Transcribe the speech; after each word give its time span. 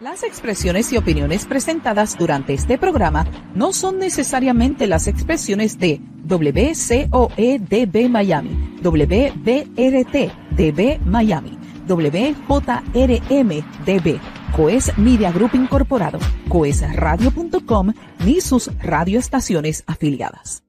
Las 0.00 0.22
expresiones 0.22 0.90
y 0.94 0.96
opiniones 0.96 1.44
presentadas 1.44 2.16
durante 2.16 2.54
este 2.54 2.78
programa 2.78 3.26
no 3.54 3.74
son 3.74 3.98
necesariamente 3.98 4.86
las 4.86 5.06
expresiones 5.06 5.78
de 5.78 6.00
WCOEDB 6.26 8.08
Miami, 8.08 8.78
WBRT 8.82 10.32
DB 10.52 11.00
Miami, 11.04 11.58
WJRM 11.86 13.48
DB, 13.84 14.20
Coes 14.56 14.96
Media 14.96 15.30
Group 15.32 15.50
Incorporado, 15.52 16.18
coesradio.com 16.48 17.92
ni 18.24 18.40
sus 18.40 18.70
radioestaciones 18.78 19.84
afiliadas. 19.86 20.62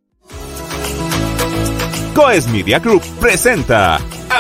Coes 2.13 2.50
Media 2.50 2.79
Group 2.79 3.02
presenta 3.21 3.98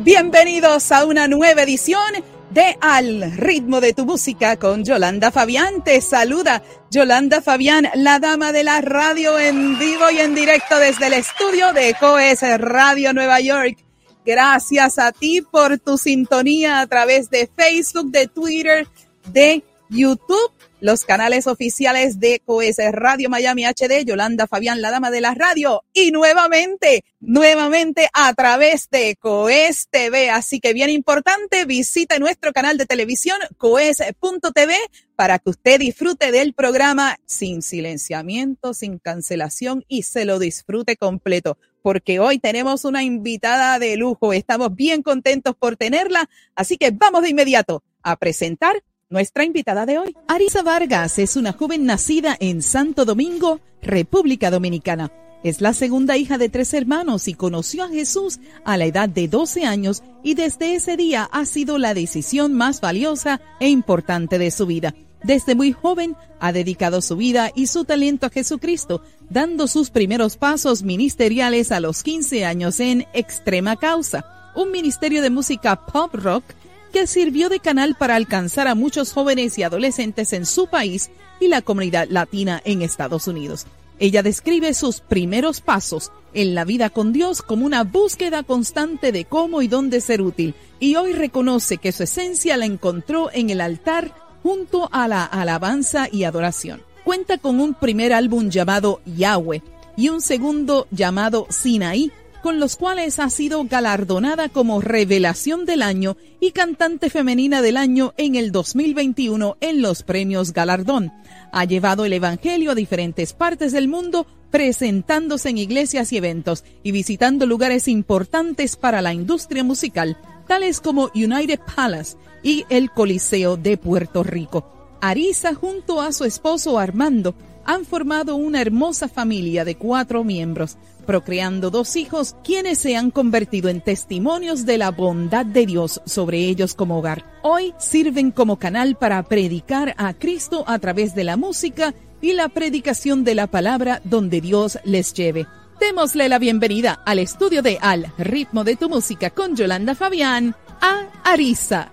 Bienvenidos 0.00 0.92
a 0.92 1.06
una 1.06 1.28
nueva 1.28 1.62
edición 1.62 2.12
de 2.50 2.76
Al 2.82 3.32
ritmo 3.32 3.80
de 3.80 3.94
tu 3.94 4.04
música 4.04 4.58
con 4.58 4.84
Yolanda 4.84 5.30
Fabián. 5.30 5.82
Te 5.82 6.02
saluda 6.02 6.62
Yolanda 6.90 7.40
Fabián, 7.40 7.88
la 7.94 8.18
dama 8.18 8.52
de 8.52 8.64
la 8.64 8.82
radio 8.82 9.38
en 9.38 9.78
vivo 9.78 10.10
y 10.10 10.18
en 10.18 10.34
directo 10.34 10.78
desde 10.78 11.06
el 11.06 11.14
estudio 11.14 11.72
de 11.72 11.96
Coes 11.98 12.42
Radio 12.58 13.14
Nueva 13.14 13.40
York. 13.40 13.78
Gracias 14.26 14.98
a 14.98 15.10
ti 15.10 15.40
por 15.40 15.78
tu 15.78 15.96
sintonía 15.96 16.80
a 16.80 16.86
través 16.86 17.30
de 17.30 17.48
Facebook, 17.56 18.10
de 18.10 18.26
Twitter, 18.26 18.86
de 19.24 19.64
YouTube 19.88 20.52
los 20.82 21.04
canales 21.04 21.46
oficiales 21.46 22.18
de 22.18 22.42
COES 22.44 22.78
Radio 22.90 23.30
Miami 23.30 23.64
HD, 23.64 24.04
Yolanda 24.04 24.48
Fabián, 24.48 24.82
la 24.82 24.90
dama 24.90 25.12
de 25.12 25.20
la 25.20 25.32
radio, 25.32 25.84
y 25.92 26.10
nuevamente, 26.10 27.04
nuevamente 27.20 28.08
a 28.12 28.34
través 28.34 28.90
de 28.90 29.14
COES 29.14 29.86
TV. 29.90 30.28
Así 30.28 30.58
que 30.58 30.72
bien 30.72 30.90
importante, 30.90 31.66
visite 31.66 32.18
nuestro 32.18 32.52
canal 32.52 32.78
de 32.78 32.86
televisión 32.86 33.38
coes.tv 33.58 34.74
para 35.14 35.38
que 35.38 35.50
usted 35.50 35.78
disfrute 35.78 36.32
del 36.32 36.52
programa 36.52 37.16
sin 37.26 37.62
silenciamiento, 37.62 38.74
sin 38.74 38.98
cancelación 38.98 39.84
y 39.86 40.02
se 40.02 40.24
lo 40.24 40.40
disfrute 40.40 40.96
completo 40.96 41.58
porque 41.80 42.18
hoy 42.18 42.38
tenemos 42.38 42.84
una 42.84 43.04
invitada 43.04 43.78
de 43.78 43.96
lujo. 43.96 44.32
Estamos 44.32 44.74
bien 44.74 45.02
contentos 45.02 45.54
por 45.56 45.76
tenerla, 45.76 46.28
así 46.56 46.76
que 46.76 46.90
vamos 46.90 47.22
de 47.22 47.30
inmediato 47.30 47.84
a 48.02 48.16
presentar 48.16 48.82
nuestra 49.12 49.44
invitada 49.44 49.84
de 49.84 49.98
hoy, 49.98 50.16
Arisa 50.26 50.62
Vargas, 50.62 51.18
es 51.18 51.36
una 51.36 51.52
joven 51.52 51.84
nacida 51.84 52.34
en 52.40 52.62
Santo 52.62 53.04
Domingo, 53.04 53.60
República 53.82 54.50
Dominicana. 54.50 55.12
Es 55.44 55.60
la 55.60 55.74
segunda 55.74 56.16
hija 56.16 56.38
de 56.38 56.48
tres 56.48 56.72
hermanos 56.72 57.28
y 57.28 57.34
conoció 57.34 57.84
a 57.84 57.88
Jesús 57.88 58.40
a 58.64 58.76
la 58.78 58.86
edad 58.86 59.08
de 59.08 59.28
12 59.28 59.66
años 59.66 60.02
y 60.22 60.34
desde 60.34 60.74
ese 60.74 60.96
día 60.96 61.28
ha 61.30 61.44
sido 61.44 61.76
la 61.76 61.94
decisión 61.94 62.54
más 62.54 62.80
valiosa 62.80 63.40
e 63.60 63.68
importante 63.68 64.38
de 64.38 64.50
su 64.50 64.66
vida. 64.66 64.94
Desde 65.22 65.54
muy 65.54 65.72
joven 65.72 66.16
ha 66.40 66.52
dedicado 66.52 67.02
su 67.02 67.16
vida 67.16 67.50
y 67.54 67.66
su 67.66 67.84
talento 67.84 68.26
a 68.26 68.30
Jesucristo, 68.30 69.02
dando 69.28 69.66
sus 69.66 69.90
primeros 69.90 70.36
pasos 70.38 70.82
ministeriales 70.82 71.70
a 71.70 71.80
los 71.80 72.02
15 72.02 72.46
años 72.46 72.80
en 72.80 73.06
Extrema 73.12 73.76
Causa, 73.76 74.52
un 74.56 74.70
ministerio 74.70 75.22
de 75.22 75.30
música 75.30 75.84
pop 75.86 76.14
rock 76.14 76.44
que 76.92 77.06
sirvió 77.06 77.48
de 77.48 77.58
canal 77.58 77.96
para 77.98 78.14
alcanzar 78.14 78.68
a 78.68 78.74
muchos 78.74 79.12
jóvenes 79.12 79.58
y 79.58 79.62
adolescentes 79.62 80.32
en 80.32 80.46
su 80.46 80.68
país 80.68 81.10
y 81.40 81.48
la 81.48 81.62
comunidad 81.62 82.06
latina 82.08 82.62
en 82.64 82.82
Estados 82.82 83.26
Unidos. 83.26 83.66
Ella 83.98 84.22
describe 84.22 84.74
sus 84.74 85.00
primeros 85.00 85.60
pasos 85.60 86.12
en 86.34 86.54
la 86.54 86.64
vida 86.64 86.90
con 86.90 87.12
Dios 87.12 87.42
como 87.42 87.66
una 87.66 87.84
búsqueda 87.84 88.42
constante 88.42 89.12
de 89.12 89.24
cómo 89.24 89.62
y 89.62 89.68
dónde 89.68 90.00
ser 90.00 90.22
útil, 90.22 90.54
y 90.80 90.96
hoy 90.96 91.12
reconoce 91.12 91.78
que 91.78 91.92
su 91.92 92.02
esencia 92.02 92.56
la 92.56 92.66
encontró 92.66 93.30
en 93.32 93.50
el 93.50 93.60
altar 93.60 94.14
junto 94.42 94.88
a 94.92 95.08
la 95.08 95.24
alabanza 95.24 96.08
y 96.10 96.24
adoración. 96.24 96.82
Cuenta 97.04 97.38
con 97.38 97.60
un 97.60 97.74
primer 97.74 98.12
álbum 98.12 98.50
llamado 98.50 99.00
Yahweh 99.06 99.62
y 99.96 100.08
un 100.08 100.20
segundo 100.20 100.86
llamado 100.90 101.46
Sinaí, 101.50 102.10
con 102.42 102.58
los 102.58 102.76
cuales 102.76 103.18
ha 103.20 103.30
sido 103.30 103.64
galardonada 103.64 104.48
como 104.48 104.80
Revelación 104.80 105.64
del 105.64 105.80
Año 105.80 106.16
y 106.40 106.50
Cantante 106.50 107.08
Femenina 107.08 107.62
del 107.62 107.76
Año 107.76 108.14
en 108.16 108.34
el 108.34 108.50
2021 108.50 109.56
en 109.60 109.80
los 109.80 110.02
premios 110.02 110.52
Galardón. 110.52 111.12
Ha 111.52 111.64
llevado 111.64 112.04
el 112.04 112.12
Evangelio 112.12 112.72
a 112.72 112.74
diferentes 112.74 113.32
partes 113.32 113.72
del 113.72 113.86
mundo, 113.86 114.26
presentándose 114.50 115.50
en 115.50 115.58
iglesias 115.58 116.12
y 116.12 116.16
eventos 116.16 116.64
y 116.82 116.90
visitando 116.90 117.46
lugares 117.46 117.86
importantes 117.86 118.76
para 118.76 119.00
la 119.00 119.14
industria 119.14 119.62
musical, 119.62 120.18
tales 120.48 120.80
como 120.80 121.10
United 121.14 121.60
Palace 121.76 122.16
y 122.42 122.64
el 122.68 122.90
Coliseo 122.90 123.56
de 123.56 123.76
Puerto 123.76 124.24
Rico. 124.24 124.98
Arisa 125.00 125.54
junto 125.54 126.00
a 126.00 126.12
su 126.12 126.24
esposo 126.24 126.78
Armando 126.78 127.34
han 127.64 127.84
formado 127.84 128.36
una 128.36 128.60
hermosa 128.60 129.08
familia 129.08 129.64
de 129.64 129.76
cuatro 129.76 130.24
miembros 130.24 130.76
procreando 131.02 131.70
dos 131.70 131.96
hijos, 131.96 132.36
quienes 132.42 132.78
se 132.78 132.96
han 132.96 133.10
convertido 133.10 133.68
en 133.68 133.80
testimonios 133.80 134.64
de 134.64 134.78
la 134.78 134.90
bondad 134.90 135.44
de 135.44 135.66
Dios 135.66 136.00
sobre 136.06 136.38
ellos 136.38 136.74
como 136.74 136.98
hogar. 136.98 137.24
Hoy 137.42 137.74
sirven 137.78 138.30
como 138.30 138.58
canal 138.58 138.96
para 138.96 139.22
predicar 139.22 139.94
a 139.98 140.14
Cristo 140.14 140.64
a 140.66 140.78
través 140.78 141.14
de 141.14 141.24
la 141.24 141.36
música 141.36 141.94
y 142.20 142.32
la 142.32 142.48
predicación 142.48 143.24
de 143.24 143.34
la 143.34 143.48
palabra 143.48 144.00
donde 144.04 144.40
Dios 144.40 144.78
les 144.84 145.12
lleve. 145.12 145.46
Démosle 145.80 146.28
la 146.28 146.38
bienvenida 146.38 147.02
al 147.04 147.18
estudio 147.18 147.60
de 147.60 147.78
Al 147.80 148.12
ritmo 148.16 148.62
de 148.62 148.76
tu 148.76 148.88
música 148.88 149.30
con 149.30 149.56
Yolanda 149.56 149.94
Fabián 149.94 150.54
a 150.80 151.08
Arisa. 151.24 151.90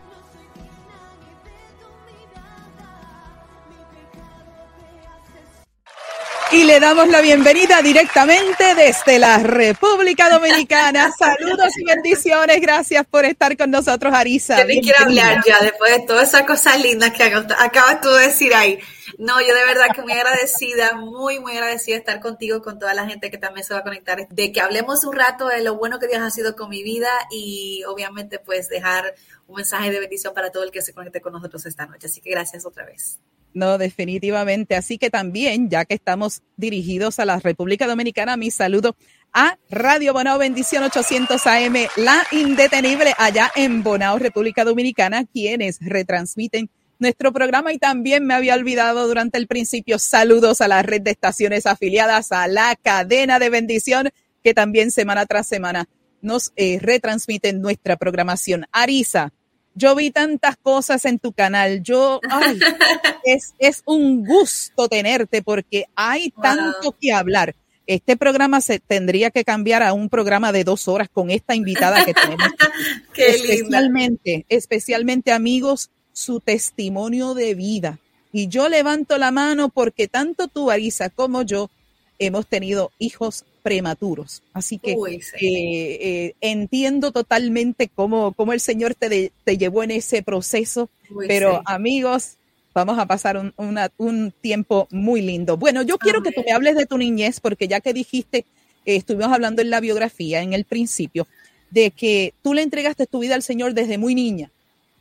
Y 6.52 6.64
le 6.64 6.80
damos 6.80 7.08
la 7.10 7.22
bienvenida 7.22 7.82
directamente 7.82 8.74
desde 8.74 9.20
la 9.20 9.38
República 9.38 10.30
Dominicana. 10.30 11.12
Saludos 11.20 11.78
y 11.78 11.84
bendiciones. 11.84 12.60
Gracias 12.60 13.06
por 13.06 13.26
estar 13.26 13.56
con 13.56 13.70
nosotros, 13.70 14.14
Arisa. 14.14 14.58
Yo 14.60 14.66
ni 14.66 14.82
quiero 14.82 15.06
hablar 15.06 15.44
ya 15.46 15.60
después 15.60 15.96
de 15.96 16.08
todas 16.08 16.30
esas 16.30 16.44
cosas 16.44 16.82
lindas 16.82 17.12
que 17.12 17.24
acabas 17.24 18.02
tú 18.02 18.10
de 18.10 18.28
decir 18.28 18.54
ahí. 18.56 18.80
No, 19.18 19.40
yo 19.42 19.54
de 19.54 19.66
verdad 19.66 19.88
que 19.94 20.02
muy 20.02 20.14
agradecida, 20.14 20.96
muy, 20.96 21.40
muy 21.40 21.54
agradecida 21.54 21.96
de 21.96 22.00
estar 22.00 22.20
contigo, 22.20 22.62
con 22.62 22.80
toda 22.80 22.94
la 22.94 23.06
gente 23.06 23.30
que 23.30 23.38
también 23.38 23.66
se 23.66 23.74
va 23.74 23.82
a 23.82 23.84
conectar, 23.84 24.28
de 24.28 24.52
que 24.52 24.62
hablemos 24.62 25.04
un 25.04 25.16
rato 25.16 25.48
de 25.48 25.62
lo 25.62 25.76
bueno 25.76 26.00
que 26.00 26.08
Dios 26.08 26.22
ha 26.22 26.32
sido 26.32 26.56
con 26.56 26.70
mi 26.70 26.84
vida 26.84 27.10
y 27.32 27.84
obviamente 27.86 28.40
pues 28.40 28.70
dejar 28.70 29.14
un 29.48 29.58
mensaje 29.58 29.92
de 29.92 30.00
bendición 30.00 30.34
para 30.34 30.52
todo 30.52 30.64
el 30.64 30.72
que 30.72 30.82
se 30.82 30.94
conecte 30.94 31.22
con 31.22 31.34
nosotros 31.34 31.66
esta 31.66 31.86
noche. 31.86 32.08
Así 32.08 32.22
que 32.22 32.32
gracias 32.32 32.66
otra 32.66 32.86
vez. 32.86 33.20
No, 33.54 33.78
definitivamente. 33.78 34.76
Así 34.76 34.98
que 34.98 35.10
también, 35.10 35.70
ya 35.70 35.86
que 35.86 35.96
estamos 35.96 36.44
dirigidos 36.56 37.20
a 37.20 37.26
la 37.26 37.40
República 37.40 37.88
Dominicana, 37.88 38.38
mi 38.38 38.52
saludo 38.52 38.96
a 39.34 39.58
Radio 39.70 40.14
Bonao 40.14 40.38
Bendición 40.38 40.84
800 40.84 41.46
AM, 41.48 41.76
la 41.98 42.24
indetenible 42.32 43.14
allá 43.18 43.52
en 43.56 43.84
Bonao, 43.84 44.20
República 44.20 44.64
Dominicana, 44.64 45.26
quienes 45.26 45.80
retransmiten 45.82 46.70
nuestro 47.00 47.32
programa 47.32 47.72
y 47.72 47.78
también 47.78 48.26
me 48.26 48.34
había 48.34 48.56
olvidado 48.56 49.08
durante 49.08 49.38
el 49.38 49.48
principio 49.48 49.98
saludos 50.00 50.62
a 50.62 50.68
la 50.68 50.84
red 50.84 51.02
de 51.02 51.12
estaciones 51.12 51.66
afiliadas 51.66 52.32
a 52.32 52.48
la 52.48 52.76
cadena 52.76 53.40
de 53.40 53.50
bendición 53.50 54.10
que 54.44 54.54
también 54.54 54.92
semana 54.92 55.26
tras 55.26 55.48
semana 55.48 55.88
nos 56.22 56.52
eh, 56.58 56.80
retransmiten 56.82 57.62
nuestra 57.62 57.96
programación. 57.96 58.66
Arisa, 58.72 59.32
yo 59.76 59.96
vi 59.96 60.12
tantas 60.12 60.58
cosas 60.58 61.06
en 61.06 61.20
tu 61.20 61.32
canal. 61.32 61.82
Yo, 61.84 62.20
ay, 62.30 62.60
es, 63.24 63.54
es 63.60 63.82
un 63.86 64.26
gusto 64.26 64.88
tenerte 64.88 65.42
porque 65.42 65.86
hay 65.96 66.32
tanto 66.32 66.96
que 67.00 67.12
hablar. 67.12 67.56
Este 67.88 68.18
programa 68.18 68.62
se 68.62 68.80
tendría 68.80 69.32
que 69.32 69.44
cambiar 69.44 69.82
a 69.82 69.94
un 69.94 70.10
programa 70.10 70.52
de 70.52 70.64
dos 70.64 70.88
horas 70.88 71.10
con 71.12 71.32
esta 71.32 71.56
invitada 71.56 72.06
que 72.06 72.14
tenemos. 72.14 72.48
Qué 73.14 73.30
especialmente, 73.32 74.46
especialmente 74.48 75.32
amigos, 75.32 75.90
su 76.14 76.40
testimonio 76.40 77.34
de 77.34 77.56
vida. 77.56 78.00
Y 78.32 78.48
yo 78.48 78.70
levanto 78.70 79.18
la 79.18 79.32
mano 79.32 79.70
porque 79.70 80.08
tanto 80.08 80.48
tú, 80.48 80.70
Arisa, 80.70 81.10
como 81.10 81.42
yo 81.42 81.72
hemos 82.20 82.46
tenido 82.46 82.92
hijos 83.00 83.46
prematuros. 83.62 84.42
Así 84.54 84.78
que 84.78 84.94
eh, 84.94 85.20
eh, 85.42 86.34
entiendo 86.42 87.12
totalmente 87.12 87.90
cómo, 87.94 88.34
cómo 88.34 88.54
el 88.54 88.60
Señor 88.60 88.96
te, 88.96 89.32
te, 89.44 89.58
llevó 89.58 89.84
en 89.84 89.92
ese 89.92 90.24
proceso. 90.24 90.90
pero 91.28 91.62
amigos, 91.66 92.38
vamos 92.74 92.98
a 93.00 93.06
pasar 93.06 93.38
un, 93.38 93.54
un, 93.98 94.34
tiempo 94.42 94.88
muy 94.92 95.22
lindo. 95.22 95.58
Bueno, 95.58 95.82
yo 95.82 95.98
quiero 95.98 96.22
que 96.22 96.32
tú 96.32 96.44
me 96.46 96.52
hables 96.52 96.76
de 96.76 96.86
tu 96.86 96.98
niñez, 96.98 97.40
porque 97.40 97.68
ya 97.68 97.80
que 97.80 97.94
dijiste, 97.94 98.46
eh, 98.86 98.96
estuvimos 98.96 99.32
hablando 99.32 99.62
en 99.62 99.70
la 99.70 99.80
biografía, 99.80 100.42
en 100.42 100.54
el 100.54 100.66
principio, 100.66 101.28
de 101.70 101.92
que 101.92 102.34
tú 102.42 102.54
le 102.54 102.62
entregaste 102.62 103.06
tu 103.06 103.20
vida 103.20 103.36
al 103.36 103.44
Señor 103.44 103.74
desde 103.74 103.98
muy 103.98 104.16
niña. 104.16 104.52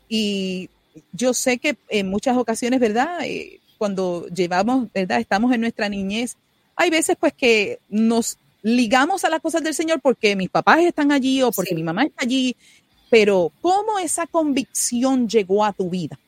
Y 0.09 0.71
yo 1.13 1.35
sé 1.35 1.59
que 1.59 1.77
en 1.89 2.09
muchas 2.09 2.37
ocasiones, 2.37 2.81
¿verdad? 2.81 3.21
cuando 3.79 4.27
llevamos, 4.29 4.89
¿verdad? 4.93 5.21
Estamos 5.21 5.53
en 5.55 5.61
nuestra 5.61 5.89
niñez, 5.89 6.37
hay 6.79 6.91
veces 6.91 7.17
pues 7.19 7.33
que 7.33 7.81
nos 7.89 8.39
ligamos 8.69 9.25
a 9.25 9.31
las 9.31 9.41
cosas 9.41 9.63
del 9.63 9.75
Señor 9.75 10.01
porque 10.01 10.37
mis 10.37 10.51
papás 10.51 10.81
están 10.81 11.13
allí 11.13 11.43
o 11.43 11.51
porque 11.51 11.75
mi 11.75 11.83
mamá 11.83 12.05
está 12.05 12.25
allí, 12.25 12.57
pero 13.11 13.51
¿cómo 13.61 13.99
esa 13.99 14.27
convicción 14.27 15.29
llegó 15.29 15.65
a 15.65 15.73
tu 15.73 15.89
vida? 15.89 16.19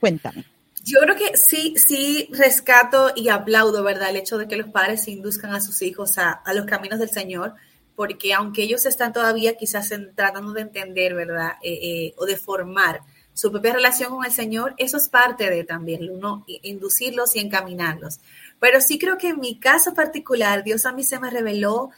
Cuéntame. 0.00 0.44
Yo 0.84 0.98
creo 1.00 1.14
que 1.14 1.36
sí, 1.36 1.74
sí 1.76 2.28
rescato 2.32 3.12
y 3.14 3.28
aplaudo, 3.28 3.84
¿verdad? 3.84 4.10
El 4.10 4.16
hecho 4.16 4.36
de 4.36 4.48
que 4.48 4.56
los 4.56 4.68
padres 4.70 5.06
induzcan 5.06 5.54
a 5.54 5.60
sus 5.60 5.80
hijos 5.82 6.18
a, 6.18 6.42
los 6.54 6.66
caminos 6.66 6.98
del 6.98 7.10
Señor, 7.10 7.54
porque 7.94 8.34
aunque 8.34 8.62
ellos 8.62 8.84
están 8.86 9.12
todavía 9.12 9.56
quizás 9.56 9.90
tratando 10.16 10.52
de 10.52 10.62
entender, 10.62 11.14
¿verdad? 11.14 11.52
Eh, 11.62 11.78
eh, 11.82 12.14
o 12.16 12.26
de 12.26 12.36
formar 12.36 13.02
su 13.34 13.50
propia 13.50 13.74
relación 13.74 14.10
con 14.10 14.24
el 14.24 14.32
Señor, 14.32 14.74
eso 14.76 14.96
es 14.96 15.08
parte 15.08 15.48
de 15.48 15.64
también, 15.64 16.10
uno 16.10 16.44
inducirlos 16.46 17.36
y 17.36 17.40
encaminarlos. 17.40 18.18
Pero 18.62 18.80
sí 18.80 18.96
creo 18.96 19.18
que 19.18 19.30
en 19.30 19.40
mi 19.40 19.58
caso 19.58 19.92
particular, 19.92 20.62
Dios 20.62 20.86
a 20.86 20.92
mí 20.92 21.02
se 21.02 21.18
me 21.18 21.30
reveló 21.30 21.90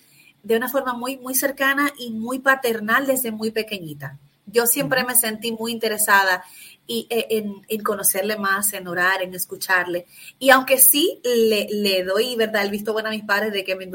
de 0.42 0.56
una 0.56 0.70
forma 0.70 0.94
muy, 0.94 1.18
muy 1.18 1.34
cercana 1.34 1.92
y 1.98 2.10
muy 2.10 2.38
paternal 2.38 3.06
desde 3.06 3.30
muy 3.32 3.50
pequeñita. 3.50 4.18
Yo 4.46 4.64
siempre 4.64 5.04
me 5.04 5.14
sentí 5.14 5.52
muy 5.52 5.72
interesada 5.72 6.42
y, 6.86 7.06
eh, 7.10 7.44
en, 7.68 7.82
conocerle 7.82 8.38
más, 8.38 8.72
en 8.72 8.88
orar, 8.88 9.20
en 9.20 9.34
escucharle. 9.34 10.06
Y 10.38 10.48
aunque 10.48 10.78
sí 10.78 11.20
le, 11.22 12.02
doy, 12.02 12.34
¿verdad?, 12.34 12.64
el 12.64 12.70
visto 12.70 12.94
bueno 12.94 13.10
a 13.10 13.12
mis 13.12 13.24
padres 13.24 13.52
de 13.52 13.62
que 13.62 13.76
me, 13.76 13.86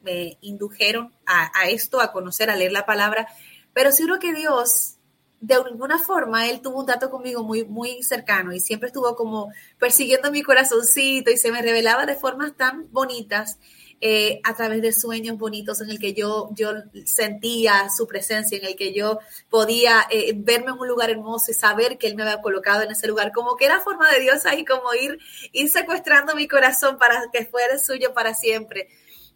me, 0.00 0.38
indujeron 0.40 1.12
a, 1.26 1.50
a, 1.60 1.68
esto, 1.68 2.00
a 2.00 2.10
conocer, 2.10 2.48
a 2.48 2.56
leer 2.56 2.72
la 2.72 2.86
palabra, 2.86 3.28
pero 3.74 3.92
seguro 3.92 4.18
que 4.18 4.32
Dios, 4.32 4.96
de 5.40 5.54
alguna 5.54 5.98
forma, 5.98 6.48
Él 6.48 6.60
tuvo 6.60 6.80
un 6.80 6.86
dato 6.86 7.10
conmigo 7.10 7.42
muy, 7.44 7.64
muy 7.64 8.02
cercano 8.02 8.52
y 8.52 8.60
siempre 8.60 8.88
estuvo 8.88 9.14
como 9.14 9.52
persiguiendo 9.78 10.32
mi 10.32 10.42
corazoncito 10.42 11.30
y 11.30 11.36
se 11.36 11.52
me 11.52 11.62
revelaba 11.62 12.06
de 12.06 12.16
formas 12.16 12.56
tan 12.56 12.90
bonitas 12.90 13.58
eh, 14.00 14.40
a 14.44 14.54
través 14.54 14.80
de 14.80 14.92
sueños 14.92 15.38
bonitos 15.38 15.80
en 15.80 15.90
el 15.90 15.98
que 15.98 16.12
yo, 16.12 16.50
yo 16.54 16.72
sentía 17.04 17.88
su 17.96 18.06
presencia, 18.06 18.56
en 18.56 18.64
el 18.64 18.76
que 18.76 18.92
yo 18.92 19.18
podía 19.48 20.06
eh, 20.10 20.32
verme 20.36 20.70
en 20.70 20.78
un 20.78 20.86
lugar 20.86 21.10
hermoso 21.10 21.50
y 21.50 21.54
saber 21.54 21.98
que 21.98 22.06
Él 22.06 22.14
me 22.14 22.22
había 22.22 22.40
colocado 22.40 22.82
en 22.82 22.92
ese 22.92 23.08
lugar, 23.08 23.32
como 23.32 23.56
que 23.56 23.64
era 23.64 23.80
forma 23.80 24.08
de 24.10 24.20
Dios 24.20 24.46
ahí, 24.46 24.64
como 24.64 24.94
ir, 24.94 25.18
ir 25.52 25.68
secuestrando 25.68 26.36
mi 26.36 26.46
corazón 26.46 26.96
para 26.96 27.24
que 27.32 27.46
fuera 27.46 27.76
suyo 27.78 28.14
para 28.14 28.34
siempre. 28.34 28.88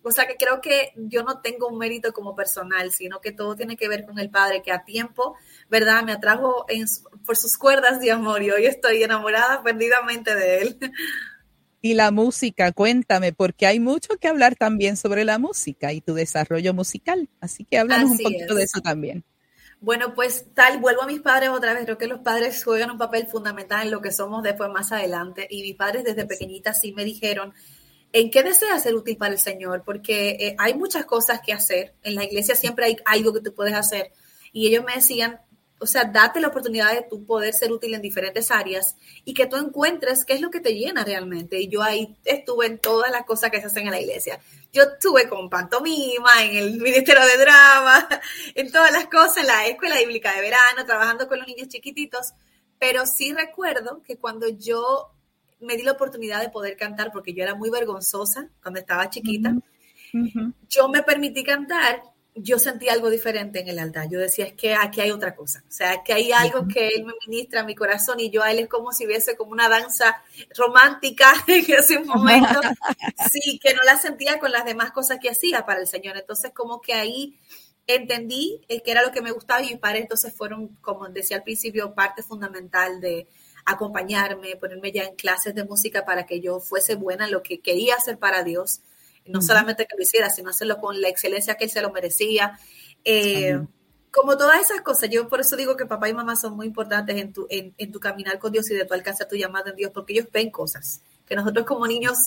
O 0.02 0.10
sea 0.10 0.26
que 0.26 0.36
creo 0.36 0.60
que 0.60 0.92
yo 0.96 1.22
no 1.22 1.40
tengo 1.40 1.68
un 1.68 1.78
mérito 1.78 2.12
como 2.12 2.34
personal, 2.34 2.90
sino 2.92 3.20
que 3.20 3.32
todo 3.32 3.54
tiene 3.54 3.76
que 3.76 3.88
ver 3.88 4.04
con 4.04 4.18
el 4.18 4.30
Padre 4.30 4.62
que 4.62 4.72
a 4.72 4.84
tiempo, 4.84 5.36
¿verdad? 5.68 6.02
Me 6.02 6.12
atrajo 6.12 6.66
por 7.24 7.36
sus 7.36 7.56
cuerdas 7.56 8.00
de 8.00 8.10
amor 8.10 8.42
y 8.42 8.50
hoy 8.50 8.66
estoy 8.66 9.02
enamorada 9.02 9.62
perdidamente 9.62 10.34
de 10.34 10.62
Él. 10.62 10.78
Y 11.84 11.94
la 11.94 12.12
música, 12.12 12.70
cuéntame, 12.70 13.32
porque 13.32 13.66
hay 13.66 13.80
mucho 13.80 14.16
que 14.16 14.28
hablar 14.28 14.54
también 14.54 14.96
sobre 14.96 15.24
la 15.24 15.38
música 15.38 15.92
y 15.92 16.00
tu 16.00 16.14
desarrollo 16.14 16.72
musical. 16.74 17.28
Así 17.40 17.64
que 17.64 17.76
háblanos 17.76 18.12
un 18.12 18.18
poquito 18.18 18.54
de 18.54 18.62
eso 18.62 18.80
también. 18.80 19.24
Bueno, 19.80 20.14
pues 20.14 20.46
tal, 20.54 20.78
vuelvo 20.78 21.02
a 21.02 21.08
mis 21.08 21.20
padres 21.20 21.48
otra 21.48 21.74
vez. 21.74 21.84
Creo 21.84 21.98
que 21.98 22.06
los 22.06 22.20
padres 22.20 22.62
juegan 22.62 22.92
un 22.92 22.98
papel 22.98 23.26
fundamental 23.26 23.84
en 23.84 23.90
lo 23.90 24.00
que 24.00 24.12
somos 24.12 24.44
después 24.44 24.70
más 24.70 24.92
adelante. 24.92 25.48
Y 25.50 25.62
mis 25.62 25.74
padres 25.74 26.04
desde 26.04 26.24
pequeñita 26.24 26.72
sí 26.72 26.92
me 26.92 27.04
dijeron, 27.04 27.52
¿en 28.12 28.30
qué 28.30 28.42
deseas 28.42 28.82
ser 28.82 28.94
útil 28.94 29.16
para 29.16 29.32
el 29.32 29.40
Señor? 29.40 29.82
Porque 29.84 30.30
eh, 30.30 30.56
hay 30.58 30.74
muchas 30.74 31.04
cosas 31.04 31.40
que 31.44 31.52
hacer. 31.52 31.94
En 32.02 32.14
la 32.14 32.24
iglesia 32.24 32.54
siempre 32.54 32.86
hay 32.86 32.96
algo 33.04 33.32
que 33.32 33.40
tú 33.40 33.54
puedes 33.54 33.74
hacer. 33.74 34.12
Y 34.52 34.68
ellos 34.68 34.84
me 34.84 34.94
decían, 34.94 35.40
o 35.82 35.86
sea, 35.86 36.04
date 36.04 36.38
la 36.38 36.46
oportunidad 36.48 36.94
de 36.94 37.02
tu 37.02 37.26
poder 37.26 37.52
ser 37.54 37.72
útil 37.72 37.92
en 37.94 38.02
diferentes 38.02 38.52
áreas 38.52 38.96
y 39.24 39.34
que 39.34 39.46
tú 39.46 39.56
encuentres 39.56 40.24
qué 40.24 40.34
es 40.34 40.40
lo 40.40 40.48
que 40.48 40.60
te 40.60 40.74
llena 40.74 41.04
realmente. 41.04 41.60
Y 41.60 41.68
yo 41.68 41.82
ahí 41.82 42.16
estuve 42.24 42.66
en 42.66 42.78
todas 42.78 43.10
las 43.10 43.24
cosas 43.24 43.50
que 43.50 43.60
se 43.60 43.66
hacen 43.66 43.86
en 43.86 43.90
la 43.90 44.00
iglesia. 44.00 44.38
Yo 44.72 44.84
estuve 44.84 45.28
con 45.28 45.50
pantomima, 45.50 46.44
en 46.44 46.56
el 46.56 46.78
Ministerio 46.78 47.26
de 47.26 47.36
Drama, 47.36 48.08
en 48.54 48.70
todas 48.70 48.92
las 48.92 49.06
cosas, 49.06 49.38
en 49.38 49.48
la 49.48 49.66
escuela 49.66 49.98
bíblica 49.98 50.32
de 50.34 50.42
verano, 50.42 50.86
trabajando 50.86 51.26
con 51.26 51.38
los 51.38 51.48
niños 51.48 51.66
chiquititos. 51.66 52.32
Pero 52.78 53.04
sí 53.04 53.32
recuerdo 53.32 54.02
que 54.02 54.18
cuando 54.18 54.48
yo 54.48 55.10
me 55.62 55.76
di 55.76 55.82
la 55.82 55.92
oportunidad 55.92 56.40
de 56.40 56.50
poder 56.50 56.76
cantar, 56.76 57.12
porque 57.12 57.32
yo 57.32 57.42
era 57.42 57.54
muy 57.54 57.70
vergonzosa 57.70 58.48
cuando 58.62 58.80
estaba 58.80 59.08
chiquita, 59.10 59.54
yo 60.68 60.88
me 60.88 61.02
permití 61.02 61.42
cantar 61.42 62.02
yo 62.34 62.58
sentí 62.58 62.88
algo 62.88 63.10
diferente 63.10 63.60
en 63.60 63.68
el 63.68 63.78
altar. 63.78 64.08
Yo 64.08 64.18
decía, 64.18 64.46
es 64.46 64.54
que 64.54 64.74
aquí 64.74 65.00
hay 65.00 65.10
otra 65.10 65.34
cosa. 65.34 65.62
O 65.68 65.72
sea, 65.72 66.02
que 66.02 66.14
hay 66.14 66.32
algo 66.32 66.66
que 66.66 66.88
Él 66.88 67.04
me 67.04 67.12
ministra 67.26 67.60
a 67.60 67.64
mi 67.64 67.74
corazón 67.74 68.20
y 68.20 68.30
yo 68.30 68.42
a 68.42 68.50
Él 68.50 68.60
es 68.60 68.68
como 68.68 68.92
si 68.92 69.06
hubiese 69.06 69.36
como 69.36 69.52
una 69.52 69.68
danza 69.68 70.22
romántica 70.56 71.32
en 71.46 71.64
ese 71.72 72.00
momento. 72.00 72.60
Sí, 73.30 73.58
que 73.58 73.74
no 73.74 73.80
la 73.84 73.96
sentía 73.96 74.38
con 74.38 74.50
las 74.50 74.64
demás 74.64 74.90
cosas 74.90 75.18
que 75.20 75.30
hacía 75.30 75.64
para 75.64 75.80
el 75.80 75.86
Señor. 75.86 76.16
Entonces, 76.16 76.52
como 76.52 76.80
que 76.80 76.94
ahí 76.94 77.38
entendí 77.86 78.60
que 78.68 78.90
era 78.90 79.02
lo 79.02 79.10
que 79.10 79.22
me 79.22 79.30
gustaba 79.30 79.62
y 79.62 79.70
mis 79.70 79.78
padres 79.78 80.02
entonces 80.02 80.34
fueron, 80.34 80.68
como 80.80 81.08
decía 81.08 81.38
al 81.38 81.42
principio, 81.42 81.94
parte 81.94 82.22
fundamental 82.22 83.00
de 83.00 83.26
acompañarme, 83.64 84.56
ponerme 84.56 84.92
ya 84.92 85.04
en 85.04 85.14
clases 85.14 85.54
de 85.54 85.64
música 85.64 86.04
para 86.04 86.26
que 86.26 86.40
yo 86.40 86.60
fuese 86.60 86.94
buena 86.94 87.26
en 87.26 87.32
lo 87.32 87.42
que 87.42 87.60
quería 87.60 87.96
hacer 87.96 88.18
para 88.18 88.42
Dios 88.42 88.80
no 89.26 89.40
solamente 89.40 89.86
que 89.86 89.96
lo 89.96 90.02
hiciera, 90.02 90.30
sino 90.30 90.50
hacerlo 90.50 90.78
con 90.78 91.00
la 91.00 91.08
excelencia 91.08 91.54
que 91.54 91.64
él 91.64 91.70
se 91.70 91.80
lo 91.80 91.92
merecía. 91.92 92.58
Eh, 93.04 93.60
como 94.10 94.36
todas 94.36 94.60
esas 94.60 94.82
cosas, 94.82 95.08
yo 95.10 95.28
por 95.28 95.40
eso 95.40 95.56
digo 95.56 95.76
que 95.76 95.86
papá 95.86 96.08
y 96.08 96.14
mamá 96.14 96.36
son 96.36 96.56
muy 96.56 96.66
importantes 96.66 97.16
en 97.16 97.32
tu, 97.32 97.46
en, 97.48 97.92
tu 97.92 98.00
caminar 98.00 98.38
con 98.38 98.52
Dios 98.52 98.70
y 98.70 98.74
de 98.74 98.84
tu 98.84 98.94
alcanzar 98.94 99.28
tu 99.28 99.36
llamada 99.36 99.70
en 99.70 99.76
Dios, 99.76 99.90
porque 99.92 100.12
ellos 100.12 100.26
ven 100.32 100.50
cosas 100.50 101.02
que 101.26 101.34
nosotros 101.34 101.64
como 101.66 101.86
niños 101.86 102.18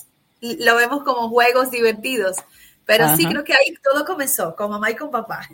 lo 0.42 0.76
vemos 0.76 1.04
como 1.04 1.30
juegos 1.30 1.70
divertidos. 1.72 2.38
Pero 2.86 3.16
sí 3.16 3.26
creo 3.26 3.44
que 3.44 3.54
ahí 3.54 3.74
todo 3.84 4.06
comenzó, 4.06 4.56
con 4.56 4.70
mamá 4.70 4.92
y 4.92 4.96
con 4.96 5.10
papá. 5.10 5.48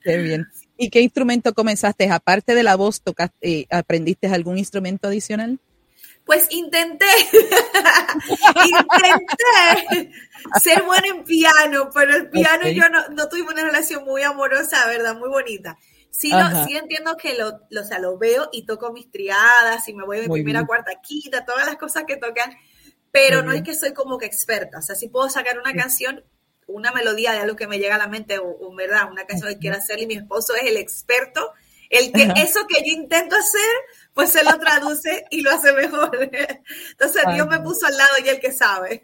Qué 0.00 0.16
bien. 0.18 0.46
¿Y 0.76 0.90
qué 0.90 1.00
instrumento 1.00 1.54
comenzaste? 1.54 2.10
Aparte 2.10 2.54
de 2.54 2.62
la 2.62 2.76
voz, 2.76 3.00
tocaste, 3.00 3.36
eh, 3.40 3.66
¿aprendiste 3.70 4.26
algún 4.28 4.58
instrumento 4.58 5.08
adicional? 5.08 5.58
Pues 6.24 6.48
intenté, 6.50 7.06
intenté 8.66 10.10
ser 10.60 10.82
buena 10.82 11.06
en 11.06 11.24
piano, 11.24 11.88
pero 11.94 12.16
el 12.16 12.28
piano 12.30 12.68
yo 12.68 12.88
no, 12.88 13.08
no 13.10 13.28
tuve 13.28 13.42
una 13.42 13.62
relación 13.62 14.04
muy 14.04 14.22
amorosa, 14.22 14.86
¿verdad? 14.88 15.16
Muy 15.16 15.28
bonita. 15.28 15.78
Sí, 16.10 16.32
sí 16.66 16.76
entiendo 16.76 17.16
que 17.16 17.36
lo, 17.36 17.60
lo, 17.70 17.82
o 17.82 17.84
sea, 17.84 17.98
lo 17.98 18.16
veo 18.16 18.48
y 18.50 18.64
toco 18.64 18.92
mis 18.92 19.10
triadas 19.10 19.86
y 19.86 19.94
me 19.94 20.04
voy 20.04 20.20
de 20.20 20.28
primera, 20.28 20.66
cuarta, 20.66 20.92
quinta, 21.02 21.44
todas 21.44 21.66
las 21.66 21.76
cosas 21.76 22.04
que 22.06 22.16
tocan, 22.16 22.56
pero 23.12 23.42
no 23.42 23.52
es 23.52 23.62
que 23.62 23.74
soy 23.74 23.92
como 23.92 24.16
que 24.16 24.26
experta. 24.26 24.78
O 24.78 24.82
sea, 24.82 24.96
si 24.96 25.08
puedo 25.08 25.28
sacar 25.28 25.58
una 25.58 25.74
canción, 25.74 26.24
una 26.66 26.92
melodía 26.92 27.32
de 27.32 27.38
algo 27.38 27.56
que 27.56 27.66
me 27.66 27.78
llega 27.78 27.94
a 27.94 27.98
la 27.98 28.08
mente 28.08 28.38
o, 28.38 28.74
¿verdad? 28.74 29.10
Una 29.10 29.24
canción 29.24 29.52
que 29.52 29.58
quiero 29.58 29.76
hacer 29.76 30.00
y 30.00 30.06
mi 30.06 30.14
esposo 30.14 30.54
es 30.54 30.64
el 30.64 30.76
experto, 30.76 31.52
el 31.90 32.12
que 32.12 32.22
eso 32.40 32.66
que 32.66 32.80
yo 32.84 32.92
intento 32.92 33.36
hacer, 33.36 33.60
pues 34.12 34.30
se 34.30 34.42
lo 34.42 34.58
traduce 34.58 35.24
y 35.30 35.42
lo 35.42 35.52
hace 35.52 35.72
mejor. 35.72 36.10
Entonces 36.90 37.22
Dios 37.32 37.46
me 37.48 37.60
puso 37.60 37.86
al 37.86 37.96
lado 37.96 38.10
y 38.24 38.28
el 38.28 38.40
que 38.40 38.52
sabe. 38.52 39.02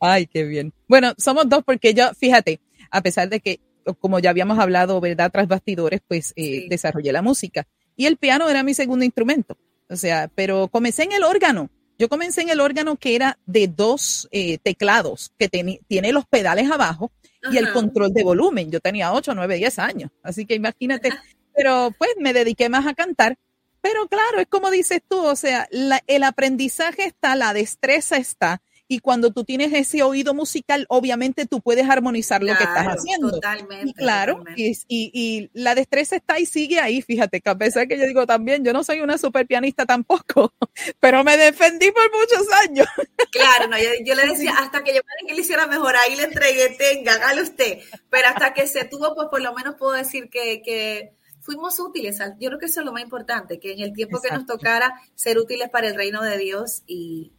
Ay, 0.00 0.26
qué 0.26 0.44
bien. 0.44 0.72
Bueno, 0.88 1.12
somos 1.18 1.48
dos 1.48 1.62
porque 1.64 1.94
yo, 1.94 2.12
fíjate, 2.14 2.60
a 2.90 3.02
pesar 3.02 3.28
de 3.28 3.40
que, 3.40 3.60
como 4.00 4.18
ya 4.18 4.30
habíamos 4.30 4.58
hablado, 4.58 5.00
¿verdad? 5.00 5.30
Tras 5.30 5.46
bastidores, 5.46 6.00
pues 6.06 6.32
eh, 6.36 6.66
desarrollé 6.68 7.12
la 7.12 7.22
música. 7.22 7.66
Y 7.96 8.06
el 8.06 8.16
piano 8.16 8.48
era 8.48 8.62
mi 8.62 8.74
segundo 8.74 9.04
instrumento. 9.04 9.56
O 9.88 9.96
sea, 9.96 10.30
pero 10.34 10.68
comencé 10.68 11.04
en 11.04 11.12
el 11.12 11.22
órgano. 11.22 11.70
Yo 12.00 12.08
comencé 12.08 12.40
en 12.40 12.48
el 12.48 12.60
órgano 12.60 12.96
que 12.96 13.14
era 13.14 13.38
de 13.44 13.68
dos 13.68 14.26
eh, 14.32 14.58
teclados, 14.58 15.32
que 15.38 15.48
tiene 15.48 16.12
los 16.12 16.26
pedales 16.26 16.70
abajo 16.70 17.12
y 17.52 17.58
el 17.58 17.72
control 17.72 18.12
de 18.12 18.24
volumen. 18.24 18.70
Yo 18.70 18.80
tenía 18.80 19.12
8, 19.12 19.34
9, 19.34 19.56
10 19.56 19.78
años. 19.78 20.10
Así 20.22 20.46
que 20.46 20.54
imagínate. 20.54 21.10
Pero 21.54 21.94
pues 21.98 22.10
me 22.18 22.32
dediqué 22.32 22.70
más 22.70 22.86
a 22.86 22.94
cantar 22.94 23.36
pero 23.80 24.08
claro, 24.08 24.40
es 24.40 24.46
como 24.46 24.70
dices 24.70 25.00
tú, 25.08 25.18
o 25.24 25.36
sea, 25.36 25.68
el 26.06 26.22
aprendizaje 26.22 27.06
está, 27.06 27.34
la 27.34 27.54
destreza 27.54 28.18
está, 28.18 28.60
y 28.92 28.98
cuando 28.98 29.30
tú 29.30 29.44
tienes 29.44 29.72
ese 29.72 30.02
oído 30.02 30.34
musical, 30.34 30.84
obviamente 30.88 31.46
tú 31.46 31.60
puedes 31.60 31.88
armonizar 31.88 32.42
lo 32.42 32.56
que 32.56 32.64
estás 32.64 32.88
haciendo. 32.88 33.30
Totalmente. 33.30 33.92
claro, 33.94 34.42
Y, 34.56 34.76
y, 34.88 35.48
la 35.54 35.76
destreza 35.76 36.16
está 36.16 36.40
y 36.40 36.46
sigue 36.46 36.80
ahí, 36.80 37.00
fíjate, 37.00 37.40
que 37.40 37.50
a 37.50 37.54
pesar 37.54 37.86
que 37.86 37.96
yo 37.96 38.04
digo 38.04 38.26
también, 38.26 38.64
yo 38.64 38.72
no 38.72 38.82
soy 38.82 39.00
una 39.00 39.16
super 39.16 39.46
pianista 39.46 39.86
tampoco, 39.86 40.52
pero 40.98 41.22
me 41.22 41.36
defendí 41.36 41.92
por 41.92 42.02
muchos 42.10 42.52
años. 42.64 42.88
Claro, 43.30 43.68
no, 43.68 43.76
yo, 43.78 44.14
le 44.16 44.26
decía, 44.26 44.54
hasta 44.58 44.82
que 44.82 44.92
yo 44.92 45.02
que 45.24 45.34
le 45.34 45.40
hiciera 45.40 45.68
mejor, 45.68 45.94
ahí 45.94 46.16
le 46.16 46.24
entregué, 46.24 46.70
tenga, 46.70 47.12
hágalo 47.12 47.42
usted, 47.42 47.78
pero 48.10 48.26
hasta 48.26 48.54
que 48.54 48.66
se 48.66 48.86
tuvo, 48.86 49.14
pues 49.14 49.28
por 49.28 49.40
lo 49.40 49.54
menos 49.54 49.76
puedo 49.76 49.92
decir 49.92 50.28
que, 50.30 50.62
que 50.62 51.12
fuimos 51.42 51.78
útiles. 51.78 52.18
Yo 52.40 52.48
creo 52.48 52.58
que 52.58 52.66
eso 52.66 52.80
es 52.80 52.86
lo 52.86 52.92
más 52.92 53.04
importante, 53.04 53.60
que 53.60 53.72
en 53.72 53.82
el 53.82 53.92
tiempo 53.92 54.20
que 54.20 54.32
nos 54.32 54.46
tocara 54.46 55.00
ser 55.14 55.38
útiles 55.38 55.70
para 55.70 55.86
el 55.86 55.94
reino 55.94 56.22
de 56.22 56.38
Dios 56.38 56.82
y, 56.88 57.30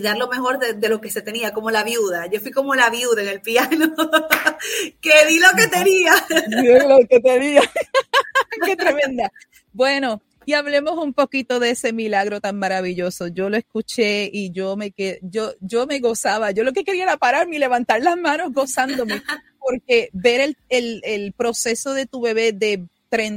dar 0.00 0.16
lo 0.16 0.28
mejor 0.28 0.58
de, 0.58 0.88
lo 0.88 1.00
que 1.00 1.10
se 1.10 1.22
tenía, 1.22 1.52
como 1.52 1.70
la 1.70 1.84
viuda. 1.84 2.26
Yo 2.26 2.40
fui 2.40 2.50
como 2.50 2.74
la 2.74 2.90
viuda 2.90 3.22
en 3.22 3.28
el 3.28 3.40
piano, 3.40 3.94
que 5.00 5.26
di 5.26 5.38
lo 5.38 5.48
que 5.56 5.66
tenía. 5.68 6.14
Di 6.48 6.88
lo 6.88 6.98
que 7.08 7.20
tenía. 7.20 7.62
Qué 8.64 8.76
tremenda. 8.76 9.30
Bueno, 9.72 10.22
y 10.44 10.54
hablemos 10.54 10.96
un 10.98 11.12
poquito 11.12 11.60
de 11.60 11.70
ese 11.70 11.92
milagro 11.92 12.40
tan 12.40 12.58
maravilloso. 12.58 13.28
Yo 13.28 13.50
lo 13.50 13.56
escuché 13.56 14.30
y 14.32 14.52
yo 14.52 14.76
me 14.76 14.94
yo, 15.22 15.52
yo 15.60 15.86
me 15.86 16.00
gozaba. 16.00 16.52
Yo 16.52 16.64
lo 16.64 16.72
que 16.72 16.84
quería 16.84 17.04
era 17.04 17.16
pararme 17.16 17.56
y 17.56 17.58
levantar 17.58 18.02
las 18.02 18.16
manos 18.16 18.52
gozándome, 18.52 19.22
porque 19.58 20.10
ver 20.12 20.40
el, 20.40 20.56
el, 20.68 21.00
el 21.04 21.32
proceso 21.32 21.94
de 21.94 22.06
tu 22.06 22.20
bebé 22.20 22.52
de 22.52 22.86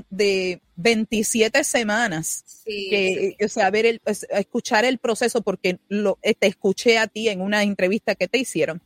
de 0.09 0.61
27 0.81 1.63
semanas. 1.63 2.63
que, 2.65 3.35
O 3.43 3.47
sea, 3.47 3.69
ver 3.69 3.85
el, 3.85 4.01
escuchar 4.05 4.85
el 4.85 4.97
proceso, 4.97 5.41
porque 5.41 5.79
lo, 5.89 6.17
te 6.21 6.47
escuché 6.47 6.97
a 6.97 7.07
ti 7.07 7.27
en 7.27 7.41
una 7.41 7.63
entrevista 7.63 8.15
que 8.15 8.27
te 8.27 8.37
hicieron. 8.37 8.81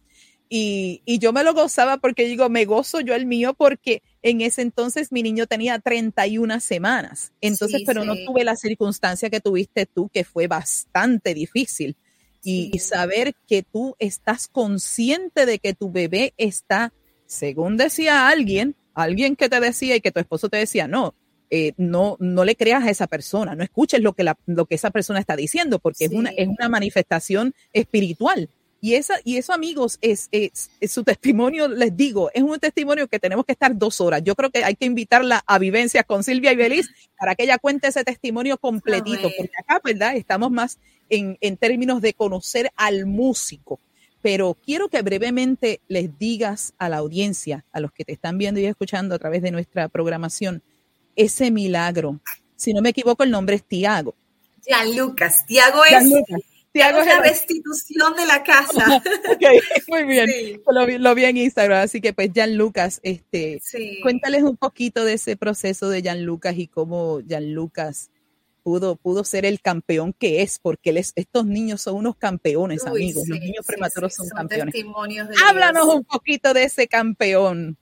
Y, 0.50 1.02
y, 1.06 1.20
yo 1.20 1.34
me 1.34 1.44
lo 1.44 1.54
gozaba 1.54 1.98
porque 1.98 2.26
digo, 2.26 2.48
me 2.50 2.66
gozo 2.66 3.00
yo 3.00 3.16
el 3.16 3.26
mío 3.26 3.56
porque 3.56 4.04
en 4.22 4.42
ese 4.42 4.62
entonces 4.62 5.12
mi 5.12 5.24
niño 5.24 5.48
tenía 5.48 5.80
31 5.80 6.60
semanas. 6.60 7.32
Entonces, 7.42 7.82
pero 7.86 8.06
no 8.06 8.16
tuve 8.16 8.44
la 8.44 8.56
circunstancia 8.56 9.30
que 9.30 9.40
tuviste 9.40 9.88
tú, 9.88 10.10
que 10.10 10.24
fue 10.24 10.48
bastante 10.48 11.34
difícil. 11.34 11.96
Y, 12.44 12.72
y, 12.74 12.80
saber 12.80 13.36
que 13.48 13.64
tú 13.64 13.96
estás 14.00 14.48
consciente 14.48 15.46
de 15.46 15.60
que 15.60 15.74
tu 15.74 15.92
bebé 15.92 16.34
está, 16.38 16.94
según 17.26 17.78
decía 17.78 18.28
alguien, 18.28 18.76
alguien 18.94 19.36
que 19.36 19.50
te 19.50 19.60
decía 19.60 19.96
y 19.96 20.02
que 20.02 20.12
tu 20.12 20.20
esposo 20.20 20.50
te 20.50 20.58
decía, 20.58 20.88
no, 20.88 21.16
eh, 21.56 21.76
no, 21.78 22.18
no 22.20 22.46
le 22.46 22.56
creas 22.56 22.84
a 22.84 22.90
esa 22.90 23.06
persona, 23.06 23.54
no 23.54 23.64
escuches 23.64 24.02
lo 24.02 24.14
que, 24.14 24.24
la, 24.24 24.36
lo 24.48 24.66
que 24.66 24.74
esa 24.74 24.90
persona 24.90 25.20
está 25.20 25.36
diciendo, 25.36 25.78
porque 25.78 26.06
es, 26.06 26.12
una, 26.12 26.32
es 26.32 26.48
una 26.48 26.68
manifestación 26.68 27.54
espiritual. 27.74 28.50
Y, 28.82 28.96
esa, 28.96 29.14
y 29.24 29.38
eso, 29.38 29.54
amigos, 29.54 30.00
es, 30.02 30.30
es, 30.32 30.72
su 30.92 31.04
testimonio, 31.04 31.68
les 31.68 31.96
digo, 31.96 32.32
es 32.34 32.42
un 32.42 32.60
testimonio 32.60 33.08
que 33.08 33.20
tenemos 33.20 33.46
que 33.46 33.52
estar 33.52 33.78
dos 33.78 34.02
horas. 34.02 34.24
Yo 34.24 34.34
creo 34.34 34.50
que 34.50 34.64
hay 34.64 34.74
que 34.74 34.88
invitarla 34.88 35.44
a 35.46 35.60
vivencias 35.60 36.06
con 36.06 36.24
Silvia 36.24 36.54
y 36.54 36.56
Belis 36.56 36.90
para 37.20 37.36
que 37.36 37.44
ella 37.44 37.60
cuente 37.60 37.88
ese 37.88 38.04
testimonio 38.04 38.58
completito, 38.58 39.30
porque 39.38 39.54
acá, 39.56 39.80
¿verdad? 39.84 40.16
Estamos 40.16 40.50
más 40.50 40.80
en, 41.12 41.38
en 41.40 41.58
términos 41.58 42.02
de 42.02 42.16
conocer 42.16 42.72
al 42.78 43.06
músico. 43.06 43.80
Pero 44.24 44.58
quiero 44.66 44.90
que 44.90 45.04
brevemente 45.04 45.82
les 45.88 46.18
digas 46.18 46.74
a 46.80 46.90
la 46.90 46.98
audiencia, 46.98 47.64
a 47.72 47.80
los 47.80 47.92
que 47.92 48.06
te 48.06 48.14
están 48.14 48.40
viendo 48.40 48.60
y 48.60 48.66
escuchando 48.66 49.14
a 49.14 49.20
través 49.20 49.44
de 49.44 49.52
nuestra 49.52 49.88
programación, 49.88 50.64
ese 51.16 51.52
milagro. 51.52 52.20
Si 52.56 52.74
no 52.74 52.82
me 52.82 52.90
equivoco, 52.90 53.24
el 53.24 53.32
nombre 53.32 53.56
es 53.56 53.64
Tiago. 53.64 54.16
Lucas. 54.96 55.46
Tiago 55.46 55.84
es, 55.84 56.10
Tiago 56.72 57.00
es 57.00 57.06
la 57.06 57.22
restitución 57.22 58.16
de 58.16 58.26
la 58.26 58.44
casa. 58.44 59.04
muy 59.88 60.04
bien. 60.06 60.62
Lo, 61.00 61.16
vi 61.16 61.26
en 61.26 61.38
Instagram, 61.38 61.84
así 61.84 62.02
que 62.02 62.14
pues 62.14 62.32
Jan 62.34 62.58
Lucas, 62.58 63.00
este, 63.04 63.62
cuéntales 64.02 64.44
un 64.44 64.58
poquito 64.58 65.06
de 65.06 65.14
ese 65.14 65.38
proceso 65.38 65.90
de 65.90 66.02
Jan 66.02 66.24
Lucas 66.26 66.56
y 66.58 66.68
cómo 66.68 67.20
Jan 67.28 67.54
Lucas 67.54 68.10
pudo, 68.64 68.96
pudo 68.96 69.24
ser 69.24 69.46
el 69.46 69.62
campeón 69.62 70.14
que 70.14 70.42
es, 70.42 70.58
porque 70.58 70.90
estos 71.16 71.46
niños 71.46 71.82
son 71.82 71.96
unos 71.96 72.16
campeones, 72.16 72.86
amigos. 72.88 73.28
Los 73.28 73.40
niños 73.40 73.66
prematuros 73.68 74.16
son, 74.16 74.30
campeones. 74.30 74.74
Háblanos 75.46 75.88
un 75.94 76.04
poquito 76.06 76.54
de 76.54 76.64
ese 76.64 76.88
campeón. 76.88 77.78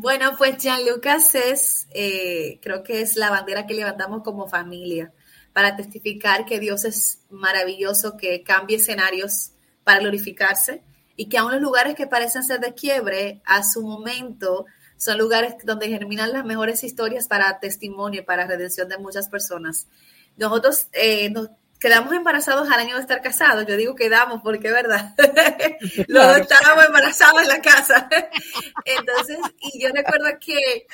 Bueno, 0.00 0.36
pues 0.38 0.64
Lucas 0.88 1.34
es, 1.34 1.88
eh, 1.90 2.60
creo 2.62 2.84
que 2.84 3.00
es 3.00 3.16
la 3.16 3.30
bandera 3.30 3.66
que 3.66 3.74
levantamos 3.74 4.22
como 4.22 4.46
familia 4.46 5.12
para 5.52 5.74
testificar 5.74 6.46
que 6.46 6.60
Dios 6.60 6.84
es 6.84 7.24
maravilloso, 7.30 8.16
que 8.16 8.44
cambia 8.44 8.76
escenarios 8.76 9.50
para 9.82 9.98
glorificarse 9.98 10.84
y 11.16 11.28
que 11.28 11.36
aún 11.36 11.50
los 11.50 11.60
lugares 11.60 11.96
que 11.96 12.06
parecen 12.06 12.44
ser 12.44 12.60
de 12.60 12.74
quiebre, 12.74 13.42
a 13.44 13.64
su 13.64 13.82
momento, 13.82 14.66
son 14.96 15.18
lugares 15.18 15.54
donde 15.64 15.88
germinan 15.88 16.32
las 16.32 16.44
mejores 16.44 16.84
historias 16.84 17.26
para 17.26 17.58
testimonio 17.58 18.20
y 18.20 18.24
para 18.24 18.46
redención 18.46 18.88
de 18.88 18.98
muchas 18.98 19.28
personas. 19.28 19.88
Nosotros 20.36 20.86
eh, 20.92 21.28
nos 21.30 21.50
quedamos 21.78 22.12
embarazados 22.12 22.68
al 22.70 22.80
año 22.80 22.96
de 22.96 23.00
estar 23.00 23.22
casados. 23.22 23.66
Yo 23.66 23.76
digo 23.76 23.94
quedamos 23.94 24.42
porque 24.42 24.68
es 24.68 24.74
verdad. 24.74 25.14
Los 26.08 26.26
dos 26.26 26.36
estábamos 26.38 26.86
embarazados 26.86 27.42
en 27.42 27.48
la 27.48 27.60
casa. 27.60 28.08
Entonces, 28.84 29.38
y 29.60 29.82
yo 29.82 29.90
recuerdo 29.92 30.26
que 30.40 30.86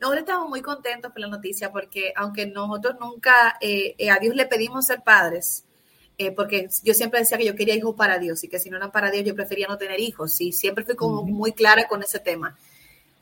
nosotros 0.00 0.20
estamos 0.20 0.48
muy 0.48 0.60
contentos 0.60 1.10
por 1.10 1.20
la 1.20 1.28
noticia 1.28 1.72
porque 1.72 2.12
aunque 2.16 2.46
nosotros 2.46 2.96
nunca 3.00 3.56
eh, 3.60 3.94
eh, 3.98 4.10
a 4.10 4.18
Dios 4.18 4.34
le 4.34 4.46
pedimos 4.46 4.86
ser 4.86 5.02
padres, 5.02 5.64
eh, 6.18 6.32
porque 6.32 6.68
yo 6.82 6.94
siempre 6.94 7.20
decía 7.20 7.38
que 7.38 7.46
yo 7.46 7.54
quería 7.54 7.74
hijos 7.74 7.94
para 7.94 8.18
Dios 8.18 8.42
y 8.44 8.48
que 8.48 8.58
si 8.58 8.70
no 8.70 8.76
eran 8.76 8.90
para 8.90 9.10
Dios 9.10 9.24
yo 9.24 9.34
prefería 9.34 9.66
no 9.68 9.76
tener 9.76 10.00
hijos 10.00 10.40
y 10.40 10.52
siempre 10.52 10.84
fui 10.84 10.96
como 10.96 11.22
muy 11.22 11.52
clara 11.52 11.88
con 11.88 12.02
ese 12.02 12.18
tema 12.20 12.56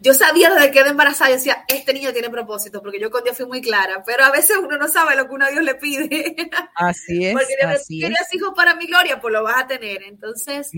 yo 0.01 0.13
sabía 0.13 0.51
desde 0.51 0.67
que 0.67 0.81
quedé 0.81 0.91
embarazada, 0.91 1.31
yo 1.31 1.37
decía, 1.37 1.65
este 1.69 1.95
niño 1.95 2.13
tiene 2.13 2.29
propósito, 2.29 2.83
porque 2.83 3.01
yo 3.01 3.11
con 3.11 3.25
Dios 3.25 3.37
fui 3.37 3.47
muy 3.47 3.63
clara, 3.63 4.03
pero 4.05 4.25
a 4.25 4.31
veces 4.31 4.57
uno 4.59 4.77
no 4.77 4.89
sabe 4.89 5.17
lo 5.17 5.27
que 5.27 5.35
uno 5.35 5.47
a 5.47 5.51
Dios 5.51 5.63
le 5.63 5.75
pide. 5.77 6.37
Así 6.75 7.25
es. 7.25 7.33
porque 7.33 7.79
si 7.79 8.01
querías 8.01 8.33
hijos 8.35 8.53
para 8.55 8.75
mi 8.75 8.87
gloria, 8.87 9.21
pues 9.21 9.33
lo 9.33 9.43
vas 9.43 9.63
a 9.63 9.67
tener. 9.67 10.03
Entonces, 10.03 10.71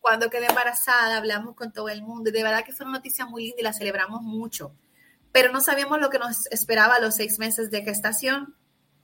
cuando 0.00 0.30
quedé 0.30 0.46
embarazada, 0.46 1.16
hablamos 1.16 1.56
con 1.56 1.72
todo 1.72 1.88
el 1.88 2.02
mundo 2.02 2.30
y 2.30 2.32
de 2.32 2.42
verdad 2.42 2.64
que 2.64 2.72
fue 2.72 2.86
una 2.86 2.98
noticia 2.98 3.26
muy 3.26 3.44
linda 3.44 3.60
y 3.60 3.64
la 3.64 3.72
celebramos 3.72 4.22
mucho. 4.22 4.74
Pero 5.32 5.50
no 5.50 5.60
sabíamos 5.60 5.98
lo 6.00 6.10
que 6.10 6.18
nos 6.18 6.46
esperaba 6.52 6.96
a 6.96 7.00
los 7.00 7.16
seis 7.16 7.38
meses 7.38 7.70
de 7.70 7.82
gestación. 7.82 8.54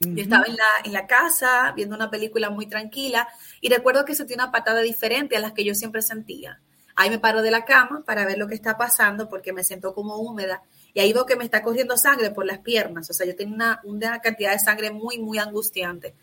Yo 0.01 0.23
estaba 0.23 0.45
en 0.47 0.55
la, 0.55 0.65
en 0.85 0.93
la 0.93 1.09
casa 1.09 1.73
viendo 1.75 1.97
una 1.97 2.11
película 2.11 2.51
muy 2.51 2.69
tranquila 2.69 3.27
y 3.61 3.69
recuerdo 3.69 4.05
que 4.05 4.15
sentí 4.15 4.35
una 4.35 4.53
patada 4.53 4.83
diferente 4.83 5.37
a 5.37 5.41
las 5.41 5.53
que 5.53 5.65
yo 5.65 5.75
siempre 5.75 6.03
sentía. 6.03 6.61
Ahí 7.01 7.11
me 7.11 7.21
paro 7.21 7.43
de 7.43 7.53
la 7.53 7.65
cama 7.65 8.03
para 8.05 8.27
ver 8.27 8.39
lo 8.39 8.49
que 8.49 8.57
está 8.57 8.77
pasando 8.77 9.29
porque 9.29 9.53
me 9.53 9.63
siento 9.63 9.95
como 9.95 10.17
húmeda 10.17 10.65
y 10.93 10.99
ahí 10.99 11.13
veo 11.13 11.27
que 11.27 11.37
me 11.37 11.45
está 11.45 11.63
corriendo 11.63 11.97
sangre 11.97 12.33
por 12.33 12.45
las 12.45 12.59
piernas. 12.59 13.09
O 13.09 13.13
sea, 13.13 13.25
yo 13.25 13.37
tengo 13.37 13.55
una, 13.55 13.81
una 13.85 14.21
cantidad 14.21 14.51
de 14.51 14.59
sangre 14.59 14.91
muy, 14.91 15.21
muy 15.21 15.39
angustiante. 15.39 16.17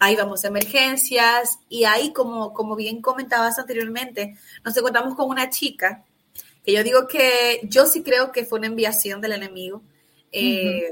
Ahí 0.00 0.16
vamos 0.16 0.44
a 0.44 0.48
emergencias 0.48 1.60
y 1.68 1.84
ahí, 1.84 2.12
como, 2.12 2.52
como 2.52 2.74
bien 2.74 3.00
comentabas 3.00 3.60
anteriormente, 3.60 4.36
nos 4.64 4.76
encontramos 4.76 5.14
con 5.14 5.30
una 5.30 5.48
chica 5.48 6.02
que 6.64 6.72
yo 6.72 6.82
digo 6.82 7.06
que 7.06 7.60
yo 7.62 7.86
sí 7.86 8.02
creo 8.02 8.32
que 8.32 8.44
fue 8.44 8.58
una 8.58 8.66
enviación 8.66 9.20
del 9.20 9.30
enemigo. 9.30 9.84
Eh, 10.32 10.90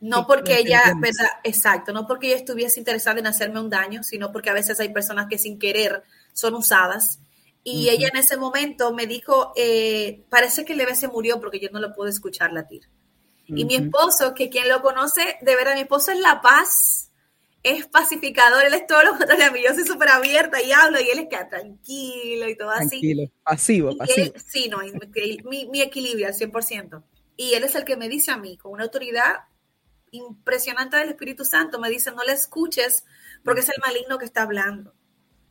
no 0.00 0.24
porque 0.24 0.60
ella, 0.60 0.82
¿verdad? 1.00 1.30
Exacto, 1.42 1.92
no 1.92 2.06
porque 2.06 2.28
ella 2.28 2.36
estuviese 2.36 2.78
interesada 2.78 3.18
en 3.18 3.26
hacerme 3.26 3.58
un 3.58 3.70
daño, 3.70 4.04
sino 4.04 4.30
porque 4.30 4.50
a 4.50 4.54
veces 4.54 4.78
hay 4.78 4.90
personas 4.90 5.26
que 5.28 5.36
sin 5.36 5.58
querer 5.58 6.04
son 6.32 6.54
usadas 6.54 7.18
y 7.64 7.90
ella 7.90 8.08
en 8.08 8.18
ese 8.18 8.36
momento 8.36 8.92
me 8.92 9.06
dijo, 9.06 9.52
eh, 9.56 10.24
parece 10.28 10.64
que 10.64 10.72
el 10.72 10.80
bebé 10.80 10.94
se 10.96 11.08
murió 11.08 11.40
porque 11.40 11.60
yo 11.60 11.68
no 11.70 11.78
lo 11.78 11.94
puedo 11.94 12.10
escuchar 12.10 12.52
latir. 12.52 12.88
Y 13.46 13.64
mi 13.64 13.74
esposo, 13.74 14.34
que 14.34 14.48
quien 14.48 14.68
lo 14.68 14.80
conoce, 14.82 15.36
de 15.42 15.56
verdad, 15.56 15.74
mi 15.74 15.82
esposo 15.82 16.10
es 16.10 16.18
la 16.18 16.40
paz, 16.40 17.10
es 17.62 17.86
pacificador, 17.86 18.64
él 18.64 18.74
es 18.74 18.86
todo 18.86 19.02
lo 19.04 19.16
contrario 19.16 19.46
a 19.46 19.50
mí, 19.50 19.60
yo 19.62 19.74
soy 19.74 19.84
súper 19.84 20.08
abierta 20.08 20.62
y 20.62 20.72
hablo 20.72 20.98
y 21.00 21.10
él 21.10 21.18
es 21.18 21.28
que 21.28 21.44
tranquilo 21.44 22.48
y 22.48 22.56
todo 22.56 22.70
así. 22.70 22.88
Tranquilo, 22.88 23.30
pasivo, 23.42 23.96
pasivo. 23.96 24.32
sí, 24.46 24.68
no, 24.68 24.78
mi, 25.44 25.66
mi 25.66 25.82
equilibrio 25.82 26.26
al 26.26 26.34
100%. 26.34 27.02
Y 27.36 27.54
él 27.54 27.64
es 27.64 27.74
el 27.74 27.84
que 27.84 27.96
me 27.96 28.08
dice 28.08 28.30
a 28.30 28.36
mí, 28.36 28.56
con 28.56 28.72
una 28.72 28.84
autoridad 28.84 29.34
impresionante 30.12 30.96
del 30.96 31.10
Espíritu 31.10 31.44
Santo, 31.44 31.78
me 31.78 31.90
dice, 31.90 32.10
no 32.12 32.22
le 32.22 32.32
escuches 32.32 33.04
porque 33.44 33.60
es 33.60 33.68
el 33.68 33.80
maligno 33.80 34.18
que 34.18 34.24
está 34.24 34.42
hablando. 34.42 34.94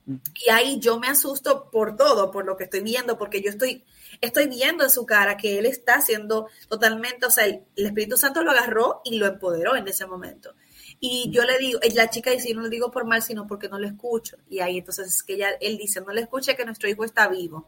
Y 0.05 0.49
ahí 0.49 0.79
yo 0.79 0.99
me 0.99 1.07
asusto 1.07 1.69
por 1.69 1.95
todo, 1.95 2.31
por 2.31 2.45
lo 2.45 2.57
que 2.57 2.63
estoy 2.65 2.81
viendo, 2.81 3.17
porque 3.17 3.41
yo 3.41 3.49
estoy, 3.49 3.83
estoy 4.19 4.47
viendo 4.47 4.83
en 4.83 4.89
su 4.89 5.05
cara 5.05 5.37
que 5.37 5.59
él 5.59 5.65
está 5.65 5.95
haciendo 5.95 6.47
totalmente, 6.67 7.25
o 7.25 7.29
sea, 7.29 7.45
el, 7.45 7.63
Espíritu 7.75 8.17
Santo 8.17 8.43
lo 8.43 8.51
agarró 8.51 9.01
y 9.05 9.17
lo 9.17 9.27
empoderó 9.27 9.75
en 9.75 9.87
ese 9.87 10.05
momento. 10.07 10.55
Y 10.99 11.29
yo 11.31 11.43
le 11.43 11.57
digo, 11.57 11.79
la 11.93 12.09
chica 12.09 12.31
dice, 12.31 12.53
no 12.53 12.61
lo 12.61 12.69
digo 12.69 12.91
por 12.91 13.05
mal, 13.05 13.21
sino 13.21 13.47
porque 13.47 13.69
no 13.69 13.79
lo 13.79 13.87
escucho. 13.87 14.37
Y 14.49 14.59
ahí 14.59 14.79
entonces 14.79 15.07
es 15.07 15.23
que 15.23 15.33
ella, 15.33 15.49
él 15.59 15.77
dice, 15.77 16.01
no 16.01 16.11
le 16.11 16.21
escuche 16.21 16.55
que 16.55 16.65
nuestro 16.65 16.89
hijo 16.89 17.03
está 17.03 17.27
vivo. 17.27 17.67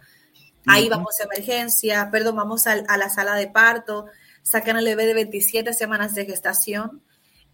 Ahí 0.65 0.87
vamos 0.87 1.19
a 1.19 1.23
emergencia, 1.23 2.09
perdón, 2.11 2.37
vamos 2.37 2.67
a, 2.67 2.75
la 2.75 3.09
sala 3.09 3.35
de 3.35 3.47
parto, 3.47 4.05
sacan 4.43 4.77
al 4.77 4.85
bebé 4.85 5.05
de 5.05 5.13
27 5.13 5.73
semanas 5.73 6.15
de 6.15 6.25
gestación, 6.25 7.01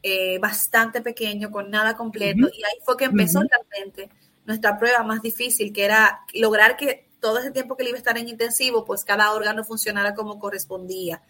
eh, 0.04 0.38
bastante 0.40 1.02
pequeño, 1.02 1.50
con 1.50 1.70
nada 1.70 1.96
completo. 1.96 2.50
Y 2.54 2.64
ahí 2.64 2.80
fue 2.84 2.98
que 2.98 3.06
empezó 3.06 3.42
realmente 3.42 4.10
nuestra 4.50 4.80
prueba 4.80 5.04
más 5.04 5.22
difícil, 5.22 5.72
que 5.72 5.86
era 5.86 6.26
lograr 6.34 6.76
que 6.76 7.08
todo 7.20 7.38
ese 7.38 7.52
tiempo 7.52 7.78
que 7.78 7.84
él 7.84 7.90
iba 7.90 7.98
a 7.98 8.00
estar 8.00 8.18
en 8.18 8.28
intensivo, 8.28 8.84
pues 8.84 9.06
cada 9.06 9.32
órgano 9.32 9.64
funcionara 9.64 10.16
como 10.16 10.40
correspondía. 10.40 11.22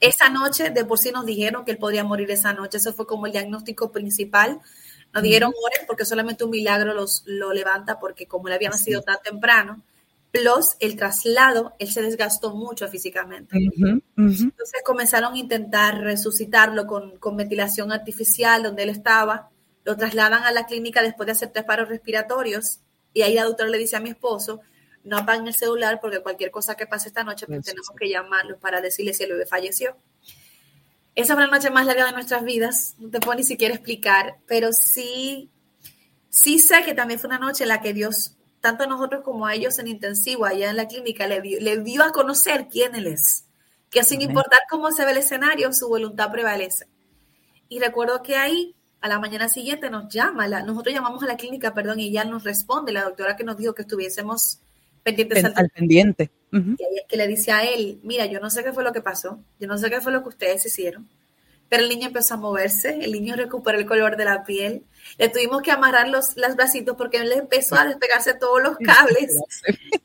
Esa 0.00 0.30
noche, 0.30 0.70
de 0.70 0.84
por 0.86 0.98
sí 0.98 1.12
nos 1.12 1.26
dijeron 1.26 1.66
que 1.66 1.72
él 1.72 1.78
podría 1.78 2.04
morir 2.04 2.30
esa 2.30 2.54
noche, 2.54 2.78
eso 2.78 2.94
fue 2.94 3.06
como 3.06 3.26
el 3.26 3.32
diagnóstico 3.32 3.92
principal. 3.92 4.60
Nos 5.12 5.22
dijeron 5.22 5.52
oren 5.62 5.86
porque 5.86 6.06
solamente 6.06 6.44
un 6.44 6.50
milagro 6.50 6.94
los, 6.94 7.22
lo 7.26 7.52
levanta, 7.52 7.98
porque 7.98 8.26
como 8.26 8.48
le 8.48 8.54
había 8.54 8.70
nacido 8.70 9.02
tan 9.02 9.18
temprano, 9.22 9.82
plus 10.30 10.74
el 10.80 10.96
traslado, 10.96 11.74
él 11.78 11.90
se 11.90 12.00
desgastó 12.00 12.54
mucho 12.54 12.88
físicamente. 12.88 13.58
Entonces 14.16 14.82
comenzaron 14.86 15.34
a 15.34 15.38
intentar 15.38 16.00
resucitarlo 16.00 16.86
con, 16.86 17.18
con 17.18 17.36
ventilación 17.36 17.92
artificial 17.92 18.62
donde 18.62 18.84
él 18.84 18.88
estaba 18.88 19.50
lo 19.88 19.96
trasladan 19.96 20.42
a 20.42 20.52
la 20.52 20.66
clínica 20.66 21.02
después 21.02 21.24
de 21.24 21.32
hacer 21.32 21.50
tres 21.50 21.64
paros 21.64 21.88
respiratorios 21.88 22.80
y 23.14 23.22
ahí 23.22 23.32
la 23.32 23.44
doctora 23.44 23.70
le 23.70 23.78
dice 23.78 23.96
a 23.96 24.00
mi 24.00 24.10
esposo, 24.10 24.60
no 25.02 25.16
apaguen 25.16 25.46
el 25.46 25.54
celular 25.54 25.98
porque 25.98 26.20
cualquier 26.20 26.50
cosa 26.50 26.74
que 26.74 26.86
pase 26.86 27.08
esta 27.08 27.24
noche 27.24 27.46
pues, 27.46 27.64
tenemos 27.64 27.88
que 27.98 28.06
llamarlo 28.06 28.58
para 28.58 28.82
decirle 28.82 29.14
si 29.14 29.24
el 29.24 29.32
bebé 29.32 29.46
falleció. 29.46 29.96
Esa 31.14 31.32
fue 31.32 31.44
la 31.46 31.50
noche 31.50 31.70
más 31.70 31.86
larga 31.86 32.04
de 32.04 32.12
nuestras 32.12 32.44
vidas, 32.44 32.96
no 32.98 33.08
te 33.08 33.18
puedo 33.18 33.38
ni 33.38 33.44
siquiera 33.44 33.74
explicar, 33.74 34.36
pero 34.46 34.74
sí, 34.74 35.48
sí 36.28 36.58
sé 36.58 36.82
que 36.84 36.92
también 36.92 37.18
fue 37.18 37.28
una 37.28 37.38
noche 37.38 37.64
en 37.64 37.68
la 37.68 37.80
que 37.80 37.94
Dios, 37.94 38.36
tanto 38.60 38.84
a 38.84 38.88
nosotros 38.88 39.22
como 39.24 39.46
a 39.46 39.54
ellos 39.54 39.78
en 39.78 39.88
intensivo, 39.88 40.44
allá 40.44 40.68
en 40.68 40.76
la 40.76 40.86
clínica, 40.86 41.26
le 41.26 41.40
dio, 41.40 41.60
le 41.60 41.78
dio 41.78 42.04
a 42.04 42.12
conocer 42.12 42.68
quién 42.70 42.94
Él 42.94 43.06
es, 43.06 43.46
que 43.88 44.04
sin 44.04 44.20
importar 44.20 44.60
cómo 44.68 44.92
se 44.92 45.06
ve 45.06 45.12
el 45.12 45.16
escenario, 45.16 45.72
su 45.72 45.88
voluntad 45.88 46.30
prevalece. 46.30 46.86
Y 47.70 47.80
recuerdo 47.80 48.22
que 48.22 48.36
ahí 48.36 48.74
a 49.00 49.08
la 49.08 49.18
mañana 49.18 49.48
siguiente 49.48 49.90
nos 49.90 50.12
llama, 50.12 50.48
nosotros 50.62 50.94
llamamos 50.94 51.22
a 51.22 51.26
la 51.26 51.36
clínica, 51.36 51.74
perdón, 51.74 52.00
y 52.00 52.10
ya 52.10 52.24
nos 52.24 52.44
responde 52.44 52.92
la 52.92 53.04
doctora 53.04 53.36
que 53.36 53.44
nos 53.44 53.56
dijo 53.56 53.74
que 53.74 53.82
estuviésemos 53.82 54.58
pendientes 55.02 55.44
al, 55.44 55.70
pendiente. 55.70 56.30
Que 57.08 57.16
le 57.16 57.26
dice 57.26 57.52
a 57.52 57.62
él, 57.62 58.00
mira, 58.02 58.26
yo 58.26 58.40
no 58.40 58.50
sé 58.50 58.64
qué 58.64 58.72
fue 58.72 58.84
lo 58.84 58.92
que 58.92 59.00
pasó, 59.00 59.38
yo 59.60 59.68
no 59.68 59.78
sé 59.78 59.90
qué 59.90 60.00
fue 60.00 60.12
lo 60.12 60.22
que 60.22 60.30
ustedes 60.30 60.66
hicieron, 60.66 61.08
pero 61.68 61.82
el 61.82 61.88
niño 61.88 62.08
empezó 62.08 62.34
a 62.34 62.38
moverse, 62.38 62.98
el 63.02 63.12
niño 63.12 63.36
recuperó 63.36 63.78
el 63.78 63.86
color 63.86 64.16
de 64.16 64.24
la 64.24 64.42
piel, 64.44 64.82
le 65.18 65.28
tuvimos 65.28 65.62
que 65.62 65.70
amarrar 65.70 66.08
los, 66.08 66.36
los 66.36 66.56
bracitos 66.56 66.96
porque 66.96 67.18
él 67.18 67.30
empezó 67.32 67.76
a 67.76 67.84
despegarse 67.84 68.34
todos 68.34 68.62
los 68.62 68.76
cables 68.84 69.38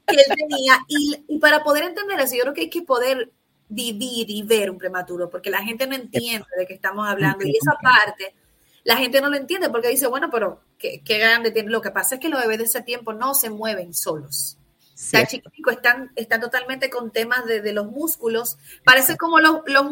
que 0.07 0.15
él 0.15 0.35
tenía. 0.35 0.77
Y, 0.87 1.23
y, 1.27 1.39
para 1.39 1.63
poder 1.63 1.85
entender 1.85 2.19
eso, 2.19 2.35
yo 2.35 2.41
creo 2.41 2.53
que 2.53 2.61
hay 2.61 2.69
que 2.69 2.81
poder 2.81 3.31
vivir 3.69 4.29
y 4.29 4.43
ver 4.43 4.69
un 4.69 4.77
prematuro, 4.77 5.29
porque 5.29 5.49
la 5.49 5.63
gente 5.63 5.87
no 5.87 5.95
entiende 5.95 6.45
de 6.57 6.67
qué 6.67 6.73
estamos 6.73 7.07
hablando. 7.07 7.45
Y 7.45 7.57
esa 7.57 7.73
parte, 7.81 8.35
la 8.83 8.97
gente 8.97 9.21
no 9.21 9.29
lo 9.29 9.37
entiende 9.37 9.69
porque 9.69 9.89
dice, 9.89 10.07
bueno, 10.07 10.29
pero 10.31 10.61
qué, 10.77 11.01
qué 11.03 11.17
grande 11.17 11.51
tiene. 11.51 11.69
Lo 11.69 11.81
que 11.81 11.91
pasa 11.91 12.15
es 12.15 12.21
que 12.21 12.29
los 12.29 12.41
bebés 12.41 12.57
de 12.57 12.63
ese 12.65 12.81
tiempo 12.81 13.13
no 13.13 13.33
se 13.33 13.49
mueven 13.49 13.93
solos. 13.93 14.57
Está 14.95 15.25
chiquitico, 15.25 15.71
están, 15.71 16.11
están 16.15 16.39
totalmente 16.39 16.89
con 16.89 17.11
temas 17.11 17.45
de, 17.45 17.61
de 17.61 17.73
los 17.73 17.87
músculos. 17.87 18.57
Parece 18.85 19.17
como 19.17 19.39
los, 19.39 19.61
los, 19.65 19.85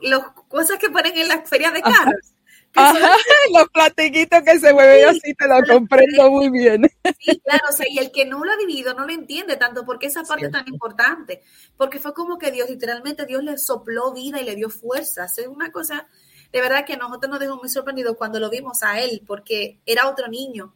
los, 0.00 0.22
cosas 0.48 0.78
que 0.78 0.90
ponen 0.90 1.16
en 1.16 1.28
las 1.28 1.48
ferias 1.48 1.72
de 1.72 1.82
carros. 1.82 2.32
Ajá, 2.74 2.94
los 3.54 3.68
platiquitos 3.68 4.42
que 4.42 4.58
se 4.58 4.72
mueven 4.72 5.10
así, 5.10 5.34
te 5.34 5.46
lo 5.46 5.60
comprendo 5.66 6.30
muy 6.30 6.48
bien. 6.50 6.90
Sí, 7.20 7.38
claro, 7.40 7.64
o 7.68 7.72
sea, 7.72 7.86
y 7.88 7.98
el 7.98 8.10
que 8.10 8.24
no 8.24 8.42
lo 8.42 8.50
ha 8.50 8.56
vivido 8.56 8.94
no 8.94 9.06
lo 9.06 9.12
entiende 9.12 9.56
tanto 9.56 9.84
porque 9.84 10.06
esa 10.06 10.22
parte 10.22 10.46
es 10.46 10.52
tan 10.52 10.66
importante, 10.66 11.42
porque 11.76 11.98
fue 11.98 12.14
como 12.14 12.38
que 12.38 12.50
Dios, 12.50 12.70
literalmente 12.70 13.26
Dios 13.26 13.44
le 13.44 13.58
sopló 13.58 14.12
vida 14.12 14.40
y 14.40 14.44
le 14.44 14.56
dio 14.56 14.70
fuerza. 14.70 15.26
Es 15.26 15.46
una 15.46 15.70
cosa, 15.70 16.08
de 16.52 16.60
verdad 16.60 16.84
que 16.84 16.96
nosotros 16.96 17.30
nos 17.30 17.40
dejó 17.40 17.56
muy 17.56 17.68
sorprendidos 17.68 18.16
cuando 18.16 18.38
lo 18.38 18.50
vimos 18.50 18.82
a 18.82 19.00
él, 19.00 19.22
porque 19.26 19.80
era 19.86 20.08
otro 20.08 20.28
niño, 20.28 20.74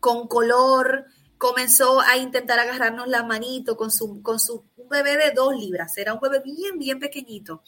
con 0.00 0.28
color, 0.28 1.06
comenzó 1.38 2.00
a 2.00 2.16
intentar 2.16 2.58
agarrarnos 2.58 3.08
la 3.08 3.24
manito 3.24 3.76
con 3.76 3.90
su, 3.90 4.22
con 4.22 4.38
su 4.38 4.64
un 4.76 4.88
bebé 4.88 5.16
de 5.16 5.32
dos 5.32 5.54
libras, 5.54 5.96
era 5.98 6.14
un 6.14 6.20
bebé 6.20 6.40
bien, 6.44 6.78
bien 6.78 6.98
pequeñito. 6.98 7.62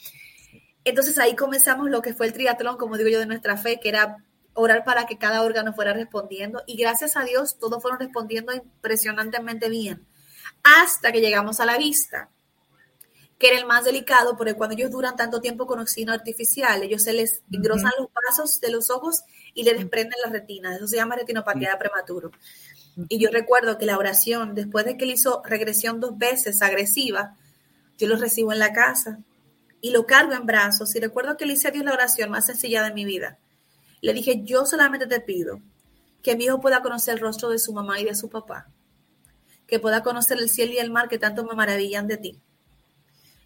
Entonces 0.85 1.19
ahí 1.19 1.37
comenzamos 1.37 1.91
lo 1.91 2.01
que 2.03 2.15
fue 2.15 2.27
el 2.27 2.33
triatlón, 2.33 2.77
como 2.77 2.97
digo 2.97 3.11
yo, 3.11 3.19
de 3.19 3.27
nuestra 3.27 3.57
fe, 3.57 3.81
que 3.81 3.91
era 3.91 4.25
orar 4.55 4.85
para 4.85 5.07
que 5.07 5.19
cada 5.19 5.43
órgano 5.43 5.73
fuera 5.73 5.93
respondiendo. 5.93 6.63
Y 6.67 6.77
gracias 6.77 7.17
a 7.17 7.25
Dios, 7.25 7.59
todos 7.59 7.83
fueron 7.83 8.01
respondiendo 8.01 8.55
impresionantemente 8.55 9.69
bien. 9.69 10.07
Hasta 10.63 11.13
que 11.13 11.21
llegamos 11.21 11.61
a 11.61 11.67
la 11.67 11.77
vista, 11.77 12.31
que 13.40 13.48
era 13.48 13.59
el 13.59 13.64
más 13.64 13.87
delicado, 13.87 14.37
porque 14.37 14.53
cuando 14.53 14.76
ellos 14.76 14.90
duran 14.90 15.16
tanto 15.16 15.40
tiempo 15.40 15.66
con 15.66 15.81
oxígeno 15.81 16.12
artificial, 16.12 16.83
ellos 16.83 17.03
se 17.03 17.14
les 17.14 17.40
engrosan 17.50 17.90
los 17.98 18.11
vasos 18.12 18.61
de 18.61 18.70
los 18.70 18.90
ojos 18.90 19.22
y 19.55 19.62
le 19.62 19.72
desprenden 19.72 20.18
la 20.22 20.31
retina. 20.31 20.76
Eso 20.76 20.87
se 20.87 20.96
llama 20.96 21.16
retinopatía 21.16 21.70
de 21.70 21.79
prematuro. 21.79 22.33
Y 23.09 23.18
yo 23.18 23.31
recuerdo 23.31 23.79
que 23.79 23.87
la 23.87 23.96
oración, 23.96 24.55
después 24.55 24.85
de 24.85 24.98
que 24.98 25.05
él 25.05 25.12
hizo 25.12 25.42
regresión 25.42 26.00
dos 26.00 26.18
veces 26.18 26.61
agresiva, 26.61 27.35
yo 27.96 28.09
lo 28.09 28.16
recibo 28.16 28.53
en 28.53 28.59
la 28.59 28.74
casa 28.74 29.20
y 29.81 29.90
lo 29.90 30.05
cargo 30.05 30.35
en 30.35 30.44
brazos. 30.44 30.94
Y 30.94 31.00
recuerdo 31.00 31.38
que 31.38 31.46
le 31.46 31.55
hice 31.55 31.68
a 31.68 31.70
Dios 31.70 31.87
la 31.87 31.94
oración 31.94 32.29
más 32.31 32.44
sencilla 32.44 32.83
de 32.83 32.92
mi 32.92 33.07
vida. 33.07 33.38
Le 34.03 34.12
dije, 34.12 34.42
yo 34.44 34.66
solamente 34.66 35.07
te 35.07 35.20
pido 35.20 35.62
que 36.22 36.37
mi 36.37 36.44
hijo 36.44 36.61
pueda 36.61 36.83
conocer 36.83 37.14
el 37.14 37.20
rostro 37.20 37.48
de 37.48 37.59
su 37.59 37.72
mamá 37.72 38.00
y 38.00 38.05
de 38.05 38.14
su 38.14 38.29
papá, 38.29 38.68
que 39.66 39.79
pueda 39.79 40.03
conocer 40.03 40.37
el 40.37 40.50
cielo 40.50 40.74
y 40.74 40.79
el 40.79 40.90
mar 40.90 41.09
que 41.09 41.18
tanto 41.18 41.42
me 41.42 41.55
maravillan 41.55 42.07
de 42.07 42.18
ti. 42.18 42.42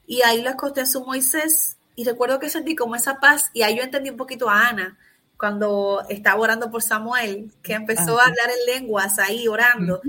Y 0.06 0.22
ahí 0.22 0.42
lo 0.42 0.50
acosté 0.50 0.82
a 0.82 0.86
su 0.86 1.04
Moisés 1.04 1.76
y 1.96 2.04
recuerdo 2.04 2.38
que 2.38 2.50
sentí 2.50 2.74
como 2.74 2.96
esa 2.96 3.20
paz 3.20 3.50
y 3.52 3.62
ahí 3.62 3.76
yo 3.76 3.82
entendí 3.82 4.10
un 4.10 4.16
poquito 4.16 4.50
a 4.50 4.68
Ana 4.68 4.98
cuando 5.38 6.02
estaba 6.08 6.40
orando 6.40 6.70
por 6.70 6.82
Samuel, 6.82 7.52
que 7.62 7.74
empezó 7.74 8.18
a 8.18 8.24
hablar 8.24 8.50
en 8.50 8.74
lenguas 8.74 9.18
ahí 9.18 9.48
orando. 9.48 10.00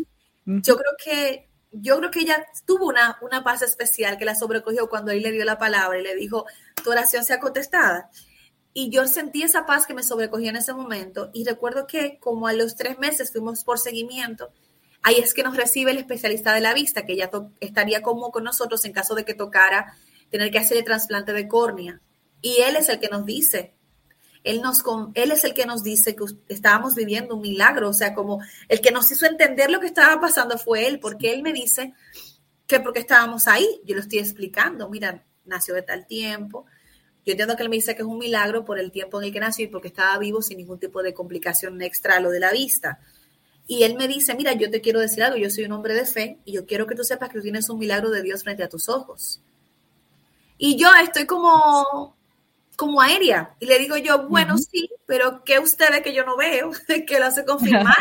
Yo 0.46 0.78
creo 0.78 0.92
que 1.04 1.50
yo 1.72 1.98
creo 1.98 2.12
que 2.12 2.22
ella 2.22 2.46
tuvo 2.66 2.88
una, 2.88 3.18
una 3.22 3.44
paz 3.44 3.62
especial 3.62 4.18
que 4.18 4.26
la 4.26 4.36
sobrecogió 4.36 4.88
cuando 4.88 5.12
él 5.12 5.22
le 5.22 5.32
dio 5.32 5.44
la 5.44 5.58
palabra 5.58 6.00
y 6.00 6.04
le 6.04 6.16
dijo, 6.16 6.46
tu 6.84 6.92
oración 6.92 7.26
sea 7.26 7.40
contestada. 7.40 8.10
Y 8.74 8.90
yo 8.90 9.08
sentí 9.08 9.44
esa 9.44 9.66
paz 9.66 9.86
que 9.86 9.94
me 9.94 10.04
sobrecogió 10.04 10.50
en 10.50 10.56
ese 10.56 10.74
momento. 10.74 11.32
Y 11.34 11.44
recuerdo 11.44 11.86
que 11.88 12.18
como 12.20 12.48
a 12.48 12.54
los 12.54 12.76
tres 12.76 12.98
meses 12.98 13.32
fuimos 13.32 13.64
por 13.64 13.80
seguimiento, 13.80 14.52
ahí 15.06 15.20
es 15.20 15.36
que 15.36 15.44
nos 15.44 15.56
recibe 15.56 15.92
el 15.92 16.00
especialista 16.00 16.52
de 16.52 16.62
la 16.62 16.74
vista, 16.74 17.06
que 17.06 17.16
ya 17.16 17.30
estaría 17.60 18.02
como 18.02 18.32
con 18.32 18.44
nosotros 18.44 18.84
en 18.86 18.92
caso 18.92 19.14
de 19.14 19.24
que 19.24 19.36
tocara 19.36 19.96
tener 20.32 20.50
que 20.50 20.58
hacer 20.58 20.78
el 20.78 20.84
trasplante 20.84 21.32
de 21.32 21.48
córnea. 21.48 22.02
Y 22.42 22.62
él 22.62 22.76
es 22.76 22.90
el 22.90 23.00
que 23.00 23.08
nos 23.08 23.24
dice, 23.24 23.76
él, 24.44 24.64
nos, 24.64 24.84
él 25.14 25.32
es 25.32 25.44
el 25.44 25.54
que 25.54 25.68
nos 25.68 25.84
dice 25.84 26.16
que 26.16 26.26
estábamos 26.50 26.96
viviendo 26.96 27.36
un 27.36 27.42
milagro, 27.42 27.90
o 27.90 27.94
sea, 27.94 28.16
como 28.16 28.42
el 28.68 28.82
que 28.82 28.90
nos 28.90 29.12
hizo 29.12 29.28
entender 29.28 29.70
lo 29.70 29.80
que 29.80 29.86
estaba 29.86 30.20
pasando 30.20 30.58
fue 30.58 30.88
él, 30.88 31.00
porque 31.00 31.32
él 31.32 31.44
me 31.44 31.54
dice 31.54 31.94
que 32.66 32.80
porque 32.80 33.00
estábamos 33.00 33.48
ahí, 33.48 33.82
yo 33.86 33.94
lo 33.94 34.02
estoy 34.02 34.18
explicando, 34.18 34.90
mira, 34.90 35.24
nació 35.46 35.76
de 35.76 35.84
tal 35.84 36.08
tiempo, 36.08 36.66
yo 37.24 37.34
entiendo 37.34 37.56
que 37.56 37.62
él 37.62 37.70
me 37.70 37.76
dice 37.76 37.96
que 37.96 38.02
es 38.02 38.08
un 38.08 38.18
milagro 38.18 38.66
por 38.66 38.80
el 38.80 38.92
tiempo 38.92 39.22
en 39.22 39.28
el 39.28 39.34
que 39.34 39.40
nació 39.40 39.66
y 39.66 39.68
porque 39.68 39.90
estaba 39.90 40.18
vivo 40.18 40.42
sin 40.42 40.58
ningún 40.58 40.80
tipo 40.80 41.04
de 41.04 41.14
complicación 41.14 41.80
extra 41.84 42.18
a 42.18 42.20
lo 42.20 42.32
de 42.32 42.40
la 42.40 42.52
vista. 42.52 43.00
Y 43.68 43.84
él 43.84 43.96
me 43.96 44.08
dice, 44.08 44.36
mira, 44.36 44.54
yo 44.54 44.70
te 44.70 44.82
quiero 44.82 45.00
decir 45.00 45.24
algo, 45.24 45.38
yo 45.38 45.50
soy 45.50 45.66
un 45.66 45.72
hombre 45.72 45.94
de 45.96 46.06
fe 46.06 46.38
y 46.46 46.54
yo 46.54 46.66
quiero 46.66 46.86
que 46.86 46.96
tú 46.96 47.04
sepas 47.04 47.30
que 47.30 47.40
tú 47.40 47.44
tienes 47.44 47.70
un 47.70 47.80
milagro 47.80 48.12
de 48.12 48.22
Dios 48.22 48.44
frente 48.44 48.64
a 48.64 48.70
tus 48.70 48.90
ojos. 48.90 49.42
Y 50.58 50.78
yo 50.78 50.88
estoy 51.02 51.26
como, 51.26 52.16
como 52.76 53.02
aérea. 53.02 53.56
Y 53.60 53.66
le 53.66 53.80
digo 53.80 53.98
yo, 53.98 54.28
bueno, 54.28 54.58
sí, 54.58 54.90
pero 55.06 55.44
¿qué 55.44 55.60
ustedes 55.60 56.02
que 56.02 56.14
yo 56.14 56.26
no 56.26 56.38
veo? 56.38 56.72
que 57.08 57.20
lo 57.20 57.26
hace 57.26 57.44
confirmar 57.44 57.96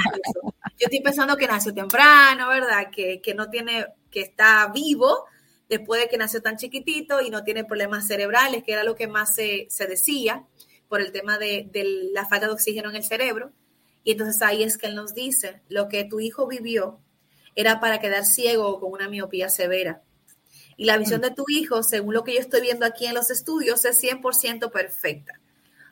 Yo 0.79 0.87
estoy 0.87 1.01
pensando 1.01 1.37
que 1.37 1.47
nació 1.47 1.73
temprano, 1.73 2.49
¿verdad? 2.49 2.91
Que, 2.91 3.35
no 3.35 3.49
tiene, 3.49 3.87
que 4.11 4.21
está 4.21 4.71
vivo 4.73 5.25
después 5.69 6.01
de 6.01 6.09
que 6.09 6.19
nació 6.19 6.43
tan 6.43 6.57
chiquitito 6.57 7.23
y 7.23 7.31
no 7.31 7.43
tiene 7.43 7.65
problemas 7.65 8.07
cerebrales, 8.07 8.63
que 8.65 8.73
era 8.73 8.85
lo 8.85 8.95
que 8.95 9.09
más 9.09 9.35
se, 9.35 9.67
decía 9.89 10.45
por 10.89 11.01
el 11.01 11.11
tema 11.11 11.39
de, 11.39 11.69
de, 11.73 12.11
la 12.13 12.27
falta 12.27 12.47
de 12.47 12.53
oxígeno 12.53 12.91
en 12.91 12.97
el 12.97 13.05
cerebro. 13.05 13.51
Y 14.05 14.13
entonces 14.13 14.41
ahí 14.43 14.63
es 14.63 14.79
que 14.79 14.87
él 14.87 14.95
nos 14.95 15.15
dice, 15.15 15.63
lo 15.69 15.89
que 15.89 16.05
tu 16.05 16.21
hijo 16.21 16.47
vivió 16.47 17.01
era 17.57 17.81
para 17.81 17.99
quedar 17.99 18.25
ciego 18.25 18.69
o 18.69 18.81
con 18.81 18.93
una 18.93 19.09
miopía 19.09 19.49
severa. 19.49 20.03
Y 20.77 20.85
la 20.85 20.99
visión 20.99 21.21
de 21.21 21.31
tu 21.31 21.45
hijo, 21.49 21.83
según 21.83 22.15
lo 22.15 22.25
que 22.25 22.35
yo 22.35 22.41
estoy 22.41 22.61
viendo 22.61 22.85
aquí 22.85 23.07
en 23.07 23.15
los 23.15 23.31
estudios, 23.31 23.85
es 23.85 24.03
100% 24.03 24.71
perfecta. 24.71 25.41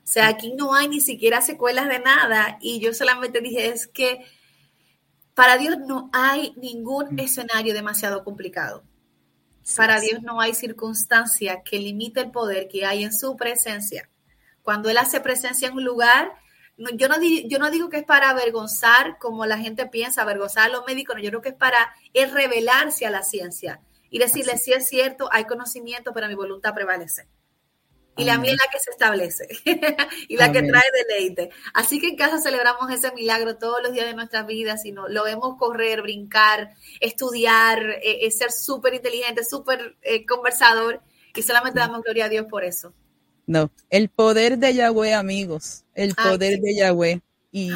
O 0.02 0.06
sea, 0.06 0.28
aquí 0.28 0.52
no 0.52 0.74
hay 0.74 0.88
ni 0.88 1.00
siquiera 1.00 1.40
secuelas 1.40 1.88
de 1.88 2.00
nada. 2.00 2.58
Y 2.60 2.80
yo 2.80 2.92
solamente 2.92 3.40
dije, 3.40 3.68
es 3.68 3.86
que 3.86 4.24
para 5.34 5.56
Dios 5.56 5.78
no 5.78 6.10
hay 6.12 6.52
ningún 6.56 7.14
mm. 7.14 7.20
escenario 7.20 7.74
demasiado 7.74 8.24
complicado. 8.24 8.82
Para 9.76 10.00
Dios 10.00 10.22
no 10.22 10.40
hay 10.40 10.54
circunstancia 10.54 11.62
que 11.62 11.78
limite 11.78 12.20
el 12.20 12.32
poder 12.32 12.66
que 12.66 12.84
hay 12.84 13.04
en 13.04 13.14
su 13.14 13.36
presencia. 13.36 14.10
Cuando 14.62 14.90
Él 14.90 14.98
hace 14.98 15.20
presencia 15.20 15.68
en 15.68 15.74
un 15.74 15.84
lugar, 15.84 16.32
yo, 16.76 17.08
no, 17.08 17.16
yo 17.20 17.58
no 17.58 17.70
digo 17.70 17.88
que 17.88 17.98
es 17.98 18.04
para 18.04 18.30
avergonzar, 18.30 19.18
como 19.18 19.46
la 19.46 19.58
gente 19.58 19.86
piensa, 19.86 20.22
avergonzar 20.22 20.64
a 20.64 20.72
los 20.72 20.84
médicos, 20.86 21.16
no, 21.16 21.22
yo 21.22 21.30
creo 21.30 21.42
que 21.42 21.50
es 21.50 21.54
para 21.54 21.94
es 22.12 22.32
revelarse 22.32 23.06
a 23.06 23.10
la 23.10 23.22
ciencia 23.22 23.80
y 24.10 24.18
decirle 24.18 24.58
si 24.58 24.72
es 24.72 24.88
cierto, 24.88 25.28
hay 25.32 25.44
conocimiento, 25.44 26.12
pero 26.12 26.28
mi 26.28 26.34
voluntad 26.34 26.74
prevalece. 26.74 27.28
Y 28.14 28.24
la 28.24 28.36
mía 28.36 28.52
es 28.52 28.58
la 28.58 28.70
que 28.70 28.78
se 28.78 28.90
establece 28.90 29.48
y 30.28 30.36
la 30.36 30.52
que 30.52 30.62
trae 30.62 30.84
deleite. 31.08 31.48
Así 31.72 31.98
que 31.98 32.08
en 32.08 32.16
casa 32.16 32.38
celebramos 32.38 32.90
ese 32.90 33.10
milagro 33.14 33.56
todos 33.56 33.82
los 33.82 33.92
días 33.92 34.04
de 34.04 34.14
nuestras 34.14 34.46
vidas 34.46 34.84
y 34.84 34.92
no, 34.92 35.08
lo 35.08 35.24
vemos 35.24 35.56
correr, 35.58 36.02
brincar, 36.02 36.74
estudiar, 37.00 37.82
eh, 37.82 38.26
eh, 38.26 38.30
ser 38.30 38.52
súper 38.52 38.92
inteligente, 38.92 39.44
súper 39.44 39.96
eh, 40.02 40.26
conversador 40.26 41.00
y 41.34 41.42
solamente 41.42 41.80
damos 41.80 42.02
gloria 42.02 42.26
a 42.26 42.28
Dios 42.28 42.46
por 42.50 42.64
eso. 42.64 42.92
No, 43.52 43.70
el 43.90 44.08
poder 44.08 44.56
de 44.56 44.72
Yahweh, 44.72 45.12
amigos, 45.12 45.84
el 45.94 46.14
poder 46.14 46.58
de 46.60 46.74
Yahweh. 46.74 47.20
Y 47.50 47.70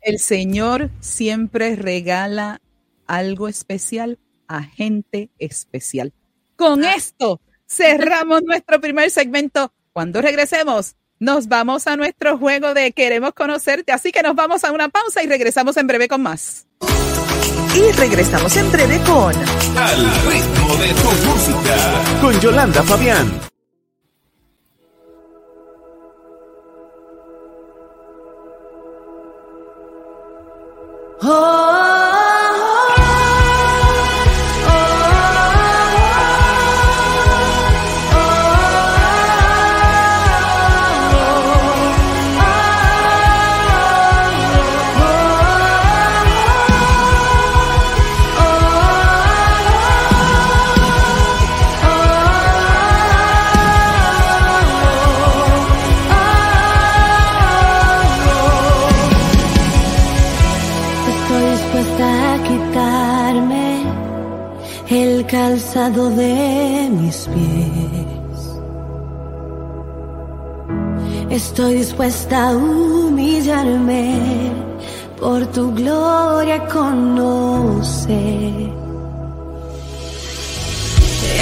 el 0.00 0.18
Señor 0.18 0.90
siempre 0.98 1.76
regala 1.76 2.60
algo 3.06 3.46
especial 3.46 4.18
agente 4.48 5.30
especial. 5.38 6.12
Con 6.56 6.84
ah. 6.84 6.96
esto 6.96 7.40
cerramos 7.68 8.42
nuestro 8.46 8.80
primer 8.80 9.12
segmento. 9.12 9.72
Cuando 9.92 10.20
regresemos, 10.20 10.96
nos 11.20 11.46
vamos 11.46 11.86
a 11.86 11.96
nuestro 11.96 12.36
juego 12.36 12.74
de 12.74 12.90
Queremos 12.90 13.32
conocerte. 13.32 13.92
Así 13.92 14.10
que 14.10 14.24
nos 14.24 14.34
vamos 14.34 14.64
a 14.64 14.72
una 14.72 14.88
pausa 14.88 15.22
y 15.22 15.28
regresamos 15.28 15.76
en 15.76 15.86
breve 15.86 16.08
con 16.08 16.22
más. 16.22 16.66
Y 17.76 17.92
regresamos 17.92 18.56
en 18.56 18.72
breve 18.72 18.98
con 19.06 19.32
Al 19.78 20.04
ritmo 20.28 20.76
de 20.78 20.88
tu 20.94 21.28
música 21.28 22.20
con 22.20 22.40
Yolanda 22.40 22.82
Fabián. 22.82 23.55
Oh. 31.22 31.75
Estoy 71.56 71.76
dispuesta 71.76 72.50
a 72.50 72.52
humillarme 72.54 74.52
por 75.18 75.46
tu 75.52 75.72
gloria 75.72 76.58
conocer. 76.66 78.12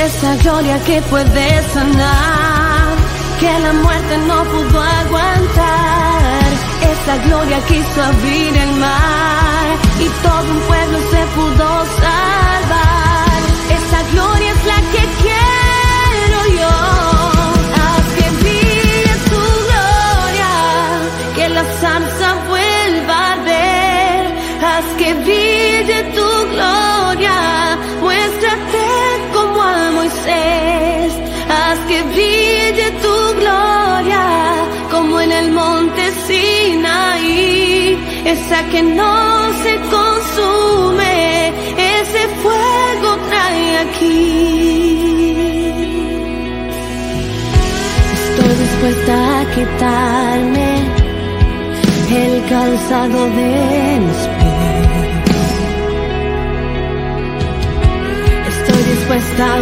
Esa 0.07 0.37
gloria 0.37 0.79
que 0.85 1.03
puede 1.11 1.63
sanar, 1.73 2.95
que 3.41 3.59
la 3.59 3.73
muerte 3.73 4.19
no 4.29 4.45
pudo 4.45 4.81
aguantar. 4.81 6.47
Esa 6.93 7.17
gloria 7.27 7.59
quiso 7.67 8.01
abrir 8.01 8.57
el 8.57 8.73
mar 8.77 9.67
y 9.99 10.09
todo 10.23 10.49
un 10.49 10.61
pueblo 10.69 10.99
se 11.11 11.23
pudo 11.35 11.69
salvar. 11.99 13.41
Esa 13.79 14.01
gloria 14.13 14.53
es 14.53 14.65
la 14.65 14.81
que 14.93 15.03
quiero 15.23 15.34
salsa 21.81 22.29
vuelva 22.49 23.15
a 23.15 23.33
arder. 23.33 24.23
Haz 24.65 24.87
que 24.99 25.15
brille 25.25 25.99
tu 26.17 26.29
gloria, 26.53 27.39
muéstrate 28.01 28.87
como 29.35 29.63
a 29.63 29.91
Moisés. 29.99 31.13
Haz 31.49 31.79
que 31.89 32.03
brille 32.13 32.89
tu 33.05 33.17
gloria, 33.41 34.25
como 34.91 35.21
en 35.21 35.33
el 35.33 35.51
monte 35.53 36.03
Sinaí. 36.27 37.99
Esa 38.25 38.63
que 38.71 38.83
no 38.83 39.17
se 39.63 39.75
consume, 39.97 41.49
ese 41.99 42.23
fuego 42.43 43.11
trae 43.29 43.79
aquí. 43.87 44.15
Estoy 48.17 48.55
dispuesta 48.65 49.41
a 49.41 49.45
quitarme 49.55 50.74
el 52.45 52.51
calzado 52.51 53.27
de 53.27 54.01
mis 54.01 54.29
pies. 54.39 54.95
Estoy 58.49 58.83
dispuesta 58.95 59.55
a 59.55 59.61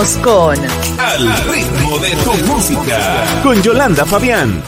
Con 0.00 0.56
Al 0.98 1.44
ritmo 1.52 1.98
de 1.98 2.10
tu 2.24 2.32
música. 2.46 3.42
Con 3.42 3.62
Yolanda 3.62 4.06
Fabián. 4.06 4.64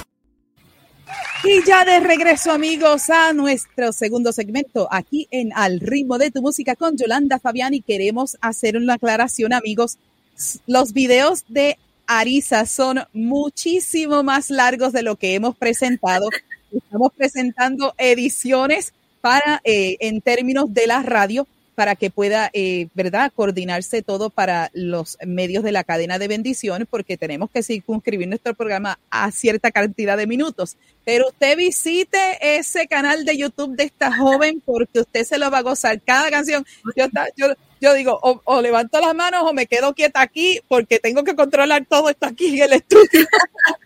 Y 1.43 1.67
ya 1.67 1.87
de 1.87 2.01
regreso, 2.01 2.53
amigos, 2.53 3.09
a 3.09 3.33
nuestro 3.33 3.95
segundo 3.95 4.31
segmento 4.33 4.89
aquí 4.91 5.29
en 5.31 5.51
Al 5.55 5.81
ritmo 5.81 6.19
de 6.19 6.31
tu 6.31 6.43
música 6.43 6.77
con 6.77 6.99
Yolanda 6.99 7.39
Fabián. 7.39 7.73
Y 7.73 7.81
queremos 7.81 8.37
hacer 8.43 8.77
una 8.77 8.95
aclaración, 8.95 9.55
amigos. 9.55 9.97
Los 10.67 10.93
videos 10.93 11.47
de 11.49 11.79
Arisa 12.07 12.67
son 12.67 13.01
muchísimo 13.15 14.23
más 14.23 14.51
largos 14.51 14.93
de 14.93 15.03
lo 15.03 15.17
que 15.17 15.35
hemos 15.35 15.57
presentado. 15.57 16.29
Estamos 16.71 17.11
presentando 17.17 17.95
ediciones 17.97 18.93
para, 19.23 19.63
eh, 19.65 19.97
en 20.01 20.21
términos 20.21 20.75
de 20.75 20.87
la 20.87 21.03
radio, 21.03 21.47
para 21.75 21.97
que 21.97 22.11
pueda, 22.11 22.51
eh, 22.53 22.89
¿verdad?, 22.95 23.33
coordinarse 23.35 24.03
todo 24.03 24.31
para 24.31 24.71
los 24.75 25.17
medios 25.27 25.65
de 25.65 25.73
la 25.73 25.85
cadena 25.85 26.19
de 26.19 26.29
bendición, 26.29 26.87
porque 26.91 27.17
tenemos 27.17 27.51
que 27.51 27.63
circunscribir 27.63 28.29
nuestro 28.29 28.55
programa 28.55 28.99
a 29.11 29.31
cierta 29.31 29.71
cantidad 29.71 30.17
de 30.17 30.27
minutos. 30.27 30.77
Pero 31.05 31.29
usted 31.29 31.57
visite 31.57 32.19
ese 32.41 32.87
canal 32.87 33.25
de 33.25 33.37
YouTube 33.37 33.77
de 33.77 33.85
esta 33.85 34.17
joven 34.17 34.63
porque 34.65 35.01
usted 35.01 35.25
se 35.25 35.39
lo 35.39 35.51
va 35.51 35.59
a 35.59 35.63
gozar. 35.63 36.01
Cada 36.01 36.31
canción, 36.31 36.65
yo, 36.95 37.07
yo, 37.37 37.55
yo 37.81 37.95
digo, 37.95 38.19
o, 38.23 38.41
o 38.45 38.61
levanto 38.61 39.01
las 39.01 39.15
manos 39.15 39.43
o 39.45 39.53
me 39.53 39.67
quedo 39.67 39.95
quieta 39.95 40.21
aquí 40.21 40.61
porque 40.69 40.99
tengo 40.99 41.25
que 41.25 41.35
controlar 41.35 41.85
todo 41.89 42.11
esto 42.11 42.27
aquí 42.27 42.57
en 42.57 42.65
el 42.65 42.73
estudio. 42.75 43.27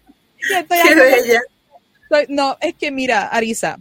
Qué 0.49 0.95
bella. 0.95 1.41
No, 2.29 2.57
es 2.61 2.75
que 2.75 2.91
mira, 2.91 3.27
Arisa, 3.27 3.79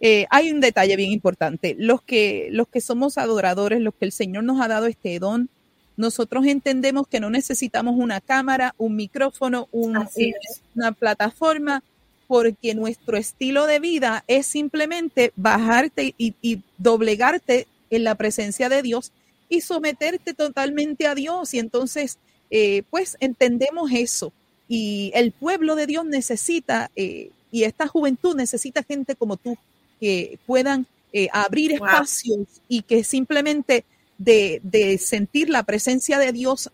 eh, 0.00 0.26
hay 0.30 0.50
un 0.50 0.60
detalle 0.60 0.96
bien 0.96 1.12
importante. 1.12 1.76
Los 1.78 2.02
que, 2.02 2.48
los 2.50 2.68
que 2.68 2.80
somos 2.80 3.18
adoradores, 3.18 3.80
los 3.80 3.94
que 3.94 4.06
el 4.06 4.12
Señor 4.12 4.44
nos 4.44 4.60
ha 4.60 4.68
dado 4.68 4.86
este 4.86 5.18
don, 5.18 5.48
nosotros 5.96 6.46
entendemos 6.46 7.06
que 7.06 7.20
no 7.20 7.28
necesitamos 7.28 7.96
una 7.98 8.20
cámara, 8.20 8.74
un 8.78 8.96
micrófono, 8.96 9.68
un- 9.72 9.96
un- 9.96 10.34
una 10.74 10.92
plataforma, 10.92 11.82
porque 12.26 12.74
nuestro 12.74 13.16
estilo 13.18 13.66
de 13.66 13.80
vida 13.80 14.24
es 14.28 14.46
simplemente 14.46 15.32
bajarte 15.36 16.14
y, 16.16 16.34
y 16.40 16.62
doblegarte 16.78 17.66
en 17.90 18.04
la 18.04 18.14
presencia 18.14 18.68
de 18.68 18.82
Dios 18.82 19.12
y 19.48 19.60
someterte 19.62 20.32
totalmente 20.32 21.06
a 21.08 21.14
Dios. 21.14 21.52
Y 21.54 21.58
entonces, 21.58 22.18
eh, 22.50 22.84
pues 22.88 23.16
entendemos 23.20 23.90
eso. 23.92 24.32
Y 24.68 25.10
el 25.14 25.32
pueblo 25.32 25.74
de 25.74 25.86
Dios 25.86 26.04
necesita, 26.06 26.90
eh, 26.96 27.30
y 27.50 27.64
esta 27.64 27.88
juventud 27.88 28.36
necesita 28.36 28.84
gente 28.84 29.16
como 29.16 29.36
tú, 29.36 29.58
que 30.00 30.38
puedan 30.46 30.86
eh, 31.12 31.28
abrir 31.32 31.78
Wow. 31.78 31.86
espacios 31.88 32.46
y 32.68 32.82
que 32.82 33.04
simplemente 33.04 33.84
de, 34.18 34.60
de 34.62 34.96
sentir 34.98 35.50
la 35.50 35.62
presencia 35.64 36.18
de 36.18 36.32
Dios 36.32 36.70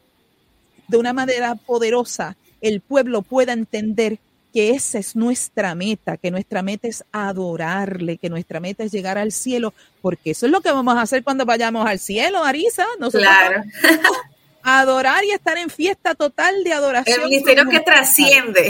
de 0.88 0.96
una 0.96 1.12
manera 1.12 1.54
poderosa, 1.54 2.36
el 2.60 2.80
pueblo 2.80 3.22
pueda 3.22 3.52
entender 3.52 4.18
que 4.52 4.70
esa 4.70 4.98
es 4.98 5.14
nuestra 5.16 5.74
meta, 5.74 6.16
que 6.16 6.30
nuestra 6.30 6.62
meta 6.62 6.88
es 6.88 7.04
adorarle, 7.12 8.16
que 8.16 8.30
nuestra 8.30 8.58
meta 8.60 8.84
es 8.84 8.92
llegar 8.92 9.18
al 9.18 9.32
cielo, 9.32 9.74
porque 10.00 10.30
eso 10.30 10.46
es 10.46 10.52
lo 10.52 10.60
que 10.62 10.70
vamos 10.72 10.96
a 10.96 11.02
hacer 11.02 11.22
cuando 11.24 11.44
vayamos 11.44 11.86
al 11.86 11.98
cielo, 11.98 12.42
Arisa. 12.42 12.86
Nosotros 12.98 13.22
Claro. 13.28 13.62
adorar 14.62 15.24
y 15.24 15.30
estar 15.30 15.58
en 15.58 15.70
fiesta 15.70 16.14
total 16.14 16.64
de 16.64 16.72
adoración. 16.72 17.20
El 17.22 17.28
ministerio 17.28 17.68
que 17.68 17.80
trasciende. 17.80 18.68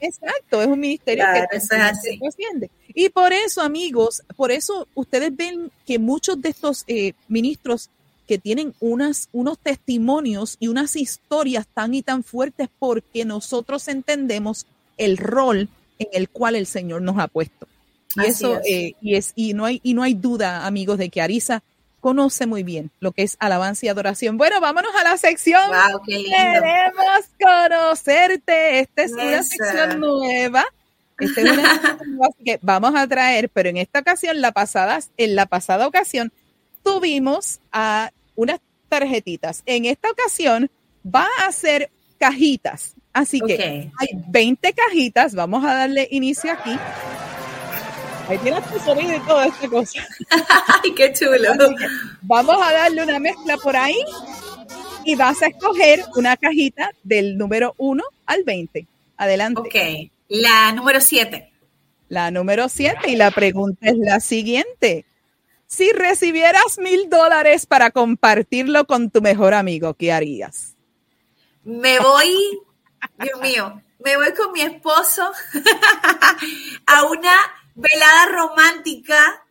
Exacto, 0.00 0.60
es 0.62 0.66
un 0.68 0.80
ministerio 0.80 1.24
Claro, 1.24 1.46
que 1.50 1.56
eso 1.56 1.74
es 1.74 1.80
así. 1.82 2.18
trasciende. 2.18 2.70
Y 3.00 3.10
por 3.10 3.32
eso, 3.32 3.62
amigos, 3.62 4.22
por 4.34 4.50
eso 4.50 4.88
ustedes 4.96 5.30
ven 5.36 5.70
que 5.86 6.00
muchos 6.00 6.42
de 6.42 6.48
estos 6.48 6.82
eh, 6.88 7.12
ministros 7.28 7.90
que 8.26 8.38
tienen 8.38 8.74
unas, 8.80 9.28
unos 9.30 9.56
testimonios 9.60 10.56
y 10.58 10.66
unas 10.66 10.96
historias 10.96 11.68
tan 11.72 11.94
y 11.94 12.02
tan 12.02 12.24
fuertes 12.24 12.68
porque 12.80 13.24
nosotros 13.24 13.86
entendemos 13.86 14.66
el 14.96 15.16
rol 15.16 15.68
en 16.00 16.08
el 16.12 16.28
cual 16.28 16.56
el 16.56 16.66
Señor 16.66 17.02
nos 17.02 17.20
ha 17.20 17.28
puesto. 17.28 17.68
Y 18.16 18.20
Así 18.22 18.30
eso, 18.30 18.56
es. 18.58 18.66
eh, 18.66 18.94
y 19.00 19.14
es, 19.14 19.32
y 19.36 19.54
no 19.54 19.64
hay, 19.64 19.78
y 19.84 19.94
no 19.94 20.02
hay 20.02 20.14
duda, 20.14 20.66
amigos, 20.66 20.98
de 20.98 21.08
que 21.08 21.22
Arisa 21.22 21.62
conoce 22.00 22.46
muy 22.46 22.64
bien 22.64 22.90
lo 22.98 23.12
que 23.12 23.22
es 23.22 23.36
alabanza 23.38 23.86
y 23.86 23.90
adoración. 23.90 24.38
Bueno, 24.38 24.60
vámonos 24.60 24.90
a 24.96 25.04
la 25.04 25.16
sección 25.18 25.62
wow, 25.68 26.00
qué 26.04 26.18
lindo. 26.18 26.32
Queremos 26.32 27.28
conocerte. 27.40 28.80
Esta 28.80 29.02
es 29.04 29.12
una 29.12 29.34
Esa. 29.38 29.42
sección 29.44 30.00
nueva. 30.00 30.64
Esta 31.18 31.40
es 31.40 31.50
que 32.44 32.58
vamos 32.62 32.94
a 32.94 33.06
traer, 33.06 33.48
pero 33.50 33.68
en 33.68 33.76
esta 33.76 34.00
ocasión, 34.00 34.40
la 34.40 34.52
pasada, 34.52 35.00
en 35.16 35.34
la 35.34 35.46
pasada 35.46 35.86
ocasión, 35.86 36.32
tuvimos 36.82 37.60
a 37.72 38.10
unas 38.36 38.60
tarjetitas. 38.88 39.62
En 39.66 39.84
esta 39.84 40.10
ocasión 40.10 40.70
va 41.04 41.26
a 41.46 41.52
ser 41.52 41.90
cajitas. 42.18 42.94
Así 43.12 43.40
que 43.40 43.54
Ok. 43.54 43.94
hay 44.00 44.08
20 44.28 44.72
cajitas. 44.72 45.34
Vamos 45.34 45.64
a 45.64 45.74
darle 45.74 46.06
inicio 46.10 46.52
aquí. 46.52 46.78
Ahí 48.28 48.38
tienes 48.38 48.64
tu 48.70 48.78
sonido 48.80 49.16
y 49.16 49.20
toda 49.20 49.46
esta 49.46 49.68
cosa. 49.68 50.00
Ay, 50.84 50.92
qué 50.94 51.12
chulo. 51.12 51.52
Vamos 52.22 52.56
a 52.62 52.72
darle 52.72 53.02
una 53.02 53.18
mezcla 53.18 53.56
por 53.56 53.74
ahí 53.76 53.96
y 55.04 55.14
vas 55.16 55.40
a 55.42 55.46
escoger 55.46 56.04
una 56.16 56.36
cajita 56.36 56.90
del 57.02 57.38
número 57.38 57.74
1 57.78 58.04
al 58.26 58.44
20. 58.44 58.86
Adelante. 59.16 59.60
Ok. 59.60 60.10
La 60.28 60.72
número 60.72 61.00
7. 61.00 61.52
La 62.08 62.30
número 62.30 62.68
7 62.68 63.10
y 63.10 63.16
la 63.16 63.30
pregunta 63.30 63.88
es 63.88 63.96
la 63.96 64.20
siguiente. 64.20 65.06
Si 65.66 65.90
recibieras 65.92 66.78
mil 66.78 67.08
dólares 67.08 67.66
para 67.66 67.90
compartirlo 67.90 68.86
con 68.86 69.10
tu 69.10 69.20
mejor 69.20 69.54
amigo, 69.54 69.94
¿qué 69.94 70.12
harías? 70.12 70.74
Me 71.64 71.98
voy, 71.98 72.60
Dios 73.18 73.40
mío, 73.40 73.82
me 74.04 74.16
voy 74.16 74.32
con 74.32 74.52
mi 74.52 74.62
esposo 74.62 75.30
a 76.86 77.02
una 77.04 77.34
velada 77.74 78.26
romántica 78.26 79.44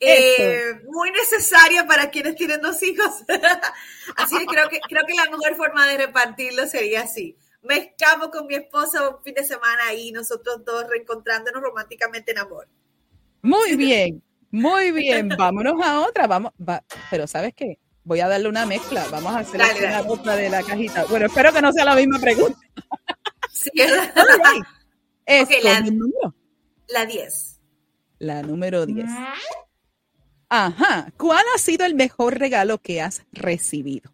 eh, 0.00 0.80
muy 0.88 1.10
necesaria 1.12 1.86
para 1.86 2.10
quienes 2.10 2.36
tienen 2.36 2.60
dos 2.60 2.82
hijos. 2.82 3.24
así 4.16 4.38
que 4.38 4.46
creo 4.46 4.68
que 4.68 4.80
creo 4.80 5.04
que 5.06 5.14
la 5.14 5.30
mejor 5.30 5.56
forma 5.56 5.86
de 5.86 5.98
repartirlo 5.98 6.66
sería 6.66 7.02
así. 7.02 7.36
Me 7.64 7.76
escapo 7.78 8.30
con 8.30 8.46
mi 8.46 8.54
esposo 8.54 9.16
un 9.18 9.22
fin 9.24 9.34
de 9.34 9.44
semana 9.44 9.92
y 9.94 10.12
nosotros 10.12 10.64
dos 10.64 10.86
reencontrándonos 10.88 11.62
románticamente 11.62 12.32
en 12.32 12.38
amor. 12.38 12.68
Muy 13.42 13.76
bien, 13.76 14.22
muy 14.50 14.90
bien. 14.92 15.28
Vámonos 15.38 15.74
a 15.84 16.00
otra. 16.00 16.26
Vamos, 16.26 16.52
va- 16.60 16.84
pero 17.10 17.26
¿sabes 17.26 17.54
qué? 17.54 17.78
Voy 18.04 18.20
a 18.20 18.28
darle 18.28 18.48
una 18.50 18.66
mezcla. 18.66 19.06
Vamos 19.10 19.34
a 19.34 19.38
hacer 19.38 19.60
una 19.60 20.00
otra 20.02 20.36
de 20.36 20.50
la 20.50 20.62
cajita. 20.62 21.04
Bueno, 21.06 21.26
espero 21.26 21.52
que 21.52 21.62
no 21.62 21.72
sea 21.72 21.86
la 21.86 21.94
misma 21.96 22.18
pregunta. 22.20 22.58
Sí, 23.50 23.70
right. 23.74 24.64
Escoge 25.26 25.62
la- 25.62 25.80
número. 25.80 26.34
la 26.88 27.06
10. 27.06 27.60
La 28.18 28.42
número 28.42 28.84
10. 28.84 29.06
Ajá. 30.50 31.10
¿Cuál 31.16 31.44
ha 31.54 31.58
sido 31.58 31.86
el 31.86 31.94
mejor 31.94 32.38
regalo 32.38 32.78
que 32.78 33.00
has 33.00 33.22
recibido? 33.32 34.12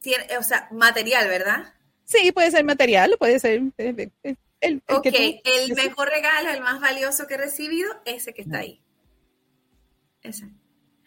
Tiene, 0.00 0.36
o 0.36 0.42
sea, 0.42 0.68
material, 0.72 1.28
¿verdad? 1.28 1.74
Sí, 2.10 2.32
puede 2.32 2.50
ser 2.50 2.64
material, 2.64 3.16
puede 3.18 3.38
ser 3.38 3.60
eh, 3.76 3.94
eh, 3.98 4.10
el, 4.22 4.36
el 4.62 4.82
Ok, 4.96 5.02
que 5.02 5.12
tú- 5.44 5.50
el 5.50 5.74
mejor 5.74 6.08
regalo, 6.08 6.48
el 6.50 6.62
más 6.62 6.80
valioso 6.80 7.26
que 7.26 7.34
he 7.34 7.36
recibido, 7.38 7.90
ese 8.06 8.32
que 8.32 8.40
está 8.42 8.60
ahí. 8.60 8.80
Ese. 10.22 10.48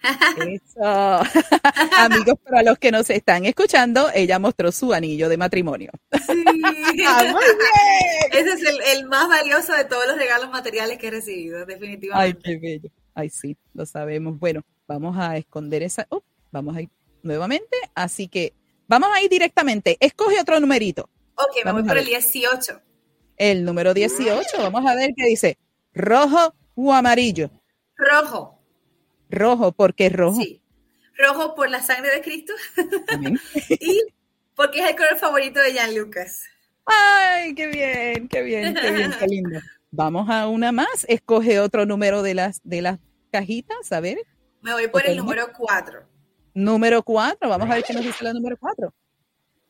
Eso. 0.03 0.79
Amigos, 1.97 2.35
para 2.43 2.63
los 2.63 2.77
que 2.79 2.91
nos 2.91 3.09
están 3.09 3.45
escuchando, 3.45 4.09
ella 4.13 4.39
mostró 4.39 4.71
su 4.71 4.93
anillo 4.93 5.27
de 5.27 5.37
matrimonio. 5.37 5.91
Sí. 6.27 6.43
Ah, 7.07 7.23
muy 7.31 7.41
bien. 7.43 8.31
Ese 8.47 8.53
es 8.53 8.63
el, 8.63 8.79
el 8.99 9.07
más 9.07 9.27
valioso 9.27 9.73
de 9.73 9.85
todos 9.85 10.05
los 10.07 10.17
regalos 10.17 10.51
materiales 10.51 10.97
que 10.99 11.07
he 11.07 11.11
recibido, 11.11 11.59
Ay, 11.59 11.65
definitivamente. 11.65 12.39
qué 12.43 12.57
bello. 12.59 12.89
Ay, 13.15 13.29
sí, 13.29 13.57
lo 13.73 13.85
sabemos. 13.85 14.37
Bueno, 14.39 14.61
vamos 14.87 15.17
a 15.17 15.35
esconder 15.37 15.81
esa. 15.83 16.05
oh, 16.09 16.23
vamos 16.51 16.75
a 16.75 16.81
ir 16.81 16.89
nuevamente. 17.23 17.75
Así 17.95 18.27
que 18.27 18.53
vamos 18.91 19.09
a 19.17 19.21
ir 19.21 19.29
directamente. 19.29 19.97
Escoge 19.99 20.39
otro 20.39 20.59
numerito. 20.59 21.09
ok, 21.35 21.55
me 21.57 21.63
vamos 21.63 21.81
voy 21.83 21.89
a 21.89 21.93
por 21.93 21.97
el 21.97 22.05
ver. 22.05 22.21
18. 22.21 22.81
El 23.37 23.63
número 23.65 23.93
18. 23.93 24.43
Vamos 24.61 24.85
a 24.89 24.95
ver 24.95 25.11
qué 25.15 25.25
dice. 25.25 25.57
Rojo 25.93 26.53
o 26.75 26.93
amarillo. 26.93 27.49
Rojo. 27.97 28.59
Rojo, 29.29 29.71
porque 29.71 30.07
es 30.07 30.13
rojo. 30.13 30.41
Sí. 30.41 30.61
Rojo 31.17 31.55
por 31.55 31.69
la 31.69 31.81
sangre 31.81 32.11
de 32.15 32.21
Cristo 32.21 32.53
y 33.79 34.01
porque 34.55 34.79
es 34.79 34.89
el 34.89 34.95
color 34.95 35.17
favorito 35.17 35.59
de 35.59 35.73
Jan 35.73 35.95
Lucas. 35.95 36.43
Ay, 36.85 37.53
qué 37.55 37.67
bien, 37.67 38.27
qué 38.27 38.41
bien, 38.41 38.73
qué 38.73 38.91
bien, 38.91 39.13
qué 39.17 39.27
lindo. 39.27 39.59
Vamos 39.91 40.29
a 40.29 40.47
una 40.47 40.71
más. 40.71 41.05
Escoge 41.07 41.59
otro 41.59 41.85
número 41.85 42.23
de 42.23 42.33
las 42.33 42.59
de 42.63 42.81
las 42.81 42.99
cajitas. 43.31 43.91
A 43.91 43.99
ver. 43.99 44.17
Me 44.61 44.73
voy 44.73 44.87
por 44.87 45.05
el 45.05 45.17
número 45.17 45.51
4. 45.57 46.03
Número 46.53 47.03
4. 47.03 47.49
Vamos 47.49 47.69
a 47.69 47.75
ver 47.75 47.83
qué 47.83 47.93
nos 47.93 48.03
dice 48.03 48.23
la 48.23 48.33
número 48.33 48.57
4. 48.57 48.93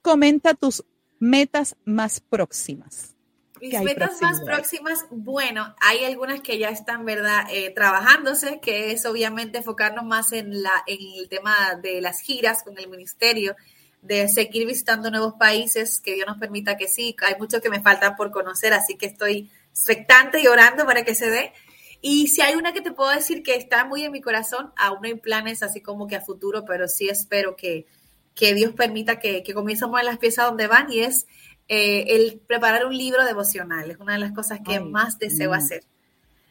Comenta 0.01 0.53
tus 0.53 0.83
metas 1.19 1.75
más 1.85 2.19
próximas. 2.19 3.15
Mis 3.61 3.69
¿Qué 3.69 3.77
hay 3.77 3.85
metas 3.85 4.19
más 4.21 4.41
próximas, 4.41 5.05
bueno, 5.11 5.75
hay 5.79 6.03
algunas 6.03 6.41
que 6.41 6.57
ya 6.57 6.69
están, 6.69 7.05
¿verdad?, 7.05 7.45
eh, 7.51 7.69
trabajándose, 7.69 8.59
que 8.59 8.91
es 8.91 9.05
obviamente 9.05 9.59
enfocarnos 9.59 10.03
más 10.03 10.31
en, 10.31 10.63
la, 10.63 10.71
en 10.87 10.97
el 11.19 11.29
tema 11.29 11.75
de 11.79 12.01
las 12.01 12.21
giras 12.21 12.63
con 12.63 12.79
el 12.79 12.89
ministerio, 12.89 13.55
de 14.01 14.27
seguir 14.29 14.65
visitando 14.65 15.11
nuevos 15.11 15.35
países, 15.35 16.01
que 16.01 16.15
Dios 16.15 16.25
nos 16.25 16.39
permita 16.39 16.75
que 16.75 16.87
sí, 16.87 17.15
hay 17.21 17.35
muchos 17.37 17.61
que 17.61 17.69
me 17.69 17.83
faltan 17.83 18.15
por 18.15 18.31
conocer, 18.31 18.73
así 18.73 18.95
que 18.97 19.05
estoy 19.05 19.51
expectante 19.69 20.41
y 20.41 20.47
orando 20.47 20.85
para 20.87 21.03
que 21.03 21.13
se 21.13 21.29
dé. 21.29 21.53
Y 22.01 22.27
si 22.27 22.41
hay 22.41 22.55
una 22.55 22.73
que 22.73 22.81
te 22.81 22.91
puedo 22.91 23.11
decir 23.11 23.43
que 23.43 23.55
está 23.55 23.85
muy 23.85 24.03
en 24.03 24.11
mi 24.11 24.21
corazón, 24.21 24.73
aún 24.75 24.99
no 25.01 25.07
hay 25.07 25.15
planes 25.15 25.61
así 25.61 25.81
como 25.81 26.07
que 26.07 26.15
a 26.15 26.21
futuro, 26.21 26.65
pero 26.65 26.87
sí 26.87 27.09
espero 27.09 27.55
que, 27.55 27.85
que 28.33 28.55
Dios 28.55 28.73
permita 28.73 29.19
que, 29.19 29.43
que 29.43 29.53
comience 29.53 29.85
a 29.85 29.87
mover 29.87 30.05
las 30.05 30.17
piezas 30.17 30.47
donde 30.47 30.67
van 30.67 30.91
y 30.91 31.01
es 31.01 31.27
eh, 31.67 32.15
el 32.15 32.41
preparar 32.45 32.85
un 32.85 32.97
libro 32.97 33.23
devocional. 33.23 33.91
Es 33.91 33.97
una 33.99 34.13
de 34.13 34.19
las 34.19 34.31
cosas 34.31 34.59
que 34.65 34.77
Ay, 34.77 34.83
más 34.83 35.19
deseo 35.19 35.51
mm. 35.51 35.53
hacer. 35.53 35.83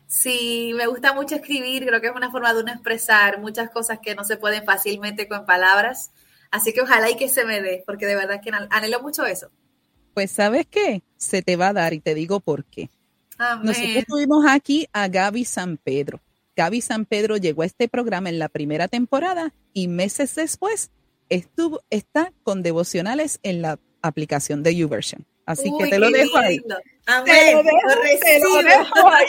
Sí, 0.06 0.72
me 0.74 0.86
gusta 0.86 1.14
mucho 1.14 1.36
escribir, 1.36 1.86
creo 1.86 2.00
que 2.00 2.08
es 2.08 2.14
una 2.14 2.30
forma 2.30 2.54
de 2.54 2.62
uno 2.62 2.72
expresar 2.72 3.40
muchas 3.40 3.70
cosas 3.70 3.98
que 4.02 4.14
no 4.14 4.24
se 4.24 4.36
pueden 4.36 4.64
fácilmente 4.64 5.28
con 5.28 5.44
palabras. 5.44 6.10
Así 6.50 6.72
que 6.72 6.80
ojalá 6.80 7.10
y 7.10 7.16
que 7.16 7.28
se 7.28 7.44
me 7.44 7.60
dé, 7.60 7.84
porque 7.86 8.06
de 8.06 8.16
verdad 8.16 8.40
que 8.42 8.50
anhelo 8.70 9.02
mucho 9.02 9.24
eso. 9.26 9.50
Pues 10.14 10.30
sabes 10.30 10.66
qué, 10.68 11.02
se 11.16 11.42
te 11.42 11.56
va 11.56 11.68
a 11.68 11.72
dar 11.72 11.92
y 11.92 12.00
te 12.00 12.14
digo 12.14 12.40
por 12.40 12.64
qué. 12.64 12.90
Amén. 13.40 13.66
Nosotros 13.66 14.04
tuvimos 14.06 14.44
aquí 14.48 14.86
a 14.92 15.08
Gaby 15.08 15.44
San 15.44 15.76
Pedro. 15.76 16.20
Gaby 16.56 16.80
San 16.80 17.04
Pedro 17.06 17.36
llegó 17.36 17.62
a 17.62 17.66
este 17.66 17.88
programa 17.88 18.28
en 18.28 18.38
la 18.38 18.48
primera 18.48 18.86
temporada 18.88 19.52
y 19.72 19.88
meses 19.88 20.34
después 20.34 20.90
estuvo, 21.30 21.80
está 21.90 22.32
con 22.42 22.62
devocionales 22.62 23.40
en 23.42 23.62
la 23.62 23.78
aplicación 24.02 24.62
de 24.62 24.76
YouVersion. 24.76 25.24
Así 25.46 25.72
que 25.78 25.86
te 25.88 25.98
lo 25.98 26.10
dejo 26.10 26.36
ahí. 26.38 26.60
Te 26.60 26.68
lo 26.68 27.24
dejo, 27.24 27.62
Lo 27.62 27.64
te 27.64 27.94
lo 27.94 28.02
recibo. 28.02 28.62
dejo 28.62 29.08
ahí. 29.08 29.26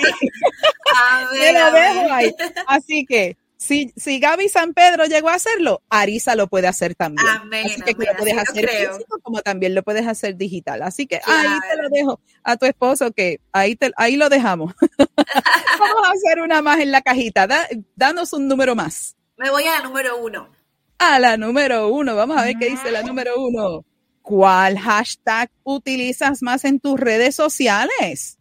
Amén, 0.98 1.40
Te 1.40 1.54
lo 1.54 1.72
dejo 1.72 2.14
ahí. 2.14 2.36
Así 2.68 3.06
que 3.06 3.38
si, 3.62 3.94
si 3.96 4.20
Gaby 4.20 4.50
San 4.50 4.74
Pedro 4.74 5.06
llegó 5.06 5.30
a 5.30 5.36
hacerlo, 5.36 5.84
Arisa 5.88 6.36
lo 6.36 6.48
puede 6.48 6.68
hacer 6.68 6.96
también. 6.96 7.28
Amén, 7.28 7.68
Así 7.68 7.82
que 7.84 7.92
amén, 7.92 8.08
lo 8.12 8.18
puedes 8.18 8.38
hacer 8.40 8.68
físico 8.68 9.20
como 9.22 9.42
también 9.44 9.76
lo 9.76 9.84
puedes 9.84 10.08
hacer 10.08 10.36
digital. 10.36 10.82
Así 10.82 11.06
que 11.06 11.18
ahí 11.24 11.48
te 11.70 11.78
lo 11.80 11.90
dejo 11.90 12.20
a 12.44 12.58
tu 12.58 12.66
esposo 12.66 13.12
que 13.12 13.40
ahí, 13.52 13.76
te, 13.76 13.92
ahí 13.98 14.16
lo 14.16 14.30
dejamos. 14.30 14.74
Vamos 14.98 16.08
a 16.08 16.12
hacer 16.12 16.42
una 16.42 16.64
más 16.64 16.80
en 16.80 16.90
la 16.90 17.04
cajita. 17.04 17.46
Da- 17.46 17.68
danos 17.96 18.34
un 18.34 18.48
número 18.48 18.76
más. 18.76 19.16
Me 19.38 19.52
voy 19.52 19.64
a 19.66 19.80
la 19.80 19.84
número 19.84 20.18
uno. 20.18 20.50
A 20.98 21.20
la 21.20 21.38
número 21.38 21.90
uno. 21.90 22.16
Vamos 22.16 22.38
a 22.40 22.46
ver 22.46 22.56
qué 22.60 22.68
dice 22.68 22.90
la 22.90 23.04
número 23.04 23.40
uno. 23.40 23.86
¿Cuál 24.24 24.80
hashtag 24.80 25.52
utilizas 25.64 26.42
más 26.42 26.66
en 26.66 26.80
tus 26.80 27.00
redes 27.00 27.36
sociales? 27.36 28.40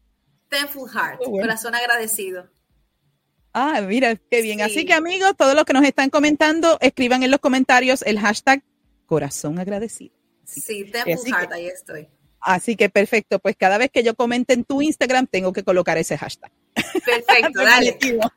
Thankful 0.48 0.88
Heart, 0.90 1.18
bueno. 1.26 1.42
corazón 1.42 1.74
agradecido. 1.74 2.48
Ah, 3.52 3.80
mira, 3.80 4.16
qué 4.16 4.42
bien. 4.42 4.58
Sí. 4.58 4.64
Así 4.64 4.84
que 4.84 4.94
amigos, 4.94 5.34
todos 5.36 5.54
los 5.54 5.64
que 5.64 5.72
nos 5.72 5.84
están 5.84 6.10
comentando, 6.10 6.78
escriban 6.80 7.22
en 7.22 7.30
los 7.30 7.40
comentarios 7.40 8.02
el 8.02 8.18
hashtag 8.18 8.62
corazón 9.06 9.58
agradecido. 9.58 10.14
Sí, 10.44 10.90
Heart, 10.92 11.52
ahí 11.52 11.66
estoy. 11.66 12.08
Así 12.40 12.74
que 12.74 12.88
perfecto, 12.88 13.38
pues 13.38 13.56
cada 13.56 13.76
vez 13.76 13.90
que 13.90 14.02
yo 14.02 14.14
comente 14.14 14.54
en 14.54 14.64
tu 14.64 14.80
Instagram, 14.80 15.26
tengo 15.26 15.52
que 15.52 15.62
colocar 15.62 15.98
ese 15.98 16.16
hashtag. 16.16 16.50
Perfecto, 16.74 17.60
dale. 17.62 17.92
Definitivo. 17.92 18.32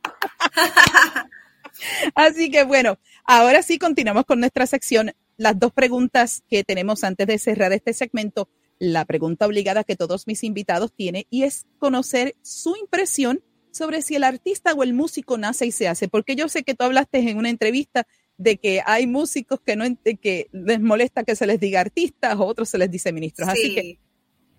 Así 2.15 2.51
que 2.51 2.63
bueno, 2.63 2.99
ahora 3.23 3.63
sí 3.63 3.79
continuamos 3.79 4.25
con 4.25 4.39
nuestra 4.39 4.67
sección. 4.67 5.13
Las 5.37 5.57
dos 5.57 5.71
preguntas 5.71 6.43
que 6.49 6.63
tenemos 6.63 7.03
antes 7.03 7.25
de 7.27 7.39
cerrar 7.39 7.71
este 7.71 7.93
segmento. 7.93 8.49
La 8.79 9.05
pregunta 9.05 9.45
obligada 9.45 9.83
que 9.83 9.95
todos 9.95 10.27
mis 10.27 10.43
invitados 10.43 10.93
tienen 10.93 11.23
y 11.29 11.43
es 11.43 11.65
conocer 11.79 12.35
su 12.41 12.75
impresión 12.75 13.41
sobre 13.73 14.01
si 14.01 14.15
el 14.15 14.23
artista 14.23 14.71
o 14.73 14.83
el 14.83 14.93
músico 14.93 15.37
nace 15.37 15.65
y 15.65 15.71
se 15.71 15.87
hace. 15.87 16.07
Porque 16.07 16.35
yo 16.35 16.47
sé 16.47 16.63
que 16.63 16.75
tú 16.75 16.85
hablaste 16.85 17.17
en 17.17 17.37
una 17.37 17.49
entrevista 17.49 18.07
de 18.37 18.57
que 18.57 18.81
hay 18.85 19.07
músicos 19.07 19.59
que 19.59 19.75
no 19.75 19.85
que 20.21 20.47
les 20.51 20.79
molesta 20.79 21.23
que 21.23 21.35
se 21.35 21.47
les 21.47 21.59
diga 21.59 21.81
artistas 21.81 22.35
o 22.35 22.45
otros 22.45 22.69
se 22.69 22.77
les 22.77 22.89
dice 22.89 23.11
ministros. 23.11 23.49
Así 23.49 23.75
que. 23.75 23.99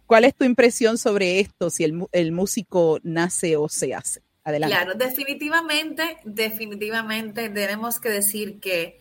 ¿cuál 0.07 0.25
es 0.25 0.35
tu 0.35 0.45
impresión 0.45 0.99
sobre 0.99 1.41
esto? 1.41 1.71
Si 1.71 1.85
el, 1.85 2.07
el 2.12 2.33
músico 2.33 2.99
nace 3.03 3.57
o 3.57 3.69
se 3.69 3.95
hace. 3.95 4.23
Adelante. 4.45 4.77
Claro, 4.77 4.95
definitivamente, 4.95 6.19
definitivamente 6.25 7.49
tenemos 7.49 7.99
que 7.99 8.11
decir 8.11 8.61
que 8.61 9.01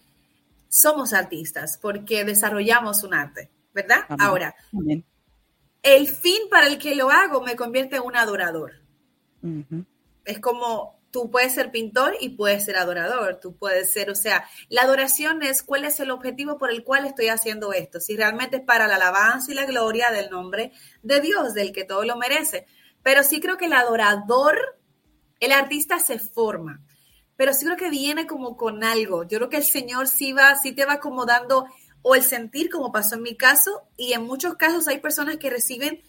somos 0.69 1.11
artistas 1.11 1.77
porque 1.81 2.23
desarrollamos 2.23 3.03
un 3.03 3.13
arte, 3.13 3.49
¿verdad? 3.73 4.05
Amén. 4.07 4.25
Ahora, 4.25 4.55
Amén. 4.71 5.03
el 5.81 6.07
fin 6.07 6.43
para 6.49 6.67
el 6.67 6.77
que 6.77 6.95
lo 6.95 7.11
hago 7.11 7.41
me 7.41 7.57
convierte 7.57 7.97
en 7.97 8.03
un 8.03 8.15
adorador. 8.15 8.83
Es 10.25 10.39
como 10.39 11.03
tú 11.13 11.29
puedes 11.29 11.53
ser 11.53 11.69
pintor 11.69 12.17
y 12.19 12.29
puedes 12.29 12.65
ser 12.65 12.75
adorador, 12.75 13.39
tú 13.39 13.55
puedes 13.55 13.93
ser, 13.93 14.09
o 14.09 14.15
sea, 14.15 14.49
la 14.67 14.81
adoración 14.81 15.43
es 15.43 15.61
cuál 15.61 15.85
es 15.85 15.99
el 15.99 16.09
objetivo 16.09 16.57
por 16.57 16.71
el 16.71 16.83
cual 16.83 17.05
estoy 17.05 17.27
haciendo 17.27 17.71
esto, 17.71 17.99
si 17.99 18.17
realmente 18.17 18.57
es 18.57 18.63
para 18.63 18.87
la 18.87 18.95
alabanza 18.95 19.51
y 19.51 19.53
la 19.53 19.65
gloria 19.65 20.09
del 20.09 20.31
nombre 20.31 20.71
de 21.03 21.21
Dios, 21.21 21.53
del 21.53 21.71
que 21.71 21.85
todo 21.85 22.03
lo 22.03 22.17
merece. 22.17 22.65
Pero 23.03 23.23
sí 23.23 23.39
creo 23.39 23.57
que 23.57 23.65
el 23.65 23.73
adorador, 23.73 24.57
el 25.39 25.51
artista 25.51 25.99
se 25.99 26.17
forma, 26.17 26.81
pero 27.35 27.53
sí 27.53 27.65
creo 27.65 27.77
que 27.77 27.91
viene 27.91 28.25
como 28.25 28.57
con 28.57 28.83
algo. 28.83 29.23
Yo 29.23 29.37
creo 29.37 29.49
que 29.49 29.57
el 29.57 29.63
Señor 29.63 30.07
sí 30.07 30.33
va, 30.33 30.55
sí 30.55 30.71
te 30.71 30.85
va 30.85 30.99
como 30.99 31.27
dando, 31.27 31.67
o 32.01 32.15
el 32.15 32.23
sentir, 32.23 32.71
como 32.71 32.91
pasó 32.91 33.15
en 33.15 33.21
mi 33.21 33.37
caso, 33.37 33.83
y 33.97 34.13
en 34.13 34.23
muchos 34.23 34.55
casos 34.55 34.87
hay 34.87 34.99
personas 34.99 35.37
que 35.37 35.51
reciben 35.51 36.01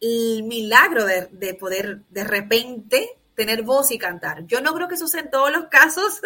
el 0.00 0.44
milagro 0.44 1.04
de, 1.04 1.26
de 1.26 1.52
poder 1.52 2.04
de 2.08 2.24
repente 2.24 3.18
tener 3.34 3.62
voz 3.62 3.90
y 3.90 3.98
cantar. 3.98 4.46
Yo 4.46 4.60
no 4.60 4.74
creo 4.74 4.88
que 4.88 4.94
eso 4.94 5.08
sea 5.08 5.20
en 5.22 5.30
todos 5.30 5.50
los 5.52 5.66
casos. 5.66 6.20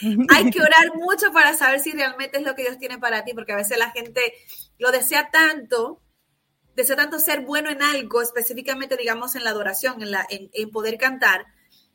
Hay 0.28 0.50
que 0.50 0.60
orar 0.60 0.94
mucho 0.96 1.32
para 1.32 1.56
saber 1.56 1.80
si 1.80 1.92
realmente 1.92 2.38
es 2.38 2.44
lo 2.44 2.54
que 2.54 2.62
Dios 2.62 2.78
tiene 2.78 2.98
para 2.98 3.24
ti, 3.24 3.32
porque 3.34 3.52
a 3.52 3.56
veces 3.56 3.78
la 3.78 3.90
gente 3.90 4.20
lo 4.78 4.90
desea 4.90 5.30
tanto, 5.30 6.02
desea 6.76 6.96
tanto 6.96 7.18
ser 7.18 7.40
bueno 7.42 7.70
en 7.70 7.82
algo, 7.82 8.22
específicamente, 8.22 8.96
digamos, 8.96 9.34
en 9.34 9.44
la 9.44 9.50
adoración, 9.50 10.02
en, 10.02 10.10
la, 10.10 10.26
en, 10.30 10.50
en 10.52 10.70
poder 10.70 10.98
cantar, 10.98 11.46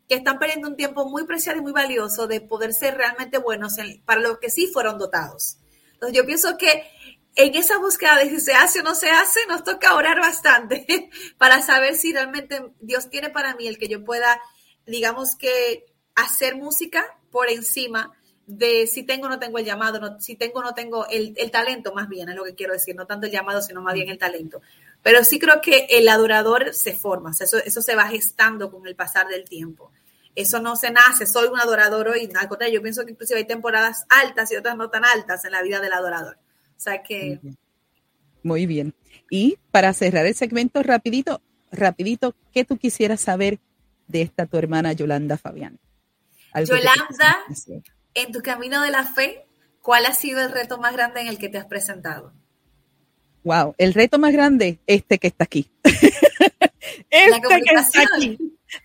que 0.08 0.16
están 0.16 0.38
perdiendo 0.38 0.68
un 0.68 0.76
tiempo 0.76 1.10
muy 1.10 1.26
preciado 1.26 1.58
y 1.60 1.62
muy 1.62 1.72
valioso 1.72 2.28
de 2.28 2.42
poder 2.42 2.74
ser 2.74 2.96
realmente 2.96 3.38
buenos 3.40 3.78
en- 3.78 4.04
para 4.04 4.22
lo 4.22 4.40
que 4.40 4.50
sí 4.52 4.68
fueron 4.68 4.98
dotados. 5.00 5.58
Entonces 5.94 6.16
yo 6.18 6.26
pienso 6.26 6.58
que 6.58 6.84
en 7.36 7.56
esa 7.56 7.78
búsqueda 7.80 8.16
de 8.18 8.30
si 8.30 8.40
se 8.40 8.54
hace 8.54 8.80
o 8.80 8.84
no 8.84 8.96
se 8.96 9.10
hace, 9.10 9.40
nos 9.48 9.64
toca 9.64 9.96
orar 9.96 10.20
bastante 10.20 11.10
para 11.38 11.62
saber 11.62 11.96
si 11.96 12.14
realmente 12.14 12.62
Dios 12.80 13.10
tiene 13.10 13.30
para 13.30 13.56
mí 13.56 13.68
el 13.68 13.78
que 13.78 13.88
yo 13.88 14.04
pueda, 14.06 14.40
digamos 14.86 15.36
que, 15.36 15.86
hacer 16.16 16.56
música 16.56 17.04
por 17.30 17.50
encima 17.50 18.14
de 18.48 18.88
si 18.88 19.04
tengo 19.04 19.26
o 19.26 19.30
no 19.30 19.40
tengo 19.40 19.58
el 19.58 19.66
llamado, 19.66 20.00
no- 20.00 20.22
si 20.22 20.36
tengo 20.36 20.60
o 20.60 20.64
no 20.64 20.74
tengo 20.74 21.08
el, 21.08 21.34
el 21.38 21.52
talento, 21.52 21.94
más 21.94 22.08
bien, 22.08 22.30
es 22.30 22.36
lo 22.36 22.44
que 22.46 22.56
quiero 22.56 22.74
decir, 22.74 22.96
no 22.96 23.06
tanto 23.06 23.26
el 23.26 23.32
llamado, 23.32 23.62
sino 23.62 23.82
más 23.82 23.94
bien 23.96 24.10
el 24.10 24.18
talento. 24.18 24.62
Pero 25.02 25.24
sí 25.24 25.40
creo 25.40 25.62
que 25.62 25.88
el 25.90 26.08
adorador 26.08 26.74
se 26.74 26.94
forma, 26.96 27.32
o 27.32 27.34
sea, 27.34 27.46
eso, 27.46 27.58
eso 27.58 27.82
se 27.82 27.96
va 27.96 28.08
gestando 28.08 28.72
con 28.72 28.88
el 28.88 28.96
pasar 28.96 29.28
del 29.28 29.44
tiempo. 29.46 29.92
Eso 30.36 30.60
no 30.60 30.76
se 30.76 30.92
nace, 30.92 31.26
soy 31.26 31.48
un 31.48 31.60
adorador 31.60 32.10
hoy, 32.10 32.30
al 32.36 32.48
contrario, 32.48 32.76
yo 32.76 32.82
pienso 32.82 33.04
que 33.06 33.12
inclusive 33.12 33.40
hay 33.40 33.48
temporadas 33.48 34.06
altas 34.10 34.52
y 34.52 34.56
otras 34.56 34.78
no 34.78 34.90
tan 34.90 35.06
altas 35.06 35.44
en 35.46 35.52
la 35.52 35.62
vida 35.62 35.80
del 35.80 35.94
adorador. 35.94 36.38
O 36.78 36.80
sea 36.80 37.02
que 37.04 37.40
Muy 38.44 38.66
bien. 38.66 38.94
Y 39.30 39.58
para 39.72 39.94
cerrar 39.94 40.26
el 40.28 40.36
segmento 40.36 40.84
rapidito, 40.84 41.42
rapidito, 41.72 42.36
¿qué 42.54 42.64
tú 42.64 42.78
quisieras 42.78 43.22
saber 43.22 43.60
de 44.08 44.22
esta 44.22 44.46
tu 44.46 44.58
hermana 44.58 44.94
Yolanda 44.94 45.38
Fabián? 45.38 45.80
Yolanda. 46.66 47.38
en 48.14 48.32
tu 48.32 48.42
camino 48.42 48.82
de 48.82 48.92
la 48.92 49.04
fe, 49.04 49.46
¿cuál 49.82 50.06
ha 50.06 50.14
sido 50.14 50.42
el 50.42 50.52
reto 50.52 50.78
más 50.78 50.94
grande 50.94 51.22
en 51.22 51.28
el 51.28 51.38
que 51.38 51.50
te 51.50 51.58
has 51.58 51.66
presentado? 51.66 52.34
Wow, 53.44 53.76
el 53.78 53.94
reto 53.94 54.18
más 54.18 54.32
grande, 54.34 54.80
este 54.88 55.18
que 55.20 55.28
está 55.28 55.44
aquí. 55.44 55.70
este 57.10 57.42
que 57.42 57.76
está 57.76 58.02
aquí. 58.16 58.38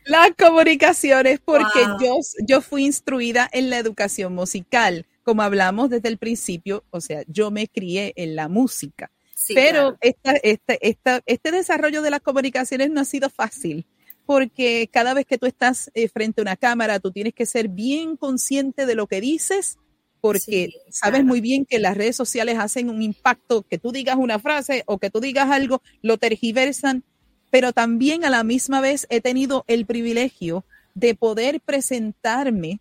Las 0.05 0.31
comunicaciones, 0.39 1.41
porque 1.45 1.85
Wow. 1.87 1.99
yo, 2.01 2.15
yo 2.47 2.61
fui 2.61 2.85
instruida 2.85 3.49
en 3.53 3.71
la 3.71 3.79
educación 3.79 4.35
musical, 4.35 5.07
como 5.23 5.43
hablamos 5.43 5.91
desde 5.91 6.09
el 6.09 6.19
principio, 6.19 6.85
o 6.91 7.01
sea, 7.01 7.23
yo 7.27 7.51
me 7.51 7.67
crié 7.69 8.13
en 8.17 8.37
la 8.37 8.49
música. 8.49 9.11
Sí, 9.35 9.55
Pero 9.55 9.97
claro. 9.97 9.99
esta, 10.03 10.33
esta, 10.43 10.75
esta- 10.81 11.23
este 11.27 11.51
desarrollo 11.51 12.03
de 12.03 12.11
las 12.11 12.21
comunicaciones 12.21 12.91
no 12.91 13.01
ha 13.01 13.05
sido 13.05 13.31
fácil, 13.31 13.87
porque 14.31 14.89
cada 14.93 15.13
vez 15.13 15.27
que 15.27 15.39
tú 15.39 15.47
estás 15.47 15.91
eh, 15.93 16.09
frente 16.09 16.41
a 16.41 16.43
una 16.43 16.55
cámara, 16.55 17.01
tú 17.01 17.11
tienes 17.11 17.35
que 17.35 17.47
ser 17.47 17.67
bien 17.67 18.17
consciente 18.17 18.87
de 18.87 18.95
lo 18.95 19.09
que 19.09 19.21
dices, 19.21 19.77
porque 20.21 20.69
Sí, 20.69 20.77
sabes 20.89 21.23
claro. 21.23 21.27
muy 21.27 21.41
bien 21.41 21.67
que 21.67 21.81
las 21.81 21.97
redes 21.97 22.15
sociales 22.15 22.57
hacen 22.57 22.91
un 22.91 23.03
impacto, 23.03 23.63
que 23.63 23.77
tú 23.77 23.91
digas 23.91 24.15
una 24.15 24.39
frase 24.39 24.85
o 24.87 24.99
que 24.99 25.11
tú 25.11 25.19
digas 25.19 25.51
algo, 25.51 25.83
lo 26.01 26.17
tergiversan, 26.17 27.03
pero 27.51 27.73
también 27.73 28.25
a 28.25 28.31
la 28.31 28.45
misma 28.45 28.81
vez 28.81 29.09
he 29.11 29.21
tenido 29.21 29.65
el 29.67 29.85
privilegio 29.85 30.65
de 30.95 31.17
poder 31.17 31.61
presentarme, 31.61 32.79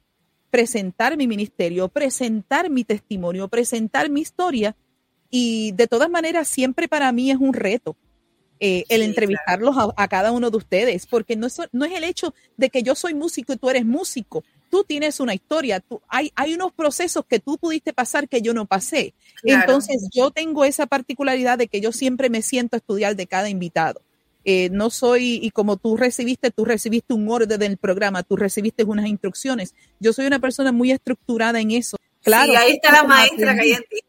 presentar 0.51 1.17
mi 1.17 1.25
ministerio, 1.25 1.89
presentar 1.89 2.69
mi 2.69 2.83
testimonio, 2.83 3.47
presentar 3.47 4.11
mi 4.11 4.21
historia 4.21 4.75
y 5.31 5.71
de 5.71 5.87
todas 5.87 6.11
maneras 6.11 6.47
siempre 6.47 6.87
para 6.87 7.11
mí 7.11 7.31
es 7.31 7.37
un 7.37 7.53
reto 7.53 7.97
eh, 8.59 8.85
el 8.89 9.01
Sí, 9.01 9.07
entrevistarlos 9.07 9.77
a, 9.77 9.93
a 9.95 10.07
cada 10.07 10.31
uno 10.31 10.49
de 10.49 10.57
ustedes, 10.57 11.05
porque 11.05 11.35
no 11.35 11.47
es, 11.47 11.61
no 11.71 11.85
es 11.85 11.93
el 11.93 12.03
hecho 12.03 12.33
de 12.57 12.69
que 12.69 12.83
yo 12.83 12.95
soy 12.95 13.13
músico 13.13 13.53
y 13.53 13.57
tú 13.57 13.69
eres 13.69 13.85
músico. 13.85 14.43
Tú 14.69 14.83
tienes 14.83 15.19
una 15.19 15.33
historia, 15.33 15.79
tú, 15.79 16.01
hay, 16.07 16.31
hay 16.35 16.53
unos 16.53 16.73
procesos 16.73 17.25
que 17.25 17.39
tú 17.39 17.57
pudiste 17.57 17.93
pasar 17.93 18.27
que 18.27 18.41
yo 18.41 18.53
no 18.53 18.65
pasé. 18.65 19.13
Claro. 19.41 19.61
Entonces 19.61 20.09
yo 20.13 20.31
tengo 20.31 20.65
esa 20.65 20.85
particularidad 20.85 21.57
de 21.57 21.67
que 21.67 21.81
yo 21.81 21.91
siempre 21.91 22.29
me 22.29 22.41
siento 22.41 22.75
a 22.75 22.79
estudiar 22.79 23.15
de 23.15 23.27
cada 23.27 23.49
invitado. 23.49 24.01
Eh, 24.45 24.69
no 24.71 24.89
soy, 24.89 25.39
y 25.41 25.51
como 25.51 25.77
tú 25.77 25.97
recibiste, 25.97 26.49
tú 26.51 26.65
recibiste 26.65 27.13
un 27.13 27.29
orden 27.29 27.59
del 27.59 27.77
programa, 27.77 28.23
tú 28.23 28.35
recibiste 28.35 28.83
unas 28.83 29.07
instrucciones. 29.07 29.75
Yo 29.99 30.13
soy 30.13 30.27
una 30.27 30.39
persona 30.39 30.71
muy 30.71 30.91
estructurada 30.91 31.59
en 31.59 31.71
eso. 31.71 31.97
Claro. 32.23 32.51
sí, 32.51 32.57
ahí 32.57 32.71
está 32.73 32.91
la 32.91 33.03
maestra 33.03 33.55
que 33.55 33.61
hay 33.61 33.71
en 33.71 33.83
ti. 33.89 33.99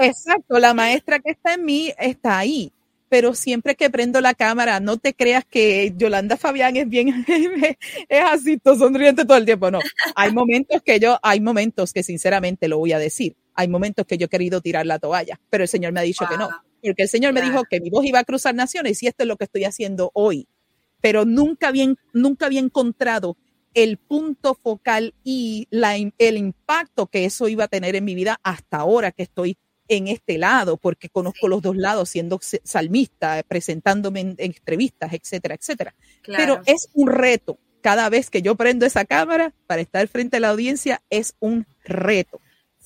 Exacto, 0.00 0.58
la 0.58 0.74
maestra 0.74 1.18
que 1.20 1.30
está 1.30 1.54
en 1.54 1.64
mí 1.64 1.92
está 1.98 2.38
ahí. 2.38 2.72
Pero 3.12 3.34
siempre 3.34 3.76
que 3.76 3.90
prendo 3.90 4.22
la 4.22 4.32
cámara, 4.32 4.80
no 4.80 4.96
te 4.96 5.12
creas 5.12 5.44
que 5.44 5.92
Yolanda 5.98 6.38
Fabián 6.38 6.78
es 6.78 6.88
bien, 6.88 7.26
es 8.08 8.24
así, 8.24 8.56
todo 8.56 8.74
sonriente 8.74 9.26
todo 9.26 9.36
el 9.36 9.44
tiempo. 9.44 9.70
No, 9.70 9.80
hay 10.14 10.32
momentos 10.32 10.80
que 10.80 10.98
yo, 10.98 11.18
hay 11.22 11.38
momentos 11.42 11.92
que 11.92 12.02
sinceramente 12.02 12.68
lo 12.68 12.78
voy 12.78 12.92
a 12.92 12.98
decir. 12.98 13.36
Hay 13.52 13.68
momentos 13.68 14.06
que 14.06 14.16
yo 14.16 14.24
he 14.24 14.28
querido 14.30 14.62
tirar 14.62 14.86
la 14.86 14.98
toalla, 14.98 15.38
pero 15.50 15.62
el 15.62 15.68
Señor 15.68 15.92
me 15.92 16.00
ha 16.00 16.04
dicho 16.04 16.24
que 16.26 16.38
no. 16.38 16.48
Porque 16.82 17.02
el 17.02 17.08
Señor 17.10 17.34
me 17.34 17.42
dijo 17.42 17.64
que 17.68 17.82
mi 17.82 17.90
voz 17.90 18.06
iba 18.06 18.18
a 18.18 18.24
cruzar 18.24 18.54
naciones 18.54 19.02
y 19.02 19.08
esto 19.08 19.24
es 19.24 19.28
lo 19.28 19.36
que 19.36 19.44
estoy 19.44 19.64
haciendo 19.64 20.10
hoy. 20.14 20.48
Pero 21.02 21.26
nunca 21.26 21.68
había, 21.68 21.94
nunca 22.14 22.46
había 22.46 22.60
encontrado 22.60 23.36
el 23.74 23.98
punto 23.98 24.54
focal 24.54 25.12
y 25.22 25.66
la, 25.68 25.96
el 25.96 26.36
impacto 26.38 27.08
que 27.08 27.26
eso 27.26 27.46
iba 27.48 27.64
a 27.64 27.68
tener 27.68 27.94
en 27.94 28.06
mi 28.06 28.14
vida 28.14 28.40
hasta 28.42 28.78
ahora 28.78 29.12
que 29.12 29.24
estoy 29.24 29.58
en 29.88 30.08
este 30.08 30.38
lado, 30.38 30.76
porque 30.76 31.08
conozco 31.08 31.48
los 31.48 31.62
dos 31.62 31.76
lados, 31.76 32.08
siendo 32.08 32.40
salmista, 32.42 33.42
presentándome 33.46 34.20
en, 34.20 34.28
en 34.38 34.52
entrevistas, 34.52 35.12
etcétera, 35.12 35.54
etcétera. 35.54 35.94
Claro. 36.22 36.60
Pero 36.62 36.62
es 36.66 36.88
un 36.94 37.08
reto, 37.08 37.58
cada 37.82 38.08
vez 38.08 38.30
que 38.30 38.40
yo 38.40 38.54
prendo 38.54 38.86
esa 38.86 39.04
cámara 39.04 39.52
para 39.66 39.82
estar 39.82 40.06
frente 40.08 40.38
a 40.38 40.40
la 40.40 40.48
audiencia 40.50 41.02
es 41.10 41.34
un 41.40 41.66
reto. 41.84 42.40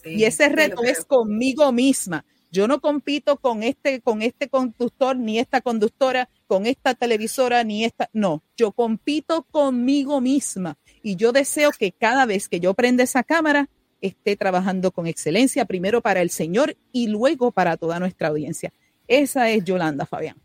y 0.05 0.25
ese 0.25 0.49
reto 0.49 0.83
es 0.83 1.05
conmigo 1.05 1.71
misma. 1.71 2.25
Yo 2.51 2.69
no 2.69 2.81
compito 2.81 3.37
con 3.37 3.63
este, 3.63 4.01
con 4.01 4.23
este 4.23 4.49
conductor, 4.49 5.17
ni 5.17 5.39
esta 5.39 5.61
conductora, 5.61 6.31
con 6.47 6.65
esta 6.65 6.95
televisora, 6.95 7.65
ni 7.65 7.85
esta. 7.85 8.09
No, 8.13 8.43
yo 8.57 8.73
compito 8.73 9.43
conmigo 9.51 10.21
misma. 10.21 10.79
Y 11.03 11.17
yo 11.17 11.33
deseo 11.33 11.71
que 11.73 11.93
cada 11.93 12.25
vez 12.25 12.49
que 12.49 12.61
yo 12.61 12.73
prenda 12.75 13.03
esa 13.03 13.25
cámara, 13.25 13.69
esté 14.01 14.37
trabajando 14.37 14.91
con 14.91 15.07
excelencia, 15.07 15.65
primero 15.65 16.01
para 16.01 16.21
el 16.21 16.31
Señor 16.31 16.77
y 16.93 17.09
luego 17.09 17.51
para 17.53 17.77
toda 17.77 17.99
nuestra 17.99 18.29
audiencia. 18.29 18.73
Esa 19.09 19.49
es 19.51 19.65
Yolanda 19.65 20.07
Fabián. 20.07 20.37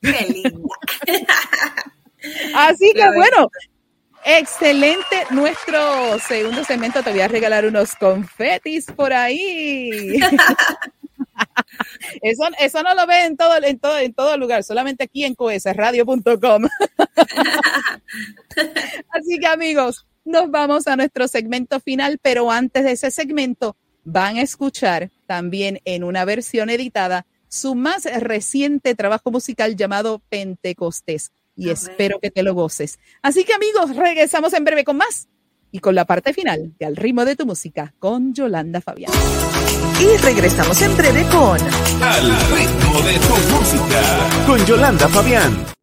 Qué 0.00 0.26
linda. 0.28 0.68
Así 2.54 2.92
que 2.94 3.04
bueno, 3.14 3.50
excelente 4.24 5.24
nuestro 5.30 6.18
segundo 6.18 6.64
segmento. 6.64 7.02
Te 7.02 7.10
voy 7.10 7.20
a 7.20 7.28
regalar 7.28 7.66
unos 7.66 7.94
confetis 7.96 8.86
por 8.86 9.12
ahí. 9.12 10.18
Eso, 12.22 12.44
eso 12.58 12.82
no 12.82 12.94
lo 12.94 13.06
ve 13.06 13.24
en 13.24 13.36
todo, 13.36 13.56
en 13.62 13.78
todo, 13.78 13.98
en 13.98 14.14
todo 14.14 14.36
lugar, 14.36 14.64
solamente 14.64 15.04
aquí 15.04 15.24
en 15.24 15.34
coesradio.com. 15.34 16.64
Así 19.10 19.38
que 19.40 19.46
amigos, 19.46 20.06
nos 20.24 20.50
vamos 20.50 20.86
a 20.86 20.96
nuestro 20.96 21.28
segmento 21.28 21.80
final, 21.80 22.18
pero 22.22 22.50
antes 22.50 22.84
de 22.84 22.92
ese 22.92 23.10
segmento 23.10 23.76
van 24.04 24.36
a 24.36 24.42
escuchar 24.42 25.10
también 25.26 25.80
en 25.84 26.04
una 26.04 26.24
versión 26.24 26.70
editada 26.70 27.26
su 27.48 27.74
más 27.74 28.04
reciente 28.04 28.94
trabajo 28.94 29.30
musical 29.30 29.76
llamado 29.76 30.20
Pentecostés. 30.28 31.32
Y 31.56 31.70
espero 31.70 32.18
que 32.18 32.32
te 32.32 32.42
lo 32.42 32.52
goces. 32.52 32.98
Así 33.22 33.44
que 33.44 33.54
amigos, 33.54 33.94
regresamos 33.94 34.52
en 34.54 34.64
breve 34.64 34.82
con 34.82 34.96
más 34.96 35.28
y 35.70 35.78
con 35.78 35.94
la 35.94 36.04
parte 36.04 36.32
final 36.32 36.74
de 36.78 36.86
Al 36.86 36.96
ritmo 36.96 37.24
de 37.24 37.36
tu 37.36 37.46
música 37.46 37.94
con 38.00 38.34
Yolanda 38.34 38.80
Fabián. 38.80 39.12
Y 40.00 40.16
regresamos 40.18 40.80
en 40.82 40.96
breve 40.96 41.24
con 41.28 41.58
Al 42.02 42.36
ritmo 42.50 43.00
de 43.02 43.18
tu 43.18 43.54
música 43.54 44.02
con 44.46 44.64
Yolanda 44.66 45.08
Fabián. 45.08 45.73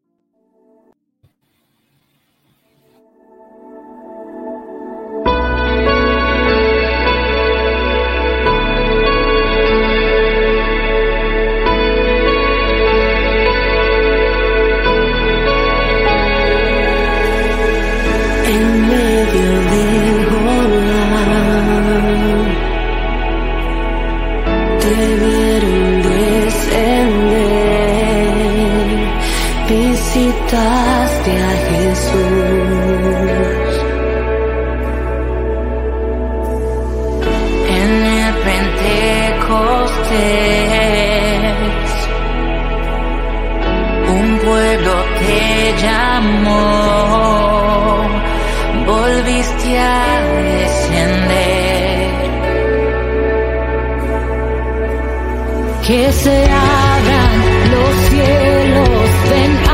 que 55.92 56.10
se 56.14 56.46
abran 56.46 57.72
los 57.72 57.96
cielos. 58.10 59.71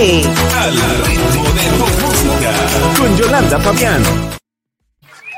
De 0.00 0.22
Al 0.56 0.72
ritmo 1.04 1.44
de 1.52 1.64
tu 1.76 1.86
música 2.06 2.52
con 2.98 3.16
Yolanda 3.18 3.60
Fabián. 3.60 4.02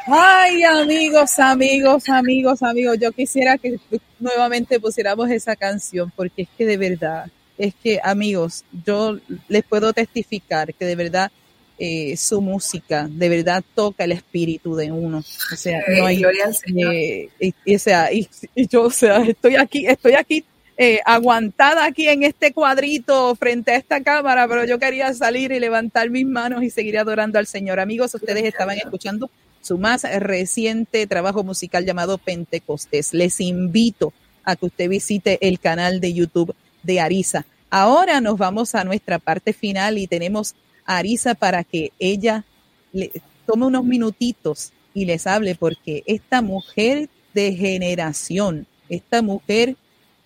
Ay, 0.07 0.63
amigos, 0.63 1.37
amigos, 1.41 2.09
amigos, 2.09 2.63
amigos, 2.63 2.97
yo 3.01 3.11
quisiera 3.11 3.59
que 3.59 3.81
nuevamente 4.21 4.79
pusiéramos 4.79 5.31
esa 5.31 5.57
canción 5.57 6.13
porque 6.15 6.43
es 6.43 6.49
que 6.57 6.65
de 6.65 6.77
verdad, 6.77 7.27
es 7.59 7.75
que 7.75 7.99
amigos, 8.05 8.65
yo 8.87 9.19
les 9.49 9.65
puedo 9.65 9.93
testificar 9.93 10.73
que 10.75 10.85
de 10.85 10.95
verdad 10.95 11.33
eh, 11.79 12.17
su 12.17 12.41
música 12.41 13.09
de 13.11 13.29
verdad 13.29 13.65
toca 13.75 14.05
el 14.05 14.13
espíritu 14.13 14.77
de 14.77 14.93
uno. 14.93 15.25
O 15.53 15.57
sea, 15.57 15.81
no 15.89 16.07
hay, 16.07 16.23
eh, 16.23 17.29
y, 17.65 17.75
o 17.75 17.79
sea, 17.81 18.13
y, 18.13 18.29
yo, 18.69 18.85
o 18.85 18.91
sea, 18.91 19.23
estoy 19.23 19.57
aquí, 19.57 19.87
estoy 19.87 20.15
aquí 20.15 20.45
eh, 20.83 21.01
aguantada 21.05 21.85
aquí 21.85 22.09
en 22.09 22.25
este 22.25 22.53
cuadrito 22.53 23.37
frente 23.37 23.71
a 23.71 23.77
esta 23.77 24.03
cámara, 24.03 24.49
pero 24.49 24.65
yo 24.65 24.81
quería 24.81 25.15
salir 25.15 25.53
y 25.53 25.61
levantar 25.61 26.11
mis 26.11 26.27
manos 26.27 26.65
y 26.65 26.71
seguir 26.71 26.99
adorando 26.99 27.39
al 27.39 27.47
Señor. 27.47 27.79
Amigos, 27.79 28.15
ustedes 28.17 28.45
estaban 28.45 28.77
escuchando 28.77 29.31
su 29.61 29.79
más 29.79 30.03
reciente 30.03 31.07
trabajo 31.07 31.45
musical 31.45 31.87
llamado 31.87 32.19
Pentecostés. 32.19 33.15
Les 33.15 33.41
invito 33.41 34.13
a 34.43 34.57
que 34.57 34.67
usted 34.67 34.89
visite 34.89 35.39
el 35.41 35.61
canal 35.61 36.01
de 36.01 36.15
YouTube 36.15 36.53
de 36.83 36.99
Arisa. 37.01 37.47
Ahora 37.71 38.21
nos 38.21 38.37
vamos 38.37 38.75
a 38.75 38.83
nuestra 38.83 39.21
parte 39.21 39.53
final 39.53 39.99
y 39.99 40.09
tenemos 40.09 40.57
Arisa 40.85 41.37
para 41.37 41.63
que 41.63 41.93
ella 42.01 42.45
le 42.93 43.13
tome 43.47 43.67
unos 43.67 43.85
minutitos 43.85 44.73
y 44.95 45.05
les 45.05 45.29
hable, 45.29 45.55
porque 45.55 46.03
esta 46.07 46.43
mujer 46.43 47.09
de 47.35 47.55
generación, 47.55 48.67
esta 48.89 49.23
mujer 49.23 49.77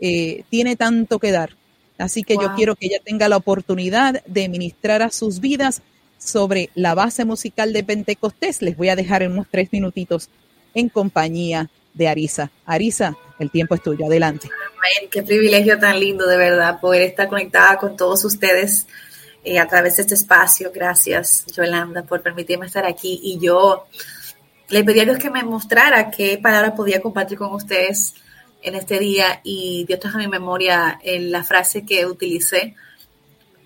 eh, 0.00 0.44
tiene 0.50 0.76
tanto 0.76 1.18
que 1.18 1.32
dar. 1.32 1.50
Así 1.98 2.22
que 2.22 2.34
yo 2.34 2.54
quiero 2.54 2.74
que 2.76 2.86
ella 2.86 3.00
tenga 3.02 3.28
la 3.28 3.38
oportunidad 3.38 4.22
de 4.26 4.48
ministrar 4.48 5.02
a 5.02 5.10
sus 5.10 5.40
vidas 5.40 5.82
sobre 6.18 6.70
la 6.74 6.94
base 6.94 7.24
musical 7.24 7.72
de 7.72 7.84
Pentecostés. 7.84 8.60
Les 8.60 8.76
voy 8.76 8.90
a 8.90 8.96
dejar 8.96 9.22
en 9.22 9.32
unos 9.32 9.46
tres 9.50 9.70
minutitos 9.72 10.28
en 10.74 10.88
compañía 10.90 11.70
de 11.94 12.08
Arisa. 12.08 12.50
Arisa, 12.66 13.16
el 13.38 13.50
tiempo 13.50 13.74
es 13.74 13.82
tuyo. 13.82 14.06
Adelante. 14.06 14.50
qué 15.10 15.22
privilegio 15.22 15.78
tan 15.78 15.98
lindo, 15.98 16.26
de 16.26 16.36
verdad, 16.36 16.80
poder 16.80 17.02
estar 17.02 17.28
conectada 17.28 17.78
con 17.78 17.96
todos 17.96 18.24
ustedes 18.24 18.86
eh, 19.42 19.58
a 19.58 19.66
través 19.66 19.96
de 19.96 20.02
este 20.02 20.14
espacio. 20.14 20.70
Gracias, 20.74 21.46
Yolanda, 21.56 22.02
por 22.02 22.20
permitirme 22.20 22.66
estar 22.66 22.84
aquí. 22.84 23.20
Y 23.22 23.38
yo 23.38 23.86
le 24.68 24.84
pedí 24.84 25.00
a 25.00 25.04
Dios 25.04 25.18
que 25.18 25.30
me 25.30 25.42
mostrara 25.42 26.10
qué 26.10 26.38
palabra 26.38 26.74
podía 26.74 27.00
compartir 27.00 27.38
con 27.38 27.54
ustedes 27.54 28.14
en 28.62 28.74
este 28.74 28.98
día 28.98 29.40
y 29.44 29.84
Dios 29.86 30.00
trajo 30.00 30.18
a 30.18 30.20
mi 30.20 30.28
memoria 30.28 30.98
en 31.02 31.30
la 31.30 31.44
frase 31.44 31.84
que 31.84 32.06
utilicé 32.06 32.74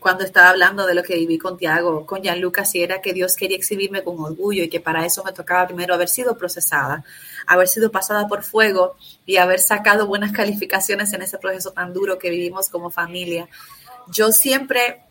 cuando 0.01 0.25
estaba 0.25 0.49
hablando 0.49 0.87
de 0.87 0.95
lo 0.95 1.03
que 1.03 1.15
viví 1.15 1.39
con 1.39 1.59
Tiago, 1.59 2.07
con 2.07 2.23
Gianluca, 2.23 2.65
si 2.65 2.83
era 2.83 3.03
que 3.03 3.13
Dios 3.13 3.37
quería 3.37 3.57
exhibirme 3.57 4.03
con 4.03 4.19
orgullo 4.19 4.65
y 4.65 4.69
que 4.69 4.81
para 4.81 5.05
eso 5.05 5.23
me 5.23 5.33
tocaba 5.33 5.67
primero 5.67 5.95
haber 5.95 6.09
sido 6.09 6.37
procesada, 6.37 7.05
haber 7.47 7.69
sido 7.69 7.93
pasada 7.93 8.27
por 8.27 8.43
fuego 8.43 8.97
y 9.27 9.37
haber 9.37 9.61
sacado 9.61 10.07
buenas 10.07 10.33
calificaciones 10.41 11.13
en 11.13 11.23
ese 11.23 11.39
proceso 11.39 11.73
tan 11.73 11.93
duro 11.93 12.19
que 12.19 12.31
vivimos 12.31 12.71
como 12.71 12.91
familia. 12.91 13.49
Yo 14.09 14.33
siempre 14.33 15.03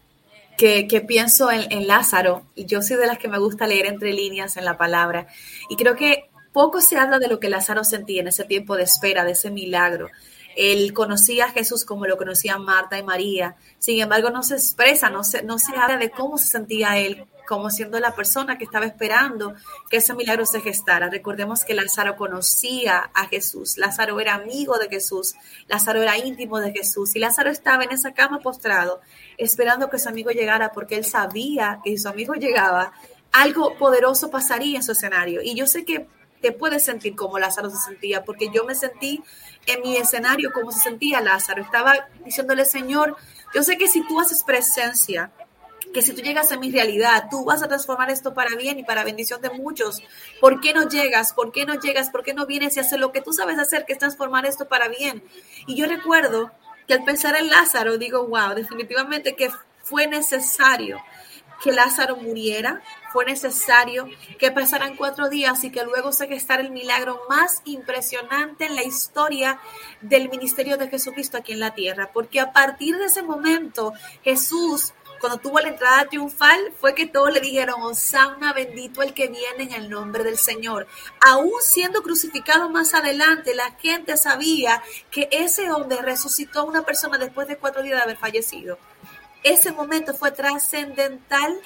que, 0.57 1.05
pienso 1.07 1.49
en, 1.51 1.71
en, 1.71 1.87
Lázaro, 1.87 2.43
y 2.53 2.65
yo 2.65 2.81
soy 2.81 2.97
de 2.97 3.07
las 3.07 3.17
que 3.17 3.29
me 3.29 3.39
gusta 3.39 3.65
leer 3.65 3.85
entre 3.85 4.11
líneas 4.11 4.57
en 4.57 4.65
la 4.65 4.77
palabra, 4.77 5.27
y 5.69 5.77
creo 5.77 5.95
que 5.95 6.28
poco 6.51 6.81
se 6.81 6.97
habla 6.97 7.19
de 7.19 7.27
lo 7.27 7.39
que 7.39 7.49
Lázaro 7.49 7.83
sentía 7.83 8.21
en 8.21 8.27
ese 8.27 8.43
tiempo 8.45 8.75
de 8.75 8.83
espera, 8.83 9.23
de 9.23 9.31
ese 9.31 9.51
milagro. 9.51 10.09
Él 10.55 10.93
conocía 10.93 11.45
a 11.45 11.51
Jesús 11.51 11.85
como 11.85 12.05
lo 12.05 12.17
conocían 12.17 12.63
Marta 12.63 12.97
y 12.97 13.03
María, 13.03 13.55
sin 13.77 14.01
embargo 14.01 14.29
no 14.29 14.43
se 14.43 14.55
expresa, 14.55 15.09
no 15.09 15.23
se, 15.23 15.43
no 15.43 15.59
se 15.59 15.75
habla 15.75 15.97
de 15.97 16.09
cómo 16.09 16.37
se 16.37 16.47
sentía 16.47 16.97
él 16.97 17.25
como 17.47 17.71
siendo 17.71 17.99
la 17.99 18.13
persona 18.13 18.59
que 18.59 18.65
estaba 18.65 18.85
esperando 18.85 19.55
que 19.89 19.97
ese 19.97 20.13
milagro 20.13 20.45
se 20.45 20.61
gestara. 20.61 21.09
Recordemos 21.09 21.65
que 21.65 21.73
Lázaro 21.73 22.15
conocía 22.15 23.09
a 23.13 23.27
Jesús, 23.27 23.77
Lázaro 23.77 24.19
era 24.19 24.35
amigo 24.35 24.77
de 24.77 24.87
Jesús, 24.87 25.33
Lázaro 25.67 26.03
era 26.03 26.17
íntimo 26.17 26.59
de 26.59 26.71
Jesús 26.71 27.15
y 27.15 27.19
Lázaro 27.19 27.49
estaba 27.49 27.83
en 27.83 27.91
esa 27.91 28.13
cama 28.13 28.39
postrado 28.39 29.01
esperando 29.37 29.89
que 29.89 29.97
su 29.97 30.09
amigo 30.09 30.29
llegara 30.29 30.71
porque 30.71 30.95
él 30.95 31.05
sabía 31.05 31.79
que 31.83 31.91
si 31.91 31.97
su 31.97 32.09
amigo 32.09 32.33
llegaba, 32.33 32.91
algo 33.31 33.75
poderoso 33.77 34.29
pasaría 34.29 34.77
en 34.77 34.83
su 34.83 34.91
escenario. 34.91 35.41
Y 35.41 35.55
yo 35.55 35.65
sé 35.65 35.85
que 35.85 36.07
te 36.41 36.51
puedes 36.51 36.85
sentir 36.85 37.15
como 37.15 37.39
Lázaro 37.39 37.69
se 37.69 37.77
sentía, 37.77 38.23
porque 38.23 38.49
yo 38.53 38.65
me 38.65 38.75
sentí 38.75 39.23
en 39.65 39.81
mi 39.81 39.97
escenario 39.97 40.51
como 40.53 40.71
se 40.71 40.79
sentía 40.79 41.21
Lázaro. 41.21 41.61
Estaba 41.61 42.07
diciéndole, 42.23 42.65
Señor, 42.65 43.17
yo 43.53 43.63
sé 43.63 43.77
que 43.77 43.87
si 43.87 44.05
tú 44.07 44.19
haces 44.19 44.43
presencia, 44.43 45.31
que 45.93 46.01
si 46.01 46.13
tú 46.13 46.21
llegas 46.21 46.51
a 46.51 46.57
mi 46.57 46.71
realidad, 46.71 47.27
tú 47.31 47.45
vas 47.45 47.63
a 47.63 47.67
transformar 47.67 48.09
esto 48.09 48.33
para 48.33 48.55
bien 48.55 48.79
y 48.79 48.83
para 48.83 49.03
bendición 49.03 49.41
de 49.41 49.49
muchos. 49.49 50.01
¿Por 50.39 50.61
qué 50.61 50.73
no 50.73 50.87
llegas? 50.87 51.33
¿Por 51.33 51.51
qué 51.51 51.65
no 51.65 51.75
llegas? 51.75 52.09
¿Por 52.09 52.23
qué 52.23 52.33
no 52.33 52.45
vienes 52.45 52.77
y 52.77 52.79
haces 52.79 52.99
lo 52.99 53.11
que 53.11 53.21
tú 53.21 53.33
sabes 53.33 53.57
hacer, 53.57 53.85
que 53.85 53.93
es 53.93 53.99
transformar 53.99 54.45
esto 54.45 54.67
para 54.67 54.87
bien? 54.87 55.23
Y 55.67 55.75
yo 55.75 55.87
recuerdo 55.87 56.51
que 56.87 56.93
al 56.93 57.03
pensar 57.03 57.35
en 57.35 57.49
Lázaro, 57.49 57.97
digo, 57.97 58.27
wow, 58.27 58.53
definitivamente 58.55 59.35
que 59.35 59.49
fue 59.83 60.07
necesario 60.07 61.01
que 61.63 61.71
Lázaro 61.71 62.15
muriera, 62.15 62.81
fue 63.11 63.25
necesario 63.25 64.07
que 64.37 64.51
pasaran 64.51 64.95
cuatro 64.95 65.29
días 65.29 65.63
y 65.63 65.71
que 65.71 65.83
luego 65.83 66.11
se 66.11 66.27
gestara 66.27 66.61
el 66.61 66.71
milagro 66.71 67.21
más 67.29 67.61
impresionante 67.65 68.65
en 68.65 68.75
la 68.75 68.83
historia 68.83 69.59
del 70.01 70.29
ministerio 70.29 70.77
de 70.77 70.87
Jesucristo 70.87 71.37
aquí 71.37 71.53
en 71.53 71.59
la 71.59 71.73
tierra, 71.73 72.11
porque 72.13 72.39
a 72.39 72.51
partir 72.51 72.97
de 72.97 73.05
ese 73.05 73.23
momento 73.23 73.93
Jesús 74.23 74.93
cuando 75.19 75.39
tuvo 75.39 75.59
la 75.59 75.69
entrada 75.69 76.05
triunfal, 76.05 76.73
fue 76.79 76.95
que 76.95 77.05
todos 77.05 77.31
le 77.33 77.41
dijeron, 77.41 77.81
Osana, 77.81 78.53
bendito 78.53 79.01
el 79.01 79.13
que 79.13 79.27
viene 79.27 79.63
en 79.63 79.73
el 79.73 79.89
nombre 79.89 80.23
del 80.23 80.37
Señor. 80.37 80.87
Aún 81.19 81.51
siendo 81.61 82.01
crucificado 82.01 82.69
más 82.69 82.93
adelante, 82.93 83.53
la 83.53 83.71
gente 83.71 84.17
sabía 84.17 84.81
que 85.11 85.27
ese 85.31 85.69
hombre 85.71 86.01
resucitó 86.01 86.61
a 86.61 86.63
una 86.63 86.83
persona 86.83 87.17
después 87.17 87.47
de 87.47 87.57
cuatro 87.57 87.83
días 87.83 87.97
de 87.97 88.03
haber 88.03 88.17
fallecido. 88.17 88.79
Ese 89.43 89.71
momento 89.71 90.13
fue 90.13 90.31
trascendental 90.31 91.59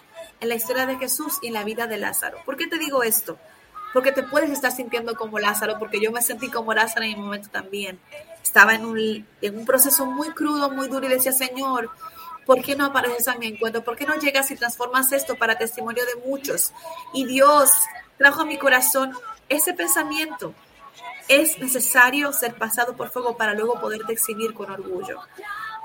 en 0.43 0.49
la 0.49 0.55
historia 0.55 0.85
de 0.85 0.97
Jesús 0.97 1.39
y 1.41 1.47
en 1.47 1.53
la 1.53 1.63
vida 1.63 1.87
de 1.87 1.97
Lázaro. 1.97 2.37
¿Por 2.45 2.57
qué 2.57 2.67
te 2.67 2.77
digo 2.77 3.01
esto? 3.01 3.39
Porque 3.93 4.11
te 4.11 4.23
puedes 4.23 4.51
estar 4.51 4.71
sintiendo 4.71 5.15
como 5.15 5.39
Lázaro, 5.39 5.79
porque 5.79 5.99
yo 5.99 6.11
me 6.11 6.21
sentí 6.21 6.49
como 6.49 6.73
Lázaro 6.73 7.05
en 7.05 7.17
mi 7.17 7.23
momento 7.23 7.49
también. 7.49 7.99
Estaba 8.43 8.75
en 8.75 8.85
un, 8.85 9.25
en 9.41 9.57
un 9.57 9.65
proceso 9.65 10.05
muy 10.05 10.29
crudo, 10.31 10.69
muy 10.69 10.87
duro 10.87 11.05
y 11.05 11.09
decía, 11.09 11.31
Señor, 11.31 11.89
¿Por 12.45 12.61
qué 12.61 12.75
no 12.75 12.85
apareces 12.85 13.29
a 13.29 13.35
mi 13.35 13.47
encuentro? 13.47 13.85
¿Por 13.85 13.95
qué 13.95 14.05
no 14.05 14.15
llegas 14.15 14.51
y 14.51 14.57
transformas 14.57 15.13
esto 15.13 15.35
para 15.35 15.57
testimonio 15.57 16.03
de 16.05 16.27
muchos? 16.27 16.73
Y 17.13 17.25
Dios 17.25 17.71
trajo 18.17 18.41
a 18.41 18.45
mi 18.45 18.57
corazón 18.57 19.13
ese 19.47 19.73
pensamiento. 19.73 20.53
Es 21.29 21.57
necesario 21.59 22.33
ser 22.33 22.55
pasado 22.55 22.97
por 22.97 23.09
fuego 23.09 23.37
para 23.37 23.53
luego 23.53 23.79
poderte 23.79 24.11
exhibir 24.11 24.53
con 24.53 24.69
orgullo. 24.69 25.21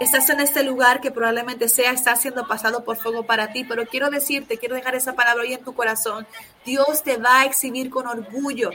Estás 0.01 0.31
en 0.31 0.39
este 0.39 0.63
lugar 0.63 1.01
que 1.01 1.11
probablemente 1.11 1.69
sea, 1.69 1.91
está 1.91 2.15
siendo 2.15 2.47
pasado 2.47 2.85
por 2.85 2.99
fuego 2.99 3.27
para 3.27 3.53
ti, 3.53 3.65
pero 3.65 3.85
quiero 3.85 4.11
decirte, 4.11 4.57
quiero 4.57 4.77
dejar 4.77 4.95
esa 4.95 5.15
palabra 5.15 5.43
hoy 5.43 5.55
en 5.55 5.65
tu 5.65 5.75
corazón. 5.75 6.25
Dios 6.65 7.03
te 7.03 7.17
va 7.17 7.41
a 7.41 7.45
exhibir 7.45 7.91
con 7.91 8.07
orgullo 8.07 8.71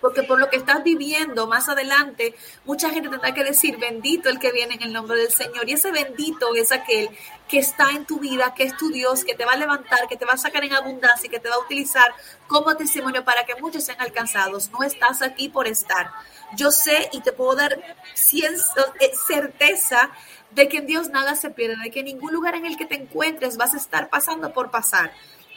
porque 0.00 0.22
por 0.22 0.38
lo 0.38 0.50
que 0.50 0.56
estás 0.56 0.82
viviendo 0.84 1.46
más 1.46 1.68
adelante, 1.68 2.34
mucha 2.64 2.90
gente 2.90 3.08
tendrá 3.08 3.32
que 3.32 3.44
decir, 3.44 3.78
bendito 3.78 4.28
el 4.28 4.38
que 4.38 4.52
viene 4.52 4.74
en 4.74 4.82
el 4.82 4.92
nombre 4.92 5.18
del 5.18 5.32
Señor. 5.32 5.68
Y 5.68 5.72
ese 5.72 5.90
bendito 5.90 6.54
es 6.54 6.70
aquel 6.70 7.08
que 7.48 7.58
está 7.58 7.90
en 7.90 8.04
tu 8.04 8.20
vida, 8.20 8.54
que 8.54 8.64
es 8.64 8.76
tu 8.76 8.90
Dios, 8.90 9.24
que 9.24 9.34
te 9.34 9.44
va 9.44 9.52
a 9.52 9.56
levantar, 9.56 10.06
que 10.08 10.16
te 10.16 10.24
va 10.24 10.34
a 10.34 10.36
sacar 10.36 10.64
en 10.64 10.74
abundancia 10.74 11.26
y 11.26 11.30
que 11.30 11.40
te 11.40 11.48
va 11.48 11.56
a 11.56 11.60
utilizar 11.60 12.12
como 12.46 12.76
testimonio 12.76 13.24
para 13.24 13.44
que 13.46 13.54
muchos 13.56 13.84
sean 13.84 14.00
alcanzados. 14.00 14.70
No 14.70 14.82
estás 14.82 15.22
aquí 15.22 15.48
por 15.48 15.66
estar. 15.66 16.10
Yo 16.54 16.70
sé 16.70 17.08
y 17.12 17.20
te 17.22 17.32
puedo 17.32 17.56
dar 17.56 17.72
eh, 17.72 19.12
certeza 19.26 20.10
de 20.56 20.68
que 20.68 20.78
en 20.78 20.86
Dios 20.86 21.10
nada 21.10 21.36
se 21.36 21.50
pierde, 21.50 21.76
de 21.76 21.90
que 21.90 22.00
en 22.00 22.06
ningún 22.06 22.32
lugar 22.32 22.54
en 22.54 22.64
el 22.64 22.78
que 22.78 22.86
te 22.86 22.94
encuentres 22.94 23.58
vas 23.58 23.74
a 23.74 23.76
estar 23.76 24.08
pasando 24.08 24.54
por 24.54 24.70
pasar 24.70 25.12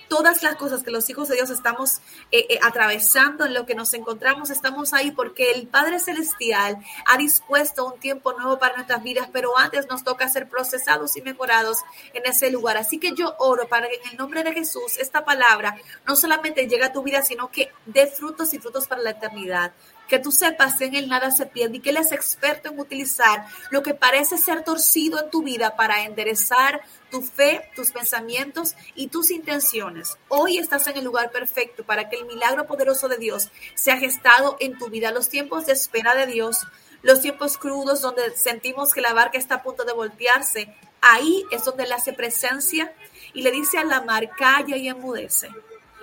todas 0.10 0.44
las 0.44 0.56
cosas 0.56 0.84
que 0.84 0.92
los 0.92 1.10
hijos 1.10 1.30
de 1.30 1.36
Dios 1.36 1.50
estamos 1.52 2.00
eh, 2.32 2.48
eh, 2.50 2.60
atravesando, 2.64 3.46
en 3.46 3.54
lo 3.54 3.66
que 3.66 3.76
nos 3.76 3.94
encontramos, 3.94 4.50
estamos 4.50 4.92
ahí 4.94 5.12
porque 5.12 5.52
el 5.52 5.68
Padre 5.68 6.00
Celestial 6.00 6.80
ha 7.06 7.16
dispuesto 7.16 7.86
un 7.86 8.00
tiempo 8.00 8.34
nuevo 8.34 8.60
para 8.60 8.76
nuestras 8.76 9.02
vidas, 9.02 9.30
pero 9.32 9.58
antes 9.58 9.88
nos 9.88 10.04
toca 10.04 10.28
ser 10.28 10.50
procesados 10.50 11.16
y 11.16 11.22
mejorados 11.22 11.78
en 12.14 12.26
ese 12.26 12.52
lugar. 12.52 12.76
Así 12.76 12.98
que 12.98 13.14
yo 13.14 13.36
oro 13.38 13.70
para 13.70 13.88
que 13.88 14.02
en 14.04 14.12
el 14.12 14.18
nombre 14.18 14.44
de 14.44 14.52
Jesús 14.52 14.98
esta 14.98 15.24
palabra 15.24 15.78
no 16.06 16.18
solamente 16.18 16.68
llegue 16.68 16.84
a 16.84 16.92
tu 16.92 17.04
vida, 17.04 17.22
sino 17.22 17.50
que 17.52 17.72
dé 17.86 18.08
frutos 18.08 18.54
y 18.54 18.60
frutos 18.60 18.88
para 18.88 19.02
la 19.02 19.12
eternidad 19.12 19.72
que 20.10 20.20
tú 20.20 20.32
sepas 20.32 20.76
que 20.76 20.86
en 20.86 20.96
el 20.96 21.08
nada 21.08 21.32
se 21.32 21.46
pierde 21.46 21.78
y 21.78 21.80
que 21.80 21.92
Él 21.92 21.98
es 21.98 22.12
experto 22.12 22.70
en 22.70 22.80
utilizar 22.80 23.46
lo 23.70 23.84
que 23.84 23.94
parece 23.94 24.38
ser 24.38 24.64
torcido 24.64 25.24
en 25.24 25.30
tu 25.30 25.44
vida 25.44 25.76
para 25.76 26.04
enderezar 26.04 26.82
tu 27.12 27.22
fe, 27.22 27.70
tus 27.76 27.92
pensamientos 27.92 28.76
y 28.96 29.08
tus 29.08 29.32
intenciones. 29.32 30.18
Hoy 30.28 30.58
estás 30.58 30.88
en 30.88 30.98
el 30.98 31.06
lugar 31.06 31.32
perfecto 31.32 31.84
para 31.84 32.10
que 32.10 32.18
el 32.18 32.26
milagro 32.26 32.66
poderoso 32.68 33.08
de 33.08 33.18
Dios 33.18 33.50
sea 33.76 33.98
gestado 33.98 34.58
en 34.60 34.78
tu 34.78 34.90
vida. 34.90 35.12
Los 35.12 35.30
tiempos 35.30 35.68
de 35.68 35.74
espera 35.74 36.16
de 36.16 36.26
Dios, 36.26 36.66
los 37.04 37.22
tiempos 37.22 37.58
crudos 37.58 38.02
donde 38.02 38.36
sentimos 38.36 38.94
que 38.94 39.02
la 39.02 39.14
barca 39.14 39.38
está 39.38 39.56
a 39.56 39.64
punto 39.64 39.86
de 39.86 39.94
voltearse, 39.94 40.76
ahí 41.02 41.46
es 41.52 41.64
donde 41.64 41.84
él 41.84 41.92
hace 41.94 42.14
presencia 42.14 42.94
y 43.34 43.44
le 43.44 43.52
dice 43.52 43.78
a 43.78 43.84
la 43.84 44.02
mar, 44.02 44.30
calla 44.38 44.76
y 44.76 44.90
enmudece. 44.90 45.50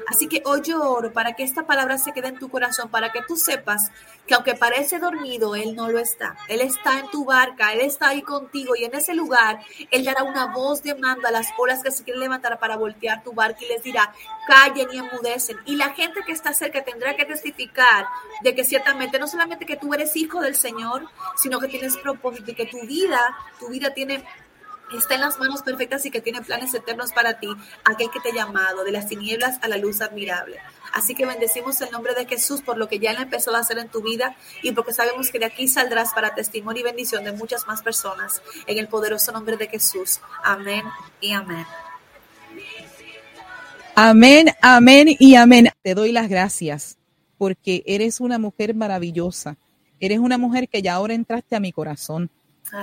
Así 0.06 0.28
que 0.28 0.42
hoy 0.44 0.62
yo 0.62 0.82
oro 0.82 1.12
para 1.12 1.34
que 1.34 1.42
esta 1.42 1.66
palabra 1.66 1.98
se 1.98 2.12
quede 2.12 2.28
en 2.28 2.38
tu 2.38 2.48
corazón, 2.48 2.88
para 2.88 3.12
que 3.12 3.22
tú 3.26 3.36
sepas 3.36 3.90
que 4.26 4.34
aunque 4.34 4.54
parece 4.54 4.98
dormido, 4.98 5.54
Él 5.54 5.74
no 5.74 5.88
lo 5.88 5.98
está. 5.98 6.36
Él 6.48 6.60
está 6.60 6.98
en 6.98 7.10
tu 7.10 7.24
barca, 7.24 7.72
Él 7.72 7.80
está 7.80 8.08
ahí 8.08 8.22
contigo 8.22 8.74
y 8.76 8.84
en 8.84 8.94
ese 8.94 9.14
lugar 9.14 9.60
Él 9.90 10.04
dará 10.04 10.22
una 10.22 10.46
voz 10.46 10.82
de 10.82 10.94
mando 10.94 11.26
a 11.26 11.30
las 11.30 11.48
olas 11.58 11.82
que 11.82 11.90
se 11.90 12.04
quieren 12.04 12.20
levantar 12.20 12.58
para 12.58 12.76
voltear 12.76 13.22
tu 13.22 13.32
barca 13.32 13.64
y 13.64 13.68
les 13.68 13.82
dirá, 13.82 14.12
callen 14.46 14.88
y 14.92 14.98
enmudecen. 14.98 15.56
Y 15.64 15.76
la 15.76 15.90
gente 15.90 16.20
que 16.24 16.32
está 16.32 16.52
cerca 16.52 16.84
tendrá 16.84 17.16
que 17.16 17.24
testificar 17.24 18.06
de 18.42 18.54
que 18.54 18.64
ciertamente 18.64 19.18
no 19.18 19.26
solamente 19.26 19.66
que 19.66 19.76
tú 19.76 19.92
eres 19.94 20.16
hijo 20.16 20.40
del 20.40 20.54
Señor, 20.54 21.06
sino 21.36 21.58
que 21.58 21.68
tienes 21.68 21.96
propósito 21.96 22.50
y 22.50 22.54
que 22.54 22.66
tu 22.66 22.80
vida, 22.86 23.36
tu 23.58 23.68
vida 23.68 23.92
tiene 23.94 24.24
está 24.94 25.14
en 25.14 25.20
las 25.22 25.38
manos 25.38 25.62
perfectas 25.62 26.06
y 26.06 26.10
que 26.10 26.20
tiene 26.20 26.42
planes 26.42 26.72
eternos 26.74 27.12
para 27.12 27.38
ti, 27.38 27.48
aquel 27.84 28.10
que 28.10 28.20
te 28.20 28.30
ha 28.30 28.34
llamado 28.34 28.84
de 28.84 28.92
las 28.92 29.08
tinieblas 29.08 29.58
a 29.62 29.68
la 29.68 29.76
luz 29.76 30.00
admirable. 30.00 30.58
Así 30.92 31.14
que 31.14 31.26
bendecimos 31.26 31.80
el 31.80 31.90
nombre 31.90 32.14
de 32.14 32.26
Jesús 32.26 32.62
por 32.62 32.78
lo 32.78 32.88
que 32.88 32.98
ya 32.98 33.10
Él 33.10 33.18
empezó 33.20 33.54
a 33.54 33.58
hacer 33.58 33.78
en 33.78 33.88
tu 33.88 34.02
vida 34.02 34.36
y 34.62 34.72
porque 34.72 34.92
sabemos 34.92 35.30
que 35.30 35.38
de 35.38 35.46
aquí 35.46 35.68
saldrás 35.68 36.14
para 36.14 36.34
testimonio 36.34 36.80
y 36.80 36.84
bendición 36.84 37.24
de 37.24 37.32
muchas 37.32 37.66
más 37.66 37.82
personas. 37.82 38.40
En 38.66 38.78
el 38.78 38.88
poderoso 38.88 39.32
nombre 39.32 39.56
de 39.56 39.68
Jesús. 39.68 40.20
Amén 40.42 40.84
y 41.20 41.32
amén. 41.32 41.66
Amén, 43.94 44.48
amén 44.62 45.16
y 45.18 45.34
amén. 45.34 45.70
Te 45.82 45.94
doy 45.94 46.12
las 46.12 46.28
gracias 46.28 46.98
porque 47.38 47.82
eres 47.86 48.20
una 48.20 48.38
mujer 48.38 48.74
maravillosa. 48.74 49.56
Eres 49.98 50.18
una 50.18 50.38
mujer 50.38 50.68
que 50.68 50.82
ya 50.82 50.94
ahora 50.94 51.14
entraste 51.14 51.56
a 51.56 51.60
mi 51.60 51.72
corazón 51.72 52.30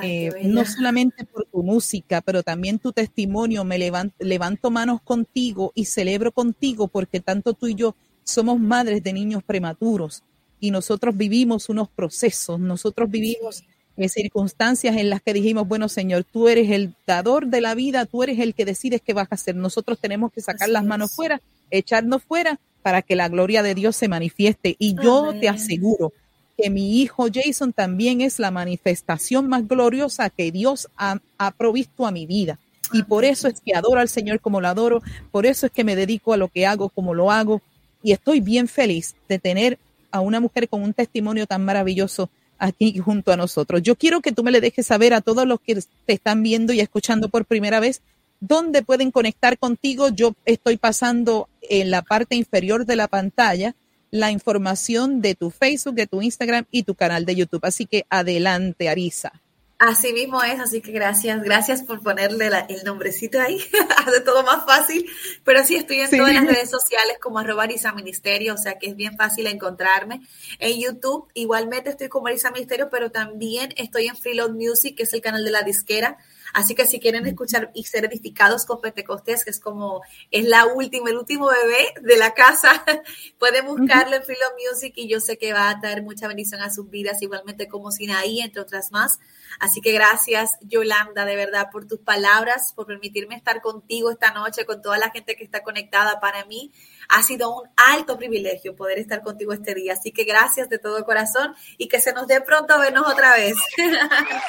eh, 0.01 0.31
no 0.43 0.65
solamente 0.65 1.25
por 1.25 1.45
tu 1.45 1.63
música, 1.63 2.21
pero 2.21 2.43
también 2.43 2.79
tu 2.79 2.91
testimonio. 2.91 3.63
Me 3.63 3.77
levanto, 3.77 4.15
levanto 4.19 4.71
manos 4.71 5.01
contigo 5.01 5.71
y 5.75 5.85
celebro 5.85 6.31
contigo 6.31 6.87
porque 6.87 7.19
tanto 7.19 7.53
tú 7.53 7.67
y 7.67 7.75
yo 7.75 7.95
somos 8.23 8.59
madres 8.59 9.03
de 9.03 9.13
niños 9.13 9.43
prematuros 9.43 10.23
y 10.59 10.71
nosotros 10.71 11.17
vivimos 11.17 11.67
unos 11.67 11.89
procesos, 11.89 12.59
nosotros 12.59 13.11
vivimos 13.11 13.65
en 13.97 14.09
circunstancias 14.09 14.95
en 14.95 15.09
las 15.09 15.21
que 15.21 15.33
dijimos, 15.33 15.67
bueno 15.67 15.89
Señor, 15.89 16.23
tú 16.23 16.47
eres 16.47 16.71
el 16.71 16.95
dador 17.05 17.47
de 17.47 17.61
la 17.61 17.75
vida, 17.75 18.05
tú 18.05 18.23
eres 18.23 18.39
el 18.39 18.55
que 18.55 18.65
decides 18.65 19.01
qué 19.01 19.13
vas 19.13 19.27
a 19.29 19.35
hacer. 19.35 19.55
Nosotros 19.55 19.99
tenemos 19.99 20.31
que 20.31 20.41
sacar 20.41 20.69
las 20.69 20.83
manos 20.83 21.13
fuera, 21.13 21.41
echarnos 21.69 22.23
fuera 22.23 22.59
para 22.81 23.01
que 23.01 23.15
la 23.15 23.29
gloria 23.29 23.61
de 23.61 23.75
Dios 23.75 23.95
se 23.95 24.07
manifieste. 24.07 24.75
Y 24.79 24.95
yo 24.95 25.33
te 25.39 25.49
aseguro 25.49 26.13
que 26.57 26.69
mi 26.69 27.01
hijo 27.01 27.27
Jason 27.33 27.73
también 27.73 28.21
es 28.21 28.39
la 28.39 28.51
manifestación 28.51 29.47
más 29.47 29.67
gloriosa 29.67 30.29
que 30.29 30.51
Dios 30.51 30.87
ha, 30.97 31.19
provisto 31.57 32.05
a 32.05 32.11
mi 32.11 32.25
vida. 32.25 32.59
Y 32.91 33.03
por 33.03 33.25
eso 33.25 33.47
es 33.47 33.61
que 33.61 33.75
adoro 33.75 33.99
al 33.99 34.09
Señor 34.09 34.39
como 34.39 34.61
lo 34.61 34.67
adoro, 34.67 35.01
por 35.31 35.45
eso 35.45 35.65
es 35.65 35.71
que 35.71 35.83
me 35.83 35.95
dedico 35.95 36.33
a 36.33 36.37
lo 36.37 36.47
que 36.47 36.65
hago 36.65 36.89
como 36.89 37.13
lo 37.13 37.31
hago. 37.31 37.61
Y 38.03 38.11
estoy 38.11 38.39
bien 38.39 38.67
feliz 38.67 39.15
de 39.27 39.39
tener 39.39 39.79
a 40.11 40.19
una 40.19 40.39
mujer 40.39 40.69
con 40.69 40.83
un 40.83 40.93
testimonio 40.93 41.47
tan 41.47 41.65
maravilloso 41.65 42.29
aquí 42.59 42.97
junto 42.99 43.31
a 43.31 43.37
nosotros. 43.37 43.81
Yo 43.81 43.95
quiero 43.95 44.21
que 44.21 44.31
tú 44.31 44.43
me 44.43 44.51
le 44.51 44.61
dejes 44.61 44.85
saber 44.85 45.13
a 45.13 45.21
todos 45.21 45.47
los 45.47 45.59
que 45.59 45.75
te 46.05 46.13
están 46.13 46.43
viendo 46.43 46.71
y 46.71 46.81
escuchando 46.81 47.29
por 47.29 47.45
primera 47.45 47.79
vez 47.79 48.01
dónde 48.39 48.83
pueden 48.83 49.11
conectar 49.11 49.57
contigo. 49.57 50.09
Yo 50.09 50.33
estoy 50.45 50.77
pasando 50.77 51.49
en 51.61 51.89
la 51.89 52.03
parte 52.03 52.35
inferior 52.35 52.85
de 52.85 52.95
la 52.95 53.07
pantalla 53.07 53.75
la 54.13 54.29
información 54.29 55.21
de 55.21 55.33
tu 55.33 55.49
Facebook, 55.49 55.95
de 55.95 56.05
tu 56.05 56.21
Instagram 56.21 56.65
y 56.69 56.83
tu 56.83 56.93
canal 56.93 57.25
de 57.25 57.33
YouTube. 57.33 57.65
Así 57.65 57.87
que 57.87 58.05
adelante, 58.11 58.87
Arisa. 58.87 59.41
Así 59.79 60.13
mismo 60.13 60.41
es, 60.43 60.59
así 60.59 60.81
que 60.81 60.91
gracias, 60.91 61.41
gracias 61.41 61.81
por 61.81 62.01
ponerle 62.03 62.49
el 62.69 62.83
nombrecito 62.85 63.41
ahí, 63.41 63.59
hace 63.97 64.21
todo 64.21 64.43
más 64.43 64.65
fácil, 64.65 65.09
pero 65.43 65.65
sí 65.65 65.75
estoy 65.75 66.01
en 66.01 66.11
todas 66.11 66.31
las 66.31 66.45
redes 66.45 66.69
sociales 66.69 67.17
como 67.19 67.39
arroba 67.39 67.63
Arisa 67.63 67.91
Ministerio, 67.91 68.53
o 68.53 68.57
sea 68.57 68.77
que 68.77 68.87
es 68.87 68.95
bien 68.95 69.17
fácil 69.17 69.47
encontrarme. 69.47 70.21
En 70.59 70.79
YouTube 70.79 71.27
igualmente 71.33 71.89
estoy 71.89 72.07
como 72.07 72.27
Arisa 72.27 72.51
Ministerio, 72.51 72.89
pero 72.91 73.09
también 73.09 73.73
estoy 73.75 74.05
en 74.05 74.15
Freeload 74.15 74.51
Music, 74.51 74.95
que 74.95 75.03
es 75.03 75.13
el 75.13 75.21
canal 75.21 75.43
de 75.43 75.51
la 75.51 75.63
disquera, 75.63 76.17
Así 76.53 76.75
que 76.75 76.85
si 76.85 76.99
quieren 76.99 77.25
escuchar 77.25 77.71
y 77.73 77.83
ser 77.83 78.05
edificados 78.05 78.65
con 78.65 78.79
Pentecostés, 78.79 79.43
que 79.43 79.49
es 79.49 79.59
como, 79.59 80.01
es 80.31 80.45
la 80.45 80.67
última, 80.67 81.09
el 81.09 81.17
último 81.17 81.47
bebé 81.47 81.93
de 82.01 82.17
la 82.17 82.33
casa, 82.33 82.85
pueden 83.39 83.65
buscarlo 83.65 84.15
en 84.15 84.23
Philo 84.23 84.45
Music 84.57 84.93
y 84.95 85.07
yo 85.07 85.19
sé 85.19 85.37
que 85.37 85.51
va 85.51 85.69
a 85.69 85.79
traer 85.79 86.03
mucha 86.03 86.27
bendición 86.27 86.61
a 86.61 86.71
sus 86.71 86.89
vidas, 86.89 87.21
igualmente 87.21 87.67
como 87.67 87.91
Sinaí, 87.91 88.41
entre 88.41 88.61
otras 88.61 88.91
más. 88.91 89.19
Así 89.59 89.81
que 89.81 89.91
gracias, 89.91 90.51
Yolanda, 90.61 91.25
de 91.25 91.35
verdad, 91.35 91.69
por 91.71 91.87
tus 91.87 91.99
palabras, 91.99 92.73
por 92.75 92.85
permitirme 92.85 93.35
estar 93.35 93.61
contigo 93.61 94.11
esta 94.11 94.31
noche, 94.31 94.65
con 94.65 94.81
toda 94.81 94.97
la 94.97 95.11
gente 95.11 95.35
que 95.35 95.43
está 95.43 95.63
conectada. 95.63 96.19
Para 96.19 96.45
mí 96.45 96.71
ha 97.09 97.23
sido 97.23 97.55
un 97.55 97.69
alto 97.75 98.17
privilegio 98.17 98.75
poder 98.75 98.99
estar 98.99 99.21
contigo 99.21 99.53
este 99.53 99.73
día. 99.75 99.93
Así 99.93 100.11
que 100.11 100.23
gracias 100.23 100.69
de 100.69 100.79
todo 100.79 101.03
corazón 101.05 101.53
y 101.77 101.87
que 101.87 102.01
se 102.01 102.13
nos 102.13 102.27
dé 102.27 102.41
pronto 102.41 102.77
vernos 102.79 103.07
otra 103.07 103.35
vez. 103.35 103.55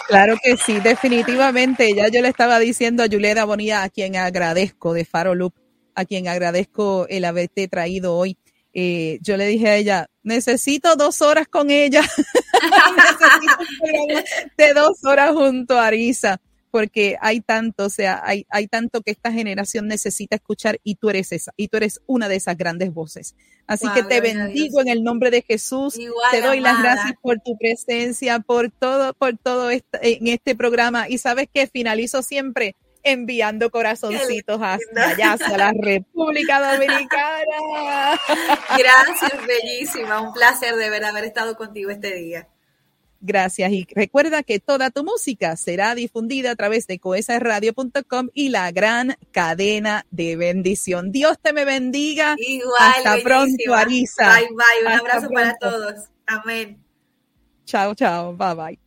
Claro 0.09 0.37
que 0.43 0.57
sí, 0.57 0.81
definitivamente. 0.81 1.95
Ya 1.95 2.09
yo 2.09 2.21
le 2.21 2.29
estaba 2.29 2.59
diciendo 2.59 3.03
a 3.03 3.07
Yuleda 3.07 3.45
Bonilla, 3.45 3.83
a 3.83 3.89
quien 3.89 4.17
agradezco 4.17 4.93
de 4.93 5.05
Faro 5.05 5.35
Loop, 5.35 5.55
a 5.95 6.05
quien 6.05 6.29
agradezco 6.29 7.07
el 7.09 7.25
haberte 7.25 7.69
traído 7.69 8.15
hoy 8.17 8.39
eh, 8.77 9.21
yo 9.23 9.37
le 9.37 9.47
dije 9.47 9.69
a 9.69 9.77
ella, 9.77 10.11
necesito 10.25 10.97
dos 10.97 11.23
horas 11.23 11.47
con 11.47 11.71
ella, 11.71 12.03
de 14.57 14.75
dos 14.75 15.05
horas 15.05 15.33
junto 15.33 15.79
a 15.79 15.87
Arisa, 15.87 16.41
porque 16.71 17.17
hay 17.21 17.41
tanto, 17.41 17.85
o 17.85 17.89
sea, 17.89 18.21
hay, 18.25 18.47
hay 18.51 18.67
tanto 18.67 19.01
que 19.03 19.13
esta 19.13 19.31
generación 19.31 19.87
necesita 19.87 20.37
escuchar 20.37 20.81
y 20.83 20.97
tú 20.97 21.09
eres 21.09 21.31
esa, 21.33 21.53
y 21.57 21.69
tú 21.69 21.77
eres 21.77 22.01
una 22.07 22.29
de 22.29 22.37
esas 22.37 22.57
grandes 22.57 22.93
voces. 22.93 23.37
Así 23.67 23.87
que 23.95 24.03
te 24.03 24.21
bendigo 24.21 24.81
en 24.81 24.89
el 24.89 25.05
nombre 25.05 25.31
de 25.31 25.43
Jesús, 25.43 25.95
te 26.31 26.41
doy 26.41 26.61
las 26.61 26.83
gracias 26.83 27.15
por 27.23 27.39
tu 27.41 27.57
presencia, 27.57 28.41
por 28.41 28.71
todo, 28.71 29.15
por 29.15 29.39
todo 29.39 29.71
este, 29.71 30.17
en 30.19 30.27
este 30.27 30.55
programa 30.55 31.09
y 31.09 31.19
sabes 31.19 31.49
que 31.53 31.67
finalizo 31.67 32.23
siempre 32.23 32.77
enviando 33.05 33.71
corazoncitos 33.71 34.61
hasta 34.61 35.11
allá, 35.11 35.33
hasta 35.35 35.57
la 35.57 35.73
República 35.79 36.73
Dominicana. 36.73 38.19
Gracias, 38.79 39.47
bellísima. 39.47 40.21
Un 40.21 40.33
placer 40.33 40.75
de 40.75 40.91
ver 40.91 41.05
haber 41.05 41.25
estado 41.25 41.55
contigo 41.57 41.91
este 41.91 42.15
día. 42.15 42.49
Gracias 43.27 43.73
y 43.73 43.87
recuerda 43.95 44.43
que 44.43 44.61
toda 44.61 44.91
tu 44.91 45.03
música 45.03 45.57
será 45.57 45.95
difundida 45.95 46.51
a 46.51 46.57
través 46.57 46.87
de 46.87 46.99
coesarradio.com 46.99 48.29
y 48.35 48.51
la 48.51 48.71
gran 48.71 49.17
cadena 49.33 50.05
de 50.11 50.37
bendición. 50.37 51.11
Dios 51.11 51.39
te 51.41 51.55
me 51.55 51.65
bendiga. 51.65 52.37
Igual. 52.37 52.75
Hasta 52.79 53.17
pronto, 53.23 53.75
Arisa. 53.75 54.29
Bye, 54.29 54.49
bye. 54.49 54.87
Un 54.87 54.93
abrazo 54.93 55.31
para 55.31 55.57
todos. 55.57 55.95
Amén. 56.27 56.85
Chao, 57.65 57.95
chao. 57.95 58.37
Bye, 58.37 58.55
bye. 58.55 58.79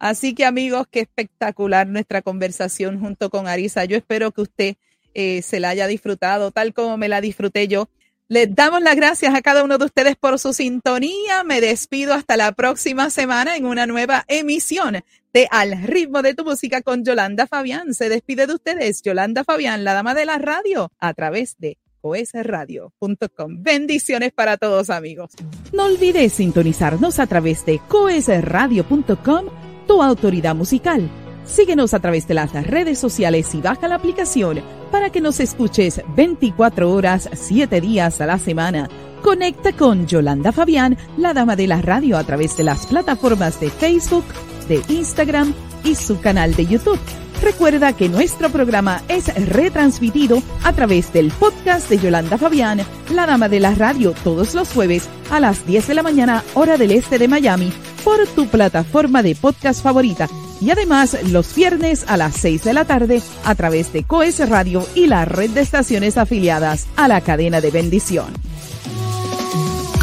Así 0.00 0.34
que 0.34 0.44
amigos, 0.44 0.88
qué 0.90 0.98
espectacular 0.98 1.86
nuestra 1.86 2.22
conversación 2.22 2.98
junto 2.98 3.30
con 3.30 3.46
Arisa. 3.46 3.84
Yo 3.84 3.96
espero 3.96 4.32
que 4.32 4.40
usted 4.40 4.76
eh, 5.14 5.42
se 5.42 5.60
la 5.60 5.68
haya 5.68 5.86
disfrutado 5.86 6.50
tal 6.50 6.74
como 6.74 6.96
me 6.96 7.08
la 7.08 7.20
disfruté 7.20 7.68
yo. 7.68 7.88
Les 8.28 8.52
damos 8.52 8.82
las 8.82 8.96
gracias 8.96 9.34
a 9.34 9.40
cada 9.40 9.62
uno 9.62 9.78
de 9.78 9.84
ustedes 9.84 10.16
por 10.16 10.38
su 10.40 10.52
sintonía. 10.52 11.44
Me 11.44 11.60
despido 11.60 12.12
hasta 12.12 12.36
la 12.36 12.50
próxima 12.52 13.08
semana 13.10 13.56
en 13.56 13.66
una 13.66 13.86
nueva 13.86 14.24
emisión 14.26 15.04
de 15.32 15.48
Al 15.50 15.80
ritmo 15.82 16.22
de 16.22 16.34
tu 16.34 16.44
música 16.44 16.82
con 16.82 17.04
Yolanda 17.04 17.46
Fabián. 17.46 17.94
Se 17.94 18.08
despide 18.08 18.48
de 18.48 18.54
ustedes 18.54 19.02
Yolanda 19.02 19.44
Fabián, 19.44 19.84
la 19.84 19.94
dama 19.94 20.14
de 20.14 20.24
la 20.24 20.38
radio, 20.38 20.90
a 20.98 21.14
través 21.14 21.56
de 21.58 21.78
coesradio.com. 22.00 23.62
Bendiciones 23.62 24.32
para 24.32 24.56
todos 24.56 24.90
amigos. 24.90 25.30
No 25.72 25.84
olvides 25.84 26.32
sintonizarnos 26.32 27.20
a 27.20 27.28
través 27.28 27.64
de 27.64 27.80
coesradio.com 27.88 29.46
tu 29.86 30.02
autoridad 30.02 30.54
musical. 30.56 31.08
Síguenos 31.46 31.94
a 31.94 32.00
través 32.00 32.26
de 32.26 32.34
las 32.34 32.52
redes 32.52 32.98
sociales 32.98 33.54
y 33.54 33.60
baja 33.60 33.88
la 33.88 33.94
aplicación 33.94 34.60
para 34.90 35.10
que 35.10 35.20
nos 35.20 35.40
escuches 35.40 36.02
24 36.16 36.90
horas, 36.92 37.28
7 37.32 37.80
días 37.80 38.20
a 38.20 38.26
la 38.26 38.38
semana. 38.38 38.88
Conecta 39.22 39.72
con 39.72 40.06
Yolanda 40.06 40.52
Fabián, 40.52 40.96
la 41.16 41.34
dama 41.34 41.56
de 41.56 41.66
la 41.66 41.82
radio, 41.82 42.16
a 42.16 42.24
través 42.24 42.56
de 42.56 42.64
las 42.64 42.86
plataformas 42.86 43.60
de 43.60 43.70
Facebook, 43.70 44.24
de 44.68 44.82
Instagram 44.88 45.54
y 45.84 45.94
su 45.94 46.20
canal 46.20 46.54
de 46.54 46.66
YouTube. 46.66 47.25
Recuerda 47.42 47.92
que 47.92 48.08
nuestro 48.08 48.50
programa 48.50 49.02
es 49.08 49.26
retransmitido 49.48 50.42
a 50.64 50.72
través 50.72 51.12
del 51.12 51.30
podcast 51.30 51.88
de 51.88 51.98
Yolanda 51.98 52.38
Fabián, 52.38 52.80
la 53.14 53.26
dama 53.26 53.48
de 53.48 53.60
la 53.60 53.74
radio, 53.74 54.14
todos 54.24 54.54
los 54.54 54.72
jueves 54.72 55.08
a 55.30 55.40
las 55.40 55.66
10 55.66 55.88
de 55.88 55.94
la 55.94 56.02
mañana, 56.02 56.42
hora 56.54 56.76
del 56.76 56.92
este 56.92 57.18
de 57.18 57.28
Miami 57.28 57.72
por 58.04 58.24
tu 58.28 58.46
plataforma 58.46 59.22
de 59.22 59.34
podcast 59.34 59.82
favorita 59.82 60.28
y 60.60 60.70
además 60.70 61.16
los 61.30 61.54
viernes 61.54 62.04
a 62.08 62.16
las 62.16 62.36
6 62.36 62.64
de 62.64 62.72
la 62.72 62.84
tarde 62.84 63.20
a 63.44 63.54
través 63.54 63.92
de 63.92 64.04
Coes 64.04 64.48
Radio 64.48 64.86
y 64.94 65.06
la 65.06 65.24
red 65.24 65.50
de 65.50 65.60
estaciones 65.60 66.16
afiliadas 66.16 66.86
a 66.96 67.08
la 67.08 67.20
cadena 67.20 67.60
de 67.60 67.70
bendición. 67.70 68.32